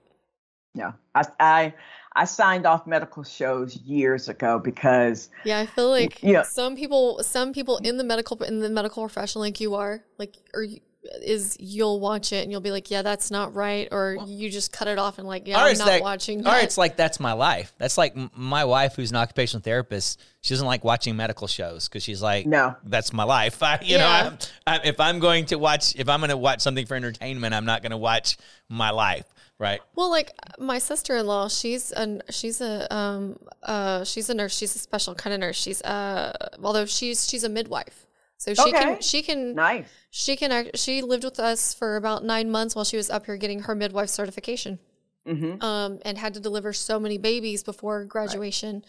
No, 0.75 0.95
I, 1.15 1.23
I 1.41 1.75
I 2.15 2.25
signed 2.25 2.67
off 2.67 2.87
medical 2.87 3.23
shows 3.23 3.77
years 3.77 4.29
ago 4.29 4.59
because 4.59 5.29
Yeah, 5.43 5.59
I 5.59 5.67
feel 5.67 5.89
like 5.91 6.19
yeah. 6.23 6.43
some 6.43 6.77
people, 6.77 7.23
some 7.23 7.53
people 7.53 7.79
in 7.79 7.97
the 7.97 8.05
medical 8.05 8.43
in 8.43 8.61
the 8.61 8.69
medical 8.71 9.03
profession, 9.03 9.41
like 9.41 9.61
you 9.61 9.75
are, 9.75 10.05
like, 10.19 10.37
are 10.55 10.63
you, 10.63 10.81
is 11.23 11.57
you'll 11.59 11.99
watch 11.99 12.33
it 12.33 12.43
and 12.43 12.53
you'll 12.53 12.61
be 12.61 12.71
like, 12.71 12.91
"Yeah, 12.91 13.03
that's 13.03 13.31
not 13.31 13.55
right," 13.55 13.89
or 13.91 14.19
you 14.27 14.51
just 14.51 14.73
cut 14.73 14.87
it 14.89 14.99
off 14.99 15.19
and 15.19 15.27
like, 15.27 15.47
"Yeah, 15.49 15.63
I'm 15.63 15.79
not 15.79 15.87
that- 15.87 16.03
watching." 16.03 16.41
Or 16.41 16.45
that." 16.45 16.65
it's 16.65 16.77
like 16.77 16.97
that's 16.97 17.19
my 17.19 17.33
life. 17.33 17.73
That's 17.79 17.97
like 17.97 18.15
my 18.37 18.65
wife, 18.65 18.97
who's 18.97 19.11
an 19.11 19.17
occupational 19.17 19.63
therapist. 19.63 20.21
She 20.43 20.53
doesn't 20.55 20.67
like 20.67 20.85
watching 20.85 21.17
medical 21.17 21.47
shows 21.47 21.89
because 21.89 22.03
she's 22.03 22.23
like, 22.23 22.47
No. 22.47 22.75
that's 22.85 23.13
my 23.13 23.25
life. 23.25 23.63
I, 23.63 23.79
you 23.83 23.99
know, 23.99 24.07
I'm, 24.09 24.39
I'm, 24.67 24.81
if 24.85 24.99
I'm 25.01 25.19
going 25.21 25.47
to 25.47 25.57
watch, 25.59 25.95
if 25.97 26.09
I'm 26.09 26.21
going 26.21 26.31
to 26.31 26.37
watch 26.37 26.61
something 26.61 26.87
for 26.87 26.95
entertainment, 26.95 27.55
I'm 27.55 27.67
not 27.67 27.83
going 27.83 27.91
to 27.91 27.99
watch 27.99 28.39
my 28.69 28.91
life, 28.91 29.27
right? 29.59 29.81
Well, 29.95 30.11
like 30.11 30.33
my 30.59 30.79
sister 30.79 31.17
in 31.17 31.27
law, 31.27 31.49
she's 31.49 31.93
a 31.93 32.21
she's 32.31 32.61
a 32.61 32.95
um 32.95 33.39
uh 33.63 34.05
she's 34.05 34.29
a 34.31 34.35
nurse. 34.35 34.57
She's 34.57 34.75
a 34.77 34.79
special 34.79 35.15
kind 35.15 35.33
of 35.35 35.41
nurse. 35.41 35.57
She's 35.61 35.81
uh 35.83 36.33
although 36.63 36.87
she's 36.87 37.29
she's 37.29 37.45
a 37.45 37.49
midwife, 37.49 38.07
so 38.41 38.55
she 38.55 38.61
Okay. 38.63 38.71
can 38.73 39.01
she 39.01 39.23
can 39.23 39.55
nice. 39.55 39.87
she 40.11 40.35
can 40.35 40.51
act, 40.51 40.79
she 40.79 41.03
lived 41.03 41.25
with 41.25 41.39
us 41.39 41.75
for 41.75 41.97
about 41.97 42.25
nine 42.25 42.51
months 42.51 42.75
while 42.75 42.85
she 42.85 42.97
was 42.97 43.11
up 43.11 43.27
here 43.27 43.37
getting 43.37 43.61
her 43.61 43.75
midwife 43.75 44.09
certification. 44.09 44.79
hmm 45.27 45.63
Um, 45.63 45.99
and 46.05 46.17
had 46.19 46.33
to 46.35 46.41
deliver 46.41 46.73
so 46.73 46.99
many 46.99 47.19
babies 47.19 47.63
before 47.63 48.05
graduation, 48.05 48.83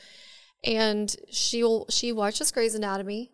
and 0.64 1.14
she'll 1.30 1.86
she 1.90 2.12
watches 2.12 2.52
Grey's 2.52 2.76
Anatomy. 2.76 3.32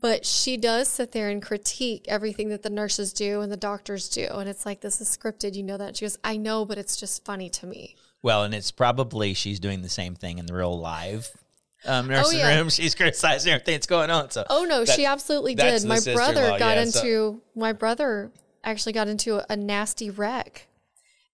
But 0.00 0.26
she 0.26 0.56
does 0.56 0.88
sit 0.88 1.12
there 1.12 1.28
and 1.30 1.40
critique 1.40 2.06
everything 2.08 2.48
that 2.48 2.62
the 2.64 2.70
nurses 2.70 3.12
do 3.12 3.40
and 3.40 3.52
the 3.52 3.56
doctors 3.56 4.08
do. 4.08 4.26
And 4.32 4.48
it's 4.48 4.66
like, 4.66 4.80
this 4.80 5.00
is 5.00 5.16
scripted. 5.16 5.54
You 5.54 5.62
know 5.62 5.76
that? 5.76 5.96
She 5.96 6.04
goes, 6.04 6.18
I 6.24 6.36
know, 6.36 6.64
but 6.64 6.76
it's 6.76 6.96
just 6.96 7.24
funny 7.24 7.48
to 7.50 7.66
me. 7.66 7.94
Well, 8.20 8.42
and 8.42 8.52
it's 8.52 8.72
probably 8.72 9.32
she's 9.32 9.60
doing 9.60 9.82
the 9.82 9.88
same 9.88 10.16
thing 10.16 10.38
in 10.38 10.46
the 10.46 10.54
real 10.54 10.76
live 10.76 11.30
um, 11.86 12.08
nursing 12.08 12.38
yeah. 12.38 12.56
room. 12.56 12.68
She's 12.70 12.94
criticizing 12.94 13.52
everything 13.52 13.74
that's 13.74 13.86
going 13.86 14.10
on. 14.10 14.30
So, 14.30 14.44
Oh 14.48 14.64
no, 14.64 14.84
That- 14.84 14.96
she 14.96 15.04
absolutely 15.04 15.54
did. 15.54 15.84
My 15.84 16.00
brother 16.00 16.56
got 16.58 16.76
yeah, 16.76 16.84
so- 16.84 17.00
into 17.00 17.42
my 17.54 17.72
brother 17.72 18.30
actually 18.64 18.92
got 18.92 19.08
into 19.08 19.36
a, 19.38 19.46
a 19.50 19.56
nasty 19.56 20.10
wreck. 20.10 20.68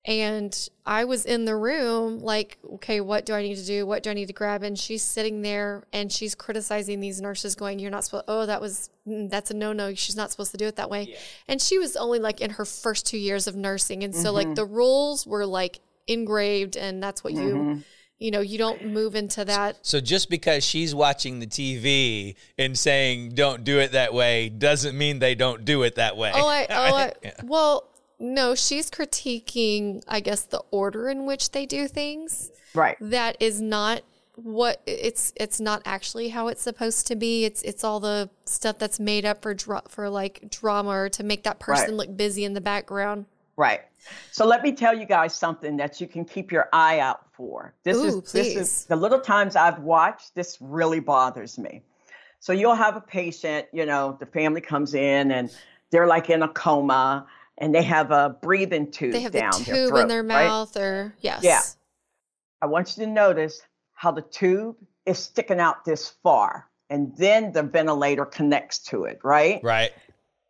And 0.05 0.57
I 0.87 1.05
was 1.05 1.27
in 1.27 1.45
the 1.45 1.55
room 1.55 2.21
like, 2.21 2.57
okay, 2.75 3.03
what 3.03 3.27
do 3.27 3.35
I 3.35 3.43
need 3.43 3.57
to 3.57 3.67
do? 3.67 3.85
What 3.85 4.03
do 4.03 4.09
I 4.09 4.15
need 4.15 4.29
to 4.29 4.33
grab? 4.33 4.63
And 4.63 4.79
she's 4.79 5.03
sitting 5.03 5.43
there 5.43 5.85
and 5.93 6.11
she's 6.11 6.35
criticizing 6.35 7.01
these 7.01 7.21
nurses 7.21 7.55
going, 7.55 7.79
you're 7.79 7.91
not 7.91 8.05
supposed, 8.05 8.25
oh, 8.27 8.47
that 8.47 8.59
was, 8.59 8.89
mm, 9.07 9.29
that's 9.29 9.51
a 9.51 9.55
no-no. 9.55 9.93
She's 9.95 10.17
not 10.17 10.31
supposed 10.31 10.53
to 10.53 10.57
do 10.57 10.65
it 10.65 10.77
that 10.77 10.89
way. 10.89 11.15
And 11.47 11.61
she 11.61 11.79
was 11.79 11.95
only 11.95 12.21
like 12.21 12.41
in 12.41 12.51
her 12.53 12.65
first 12.65 13.05
two 13.07 13.19
years 13.19 13.47
of 13.47 13.55
nursing. 13.55 14.03
And 14.03 14.15
so 14.15 14.33
like 14.33 14.55
the 14.55 14.65
rules 14.65 15.27
were 15.27 15.45
like 15.45 15.81
engraved 16.07 16.79
and 16.79 17.03
that's 17.03 17.23
what 17.23 17.35
you, 17.35 17.83
you 18.19 18.31
know, 18.31 18.41
you 18.41 18.59
don't 18.59 18.85
move 18.87 19.15
into 19.15 19.45
that. 19.45 19.79
so 19.83 20.01
just 20.01 20.29
because 20.29 20.65
she's 20.65 20.95
watching 20.95 21.39
the 21.39 21.47
TV 21.47 22.35
and 22.59 22.77
saying 22.79 23.31
"don't 23.35 23.65
do 23.65 23.79
it 23.79 23.93
that 23.93 24.13
way" 24.13 24.49
doesn't 24.49 24.97
mean 24.97 25.19
they 25.21 25.35
don't 25.35 25.65
do 25.65 25.83
it 25.83 25.95
that 25.97 26.17
way. 26.17 26.33
Oh, 26.35 26.47
I, 26.49 26.67
oh, 26.71 26.95
I, 26.97 27.13
Yeah. 27.23 27.33
well, 27.45 27.89
no, 28.19 28.55
she's 28.57 28.91
critiquing, 28.91 30.03
I 30.09 30.21
guess, 30.21 30.43
the 30.43 30.63
order 30.71 31.09
in 31.09 31.25
which 31.27 31.53
they 31.53 31.67
do 31.67 31.87
things. 31.87 32.51
Right. 32.75 32.97
That 33.01 33.37
is 33.41 33.61
not 33.61 34.03
what 34.35 34.81
it's. 34.87 35.33
It's 35.37 35.61
not 35.61 35.83
actually 35.85 36.29
how 36.31 36.49
it's 36.49 36.63
supposed 36.63 37.07
to 37.09 37.17
be. 37.17 37.45
It's 37.45 37.63
it's 37.63 37.83
all 37.85 38.01
the 38.01 38.31
stuff 38.45 38.79
that's 38.79 38.99
made 39.01 39.25
up 39.25 39.43
for 39.43 39.55
dra- 39.55 39.83
for 39.89 40.11
like 40.11 40.51
drama 40.51 40.91
or 40.91 41.09
to 41.11 41.23
make 41.23 41.45
that 41.45 41.59
person 41.61 41.91
Right. 41.91 41.95
look 42.09 42.17
busy 42.17 42.45
in 42.45 42.55
the 42.55 42.61
background. 42.61 43.27
Right. 43.59 43.81
So 44.31 44.47
let 44.47 44.63
me 44.63 44.73
tell 44.73 44.97
you 44.97 45.05
guys 45.05 45.35
something 45.35 45.77
that 45.79 46.01
you 46.01 46.07
can 46.07 46.25
keep 46.25 46.53
your 46.53 46.69
eye 46.73 47.01
out 47.01 47.27
for. 47.33 47.75
This 47.83 47.97
Ooh, 47.97 48.21
is 48.21 48.33
this 48.33 48.57
is 48.57 48.85
the 48.87 48.95
little 48.95 49.19
times 49.21 49.57
I've 49.57 49.81
watched, 49.81 50.37
this 50.37 50.57
really 50.61 51.01
bothers 51.01 51.59
me. 51.59 51.83
So 52.39 52.53
you'll 52.53 52.77
have 52.77 52.97
a 52.97 53.01
patient, 53.01 53.67
you 53.73 53.85
know, 53.85 54.17
the 54.21 54.27
family 54.27 54.61
comes 54.61 54.95
in 54.95 55.33
and 55.33 55.51
they're 55.91 56.07
like 56.07 56.31
in 56.31 56.43
a 56.43 56.49
coma 56.49 57.27
and 57.59 57.75
they 57.75 57.83
have 57.83 58.13
a 58.13 58.37
breathing 58.41 58.93
tube 58.93 59.13
They 59.13 59.23
have 59.23 59.33
the 59.33 59.41
down 59.41 59.53
tube 59.53 59.67
their 59.67 59.89
throat, 59.89 60.01
in 60.03 60.09
their 60.09 60.23
right? 60.23 60.47
mouth, 60.47 60.77
or 60.77 61.15
yes, 61.21 61.43
Yeah. 61.43 61.61
I 62.63 62.67
want 62.67 62.97
you 62.97 63.05
to 63.05 63.11
notice 63.11 63.61
how 63.93 64.13
the 64.13 64.23
tube 64.23 64.77
is 65.05 65.19
sticking 65.19 65.59
out 65.59 65.85
this 65.85 66.11
far 66.23 66.69
and 66.91 67.13
then 67.17 67.51
the 67.53 67.65
ventilator 67.65 68.25
connects 68.25 68.79
to 68.91 69.05
it, 69.05 69.19
right? 69.25 69.61
right, 69.65 69.91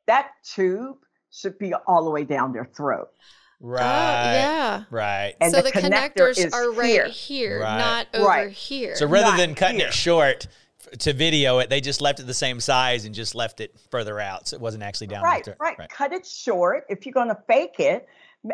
That 0.07 0.33
tube 0.45 0.99
should 1.33 1.59
be 1.59 1.74
all 1.87 2.05
the 2.05 2.11
way 2.11 2.24
down 2.24 2.53
their 2.53 2.64
throat. 2.64 3.09
right, 3.61 3.81
Oh, 3.81 4.33
yeah. 4.33 4.85
right. 4.91 5.35
And 5.41 5.53
so 5.53 5.61
the 5.62 5.70
the, 5.70 5.81
connector 5.81 6.31
connectors 6.31 6.53
are 6.53 6.70
right 6.72 6.87
here. 6.89 7.09
here, 7.09 7.61
Right. 7.61 7.79
not 7.79 8.07
over 8.14 8.24
Right. 8.29 8.51
here. 8.53 8.95
So 8.95 9.07
rather 9.07 9.31
Not 9.31 9.37
than 9.39 9.55
cutting 9.57 9.79
here. 9.81 9.89
it 9.89 9.95
short 9.95 10.47
to 11.01 11.12
video 11.12 11.59
it, 11.59 11.68
they 11.68 11.81
just 11.81 12.01
left 12.01 12.20
it 12.20 12.26
the 12.26 12.35
same 12.35 12.61
size 12.61 13.05
and 13.05 13.14
just 13.14 13.35
left 13.35 13.61
it 13.61 13.74
further 13.91 14.20
out, 14.20 14.49
so 14.49 14.55
it 14.57 14.61
wasn't 14.61 14.83
actually 14.85 15.09
down 15.09 15.24
right, 15.24 15.45
there. 15.45 15.57
right, 15.59 15.76
Cut 15.91 16.12
it 16.12 16.24
short. 16.24 16.85
If 16.89 17.05
you're 17.05 17.12
going 17.12 17.29
to 17.29 17.39
fake 17.49 17.81
it, 17.81 18.07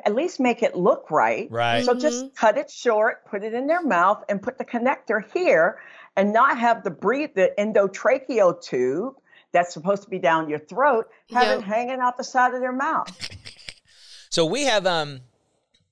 at 0.07 0.15
least 0.15 0.41
make 0.41 0.63
it 0.63 0.75
look 0.75 1.11
right. 1.11 1.49
Right. 1.51 1.85
So 1.85 1.95
just 1.95 2.25
mm-hmm. 2.25 2.35
cut 2.35 2.57
it 2.57 2.71
short, 2.71 3.27
put 3.27 3.45
it 3.45 3.53
in 3.53 3.67
their 3.67 3.83
mouth, 3.83 4.25
and 4.29 4.41
put 4.43 4.57
the 4.59 4.65
connector 4.65 5.23
here, 5.35 5.79
and 6.17 6.33
not 6.33 6.59
have 6.59 6.83
the 6.83 6.91
breathe 6.91 7.31
the 7.35 7.53
endotracheal 7.59 8.61
tube 8.63 9.15
that's 9.55 9.73
supposed 9.73 10.03
to 10.03 10.11
be 10.11 10.19
down 10.19 10.51
your 10.51 10.59
throat, 10.59 11.09
have 11.31 11.45
Yep. 11.45 11.59
it 11.61 11.65
hanging 11.65 12.01
out 12.01 12.19
the 12.19 12.25
side 12.25 12.53
of 12.53 12.61
their 12.61 12.73
mouth. 12.73 13.09
So 14.31 14.45
we 14.45 14.65
have 14.65 14.85
um 14.85 15.21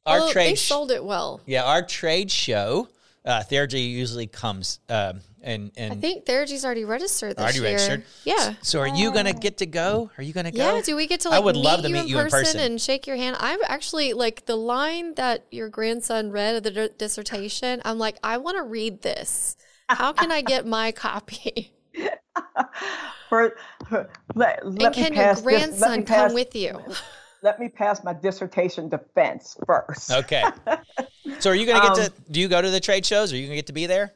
our 0.05 0.19
oh, 0.23 0.33
trade 0.33 0.51
they 0.51 0.55
sold 0.57 0.91
it 0.91 1.05
well. 1.05 1.41
Yeah, 1.47 1.63
our 1.63 1.81
trade 1.81 2.29
show 2.29 2.89
uh, 3.25 3.45
Therigy 3.49 3.89
usually 3.89 4.27
comes 4.27 4.81
um, 4.89 5.21
and 5.43 5.71
and 5.77 5.93
I 5.93 5.97
think 5.97 6.25
Therigy's 6.25 6.65
already 6.65 6.85
registered 6.85 7.37
this 7.37 7.55
year. 7.55 7.63
already 7.65 7.83
year. 7.83 7.89
registered. 7.89 8.05
Yeah. 8.25 8.55
So 8.63 8.81
are 8.81 8.89
you 8.89 9.13
gonna 9.13 9.33
get 9.33 9.59
to 9.59 9.67
go? 9.67 10.11
Are 10.19 10.25
you 10.25 10.33
gonna 10.33 10.51
go? 10.51 10.75
Yeah, 10.75 10.83
do 10.83 10.97
we 10.97 11.07
get 11.07 11.21
to 11.21 11.31
I 11.31 11.39
would 11.39 11.55
meet, 11.55 11.65
love 11.65 11.83
to 11.83 11.89
you, 11.89 11.95
meet 11.95 12.01
in 12.01 12.09
you 12.09 12.19
in 12.19 12.25
person 12.25 12.45
person. 12.45 12.61
and 12.61 12.81
shake 12.81 13.07
your 13.07 13.17
hand? 13.17 13.37
I'm 13.39 13.61
actually 13.69 14.13
like 14.13 14.47
the 14.47 14.57
line 14.57 15.15
that 15.15 15.47
your 15.53 15.69
grandson 15.69 16.33
read 16.33 16.57
of 16.57 16.63
the 16.65 16.71
d- 16.73 16.89
dissertation. 16.99 17.81
I'm 17.85 17.99
like, 17.99 18.17
I 18.25 18.39
want 18.39 18.57
to 18.57 18.65
read 18.65 19.03
this. 19.03 19.57
How 19.89 20.13
can 20.13 20.33
I 20.33 20.43
get 20.43 20.67
my 20.67 20.91
copy? 21.07 21.73
For, 23.29 23.57
for- 23.89 24.11
let, 24.35 24.63
and 24.63 24.79
let 24.81 24.95
me 24.97 25.03
can 25.03 25.13
your 25.15 25.23
pass 25.25 25.41
this- 25.41 25.45
let 25.47 25.53
me 25.53 25.59
grandson 25.67 26.05
pass- 26.05 26.27
come 26.29 26.35
with 26.35 26.55
you? 26.55 26.81
Let 27.45 27.59
me 27.59 27.69
pass 27.69 28.05
my 28.05 28.13
dissertation 28.13 28.89
defense 28.89 29.57
first. 29.67 30.13
Okay. 30.13 30.45
so 31.41 31.51
are 31.51 31.57
you 31.57 31.67
gonna 31.67 31.81
get 31.81 31.99
Um, 31.99 32.05
to? 32.05 32.13
Do 32.31 32.39
you 32.41 32.47
go 32.47 32.63
to 32.63 32.71
the 32.71 32.79
trade 32.79 33.05
shows? 33.05 33.33
Are 33.33 33.37
you 33.37 33.47
gonna 33.47 33.57
get 33.57 33.67
to 33.67 33.73
be 33.73 33.87
there? 33.87 34.13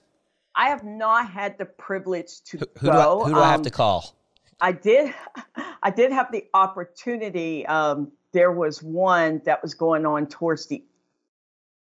I 0.54 0.68
have 0.68 0.84
not 0.84 1.28
had 1.28 1.58
the 1.58 1.64
privilege 1.64 2.40
to 2.44 2.58
Who, 2.58 2.66
who 2.78 2.86
go. 2.86 2.92
do 2.92 2.98
I, 2.98 3.24
who 3.28 3.34
do 3.34 3.40
I 3.40 3.50
have 3.50 3.58
Um, 3.60 3.64
to 3.64 3.70
call? 3.70 4.14
I 4.60 4.70
did, 4.70 5.12
I 5.82 5.90
did 5.90 6.12
have 6.12 6.30
the 6.30 6.44
opportunity. 6.54 7.66
Um, 7.66 8.12
there 8.30 8.52
was 8.52 8.80
one 8.80 9.42
that 9.44 9.60
was 9.60 9.74
going 9.74 10.06
on 10.06 10.28
towards 10.28 10.66
the, 10.66 10.84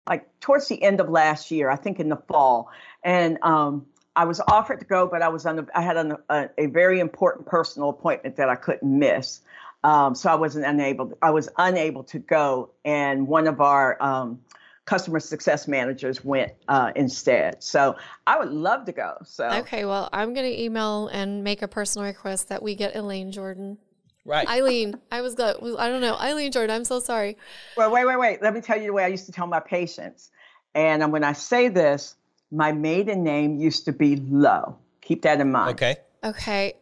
like 0.08 0.28
towards 0.38 0.68
the 0.68 0.80
end 0.80 1.00
of 1.00 1.08
last 1.10 1.50
year, 1.50 1.70
I 1.70 1.76
think 1.76 1.98
in 1.98 2.08
the 2.08 2.18
fall, 2.28 2.70
and 3.02 3.36
um, 3.42 3.86
I 4.14 4.24
was 4.24 4.40
offered 4.40 4.80
to 4.80 4.86
go, 4.86 5.06
but 5.06 5.22
I 5.22 5.28
was 5.28 5.46
on. 5.46 5.56
The, 5.56 5.66
I 5.74 5.82
had 5.82 5.96
an, 5.96 6.16
a, 6.28 6.48
a 6.58 6.66
very 6.66 7.00
important 7.00 7.46
personal 7.46 7.88
appointment 7.88 8.36
that 8.36 8.48
I 8.48 8.56
couldn't 8.56 8.98
miss, 8.98 9.40
um, 9.84 10.14
so 10.14 10.30
I 10.30 10.34
wasn't 10.34 10.66
unable. 10.66 11.16
I 11.22 11.30
was 11.30 11.48
unable 11.56 12.04
to 12.04 12.18
go, 12.18 12.70
and 12.84 13.26
one 13.26 13.46
of 13.46 13.60
our 13.60 14.02
um, 14.02 14.40
customer 14.84 15.20
success 15.20 15.66
managers 15.66 16.24
went 16.24 16.52
uh, 16.68 16.92
instead. 16.94 17.62
So 17.62 17.96
I 18.26 18.38
would 18.38 18.50
love 18.50 18.84
to 18.86 18.92
go. 18.92 19.16
So 19.24 19.48
Okay, 19.48 19.84
well, 19.84 20.08
I'm 20.12 20.34
gonna 20.34 20.48
email 20.48 21.08
and 21.08 21.42
make 21.42 21.62
a 21.62 21.68
personal 21.68 22.06
request 22.06 22.48
that 22.48 22.62
we 22.62 22.74
get 22.74 22.94
Elaine 22.94 23.32
Jordan. 23.32 23.78
Right. 24.24 24.48
Eileen, 24.48 25.00
I 25.10 25.20
was 25.20 25.34
go. 25.34 25.76
I 25.78 25.88
don't 25.88 26.00
know, 26.00 26.14
Eileen 26.16 26.52
Jordan. 26.52 26.76
I'm 26.76 26.84
so 26.84 27.00
sorry. 27.00 27.36
Well, 27.76 27.90
wait, 27.90 28.04
wait, 28.04 28.18
wait. 28.18 28.42
Let 28.42 28.54
me 28.54 28.60
tell 28.60 28.78
you 28.78 28.86
the 28.86 28.92
way 28.92 29.04
I 29.04 29.08
used 29.08 29.26
to 29.26 29.32
tell 29.32 29.46
my 29.46 29.60
patients. 29.60 30.30
And 30.74 31.02
um, 31.02 31.10
when 31.10 31.24
I 31.24 31.32
say 31.32 31.68
this, 31.68 32.14
my 32.52 32.70
maiden 32.70 33.24
name 33.24 33.56
used 33.56 33.86
to 33.86 33.92
be 33.92 34.16
Low. 34.16 34.76
Keep 35.00 35.22
that 35.22 35.40
in 35.40 35.50
mind. 35.50 35.70
okay. 35.72 35.96
Okay, 36.24 36.74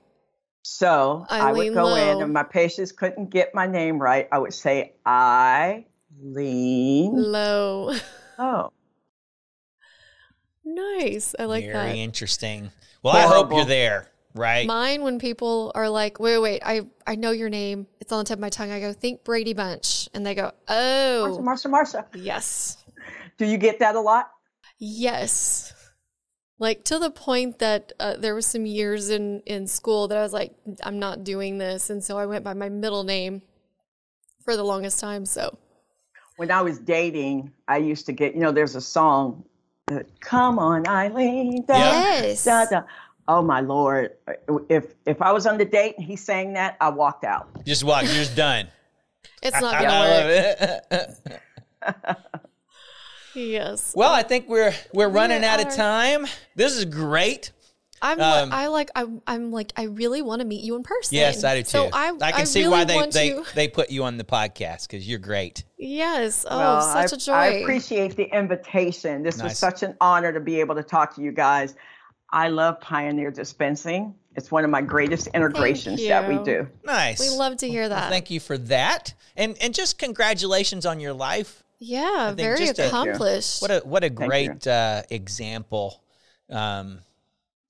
So 0.61 1.25
I 1.31 1.51
would 1.51 1.73
go 1.73 1.95
in, 1.95 2.21
and 2.21 2.31
my 2.31 2.43
patients 2.43 2.93
couldn't 2.93 3.31
get 3.31 3.55
my 3.55 3.67
name 3.67 3.99
right. 3.99 4.29
I 4.31 4.37
would 4.39 4.53
say 4.53 4.93
I 5.07 5.87
Eileen. 6.23 7.15
low. 7.15 7.95
Oh, 8.39 8.69
nice. 10.65 11.35
I 11.39 11.45
like 11.47 11.63
Very 11.65 11.73
that. 11.73 11.87
Very 11.87 12.01
interesting. 12.01 12.71
Well, 13.03 13.17
I 13.17 13.23
hope 13.23 13.51
you're 13.51 13.65
there. 13.65 14.09
Right. 14.35 14.67
Mine, 14.67 15.03
when 15.03 15.19
people 15.19 15.73
are 15.75 15.89
like, 15.89 16.21
wait, 16.21 16.39
wait, 16.39 16.63
I, 16.65 16.83
I 17.07 17.17
know 17.17 17.31
your 17.31 17.49
name. 17.49 17.87
It's 17.99 18.13
on 18.13 18.19
the 18.19 18.25
tip 18.25 18.37
of 18.37 18.41
my 18.41 18.49
tongue. 18.51 18.71
I 18.71 18.79
go, 18.79 18.93
think 18.93 19.25
Brady 19.25 19.55
Bunch. 19.55 20.09
And 20.15 20.25
they 20.25 20.35
go, 20.35 20.53
oh, 20.69 21.39
Marsha, 21.43 21.67
Marsha, 21.67 22.05
Marsha. 22.05 22.05
yes. 22.15 22.77
Do 23.39 23.47
you 23.47 23.57
get 23.57 23.79
that 23.81 23.97
a 23.97 24.01
lot? 24.01 24.31
Yes. 24.81 25.73
Like 26.59 26.85
to 26.85 26.99
the 26.99 27.11
point 27.11 27.59
that 27.61 27.93
uh, 28.01 28.17
there 28.17 28.35
was 28.35 28.47
some 28.47 28.67
years 28.67 29.09
in, 29.11 29.41
in 29.47 29.67
school 29.67 30.09
that 30.09 30.19
I 30.19 30.23
was 30.23 30.33
like, 30.33 30.53
I'm 30.83 30.99
not 30.99 31.23
doing 31.23 31.59
this. 31.59 31.89
And 31.91 32.03
so 32.03 32.19
I 32.19 32.27
went 32.27 32.45
by 32.45 32.55
my 32.55 32.69
middle 32.69 33.05
name 33.05 33.43
for 34.45 34.57
the 34.57 34.65
longest 34.65 34.99
time. 35.01 35.25
So 35.25 35.57
When 36.37 36.51
I 36.51 36.63
was 36.63 36.79
dating, 36.79 37.53
I 37.69 37.77
used 37.79 38.07
to 38.07 38.13
get, 38.13 38.35
you 38.35 38.41
know, 38.41 38.53
there's 38.53 38.75
a 38.75 38.81
song, 38.81 39.45
Come 40.21 40.59
on, 40.61 40.87
Eileen. 40.87 41.65
Da, 41.67 41.75
Yes. 41.77 42.45
da, 42.45 42.65
da. 42.67 42.83
Oh, 43.27 43.43
my 43.43 43.61
Lord. 43.61 44.13
If, 44.69 44.95
if 45.05 45.21
I 45.21 45.33
was 45.33 45.47
on 45.47 45.59
the 45.59 45.65
date 45.65 45.97
and 45.99 46.07
he 46.07 46.15
sang 46.17 46.53
that, 46.55 46.77
I 46.81 46.91
walked 46.91 47.25
out. 47.25 47.49
Just 47.65 47.83
walk. 47.85 48.05
You're 48.05 48.13
just 48.15 48.37
done. 48.37 48.69
it's 49.43 49.61
not 49.61 49.81
going 49.81 50.81
to 50.91 51.17
work. 51.87 52.31
love 53.35 53.45
it. 53.45 53.49
Yes. 53.49 53.93
well, 53.97 54.13
I 54.13 54.23
think 54.23 54.49
we're 54.49 54.75
we're 54.93 55.09
running 55.09 55.45
out 55.45 55.65
of 55.65 55.75
time. 55.75 56.27
This 56.57 56.77
is 56.77 56.85
great. 56.85 57.53
I'm 58.03 58.19
Um, 58.19 58.51
I 58.53 58.69
like 58.69 58.91
I'm 58.95 59.21
I'm 59.27 59.51
like 59.53 59.73
I 59.77 59.85
really 59.85 60.23
want 60.23 60.41
to 60.41 60.47
meet 60.47 60.65
you 60.65 60.75
in 60.77 60.83
person. 60.83 61.17
Yes, 61.17 61.45
I 61.45 61.57
do 61.57 61.63
too. 61.63 61.69
So 61.69 61.91
I 61.93 62.17
I 62.23 62.33
can 62.33 62.47
see 62.47 62.61
really 62.61 62.71
why 62.71 62.85
they 62.85 63.07
they, 63.11 63.31
to- 63.31 63.45
they 63.55 63.69
put 63.69 63.91
you 63.91 64.05
on 64.05 64.17
the 64.17 64.25
podcast 64.25 64.89
because 64.89 65.07
you're 65.07 65.19
great. 65.19 65.65
Yes. 65.77 66.47
Oh, 66.49 66.59
Well, 66.59 66.81
such 66.81 67.13
I, 67.13 67.17
a 67.17 67.19
joy. 67.19 67.33
I 67.33 67.47
appreciate 67.61 68.17
the 68.17 68.25
invitation. 68.25 69.23
This 69.23 69.37
Nice. 69.39 69.51
was 69.51 69.59
such 69.59 69.83
an 69.83 69.97
honor 70.01 70.33
to 70.33 70.41
be 70.41 70.61
able 70.61 70.77
to 70.77 70.83
talk 70.83 71.15
to 71.17 71.23
you 71.23 71.31
guys. 71.33 71.75
I 72.31 72.49
love 72.49 72.81
Pioneer 72.81 73.31
Dispensing. 73.31 74.15
It's 74.37 74.51
one 74.51 74.65
of 74.65 74.71
my 74.71 74.81
greatest 74.81 75.27
integrations 75.35 76.01
that 76.07 76.29
we 76.29 76.39
do. 76.39 76.69
Nice. 76.85 77.19
We 77.21 77.29
love 77.37 77.57
to 77.59 77.69
hear 77.69 77.89
that. 77.89 78.09
Thank 78.11 78.31
you 78.31 78.41
for 78.41 78.57
that, 78.59 79.13
and 79.37 79.57
and 79.61 79.75
just 79.75 79.99
congratulations 79.99 80.87
on 80.87 81.01
your 81.01 81.13
life. 81.13 81.65
Yeah, 81.81 82.33
very 82.37 82.59
just 82.59 82.79
a- 82.79 82.87
accomplished. 82.87 83.61
What 83.63 83.71
a 83.71 83.79
what 83.81 84.05
a 84.05 84.11
great 84.11 84.67
uh, 84.67 85.03
example 85.11 86.03
um, 86.51 87.01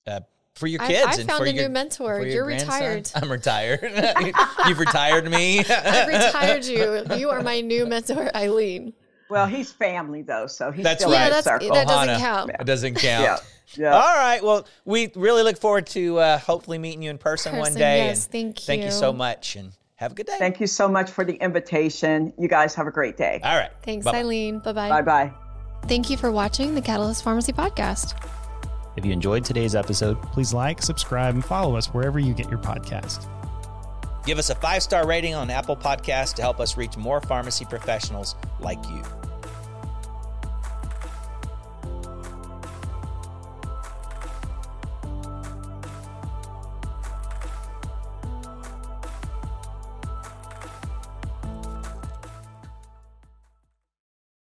uh, 0.05 0.19
for 0.55 0.67
your 0.67 0.81
kids. 0.81 1.17
I 1.17 1.21
and 1.21 1.29
found 1.29 1.39
for 1.39 1.45
a 1.45 1.51
new 1.53 1.61
your- 1.61 1.69
mentor. 1.69 2.19
your 2.19 2.27
You're 2.27 2.45
grandson. 2.45 2.69
retired. 2.69 3.11
I'm 3.15 3.31
retired. 3.31 4.25
You've 4.67 4.79
retired 4.87 5.29
me. 5.31 5.59
I've 5.59 6.07
retired 6.07 6.65
you. 6.65 7.03
You 7.17 7.29
are 7.29 7.41
my 7.41 7.61
new 7.61 7.85
mentor, 7.85 8.29
Eileen. 8.35 8.93
Well, 9.29 9.45
he's 9.47 9.71
family 9.71 10.23
though, 10.23 10.45
so 10.47 10.71
he's 10.71 10.83
That's 10.83 11.01
still 11.03 11.13
right. 11.13 11.21
in 11.21 11.27
Yeah, 11.27 11.29
that's 11.29 11.45
circle. 11.47 11.73
that 11.73 11.87
doesn't 11.87 12.15
Ohana. 12.15 12.19
count. 12.19 12.51
It 12.59 12.65
doesn't 12.65 12.95
count. 12.95 13.23
yeah, 13.23 13.37
yeah. 13.75 13.93
All 13.95 14.15
right. 14.17 14.43
Well, 14.43 14.67
we 14.83 15.09
really 15.15 15.41
look 15.43 15.57
forward 15.57 15.87
to 15.87 16.17
uh, 16.19 16.37
hopefully 16.37 16.77
meeting 16.77 17.01
you 17.01 17.11
in 17.11 17.17
person, 17.17 17.55
one 17.55 17.73
day. 17.73 18.07
yes, 18.07 18.25
and 18.25 18.31
thank 18.33 18.59
Thank 18.59 18.81
you 18.81 18.87
you. 18.87 18.91
so 18.91 19.13
much, 19.13 19.55
and 19.55 19.71
have 20.01 20.11
a 20.11 20.15
good 20.15 20.25
day. 20.25 20.35
Thank 20.37 20.59
you 20.59 20.67
so 20.67 20.89
much 20.89 21.09
for 21.09 21.23
the 21.23 21.35
invitation. 21.35 22.33
You 22.37 22.47
guys 22.47 22.75
have 22.75 22.87
a 22.87 22.91
great 22.91 23.17
day. 23.17 23.39
All 23.43 23.55
right. 23.55 23.71
Thanks, 23.83 24.03
Bye-bye. 24.05 24.17
Eileen. 24.17 24.59
Bye 24.59 24.73
bye. 24.73 24.89
Bye 24.89 25.01
bye. 25.01 25.33
Thank 25.87 26.09
you 26.09 26.17
for 26.17 26.31
watching 26.31 26.75
the 26.75 26.81
Catalyst 26.81 27.23
Pharmacy 27.23 27.53
Podcast. 27.53 28.15
If 28.97 29.05
you 29.05 29.13
enjoyed 29.13 29.45
today's 29.45 29.73
episode, 29.75 30.21
Please 30.33 30.53
like, 30.53 30.81
subscribe, 30.81 31.33
and 31.35 31.45
follow 31.45 31.77
us 31.77 31.87
wherever 31.87 32.19
you 32.19 32.33
get 32.33 32.49
your 32.49 32.59
podcast. 32.59 33.27
Give 34.25 34.37
us 34.37 34.49
a 34.49 34.55
five 34.55 34.83
star 34.83 35.07
rating 35.07 35.33
on 35.33 35.49
Apple 35.49 35.75
Podcasts 35.75 36.33
to 36.35 36.41
help 36.41 36.59
us 36.59 36.77
reach 36.77 36.97
more 36.97 37.21
pharmacy 37.21 37.65
professionals 37.65 38.35
like 38.59 38.83
you. 38.89 39.03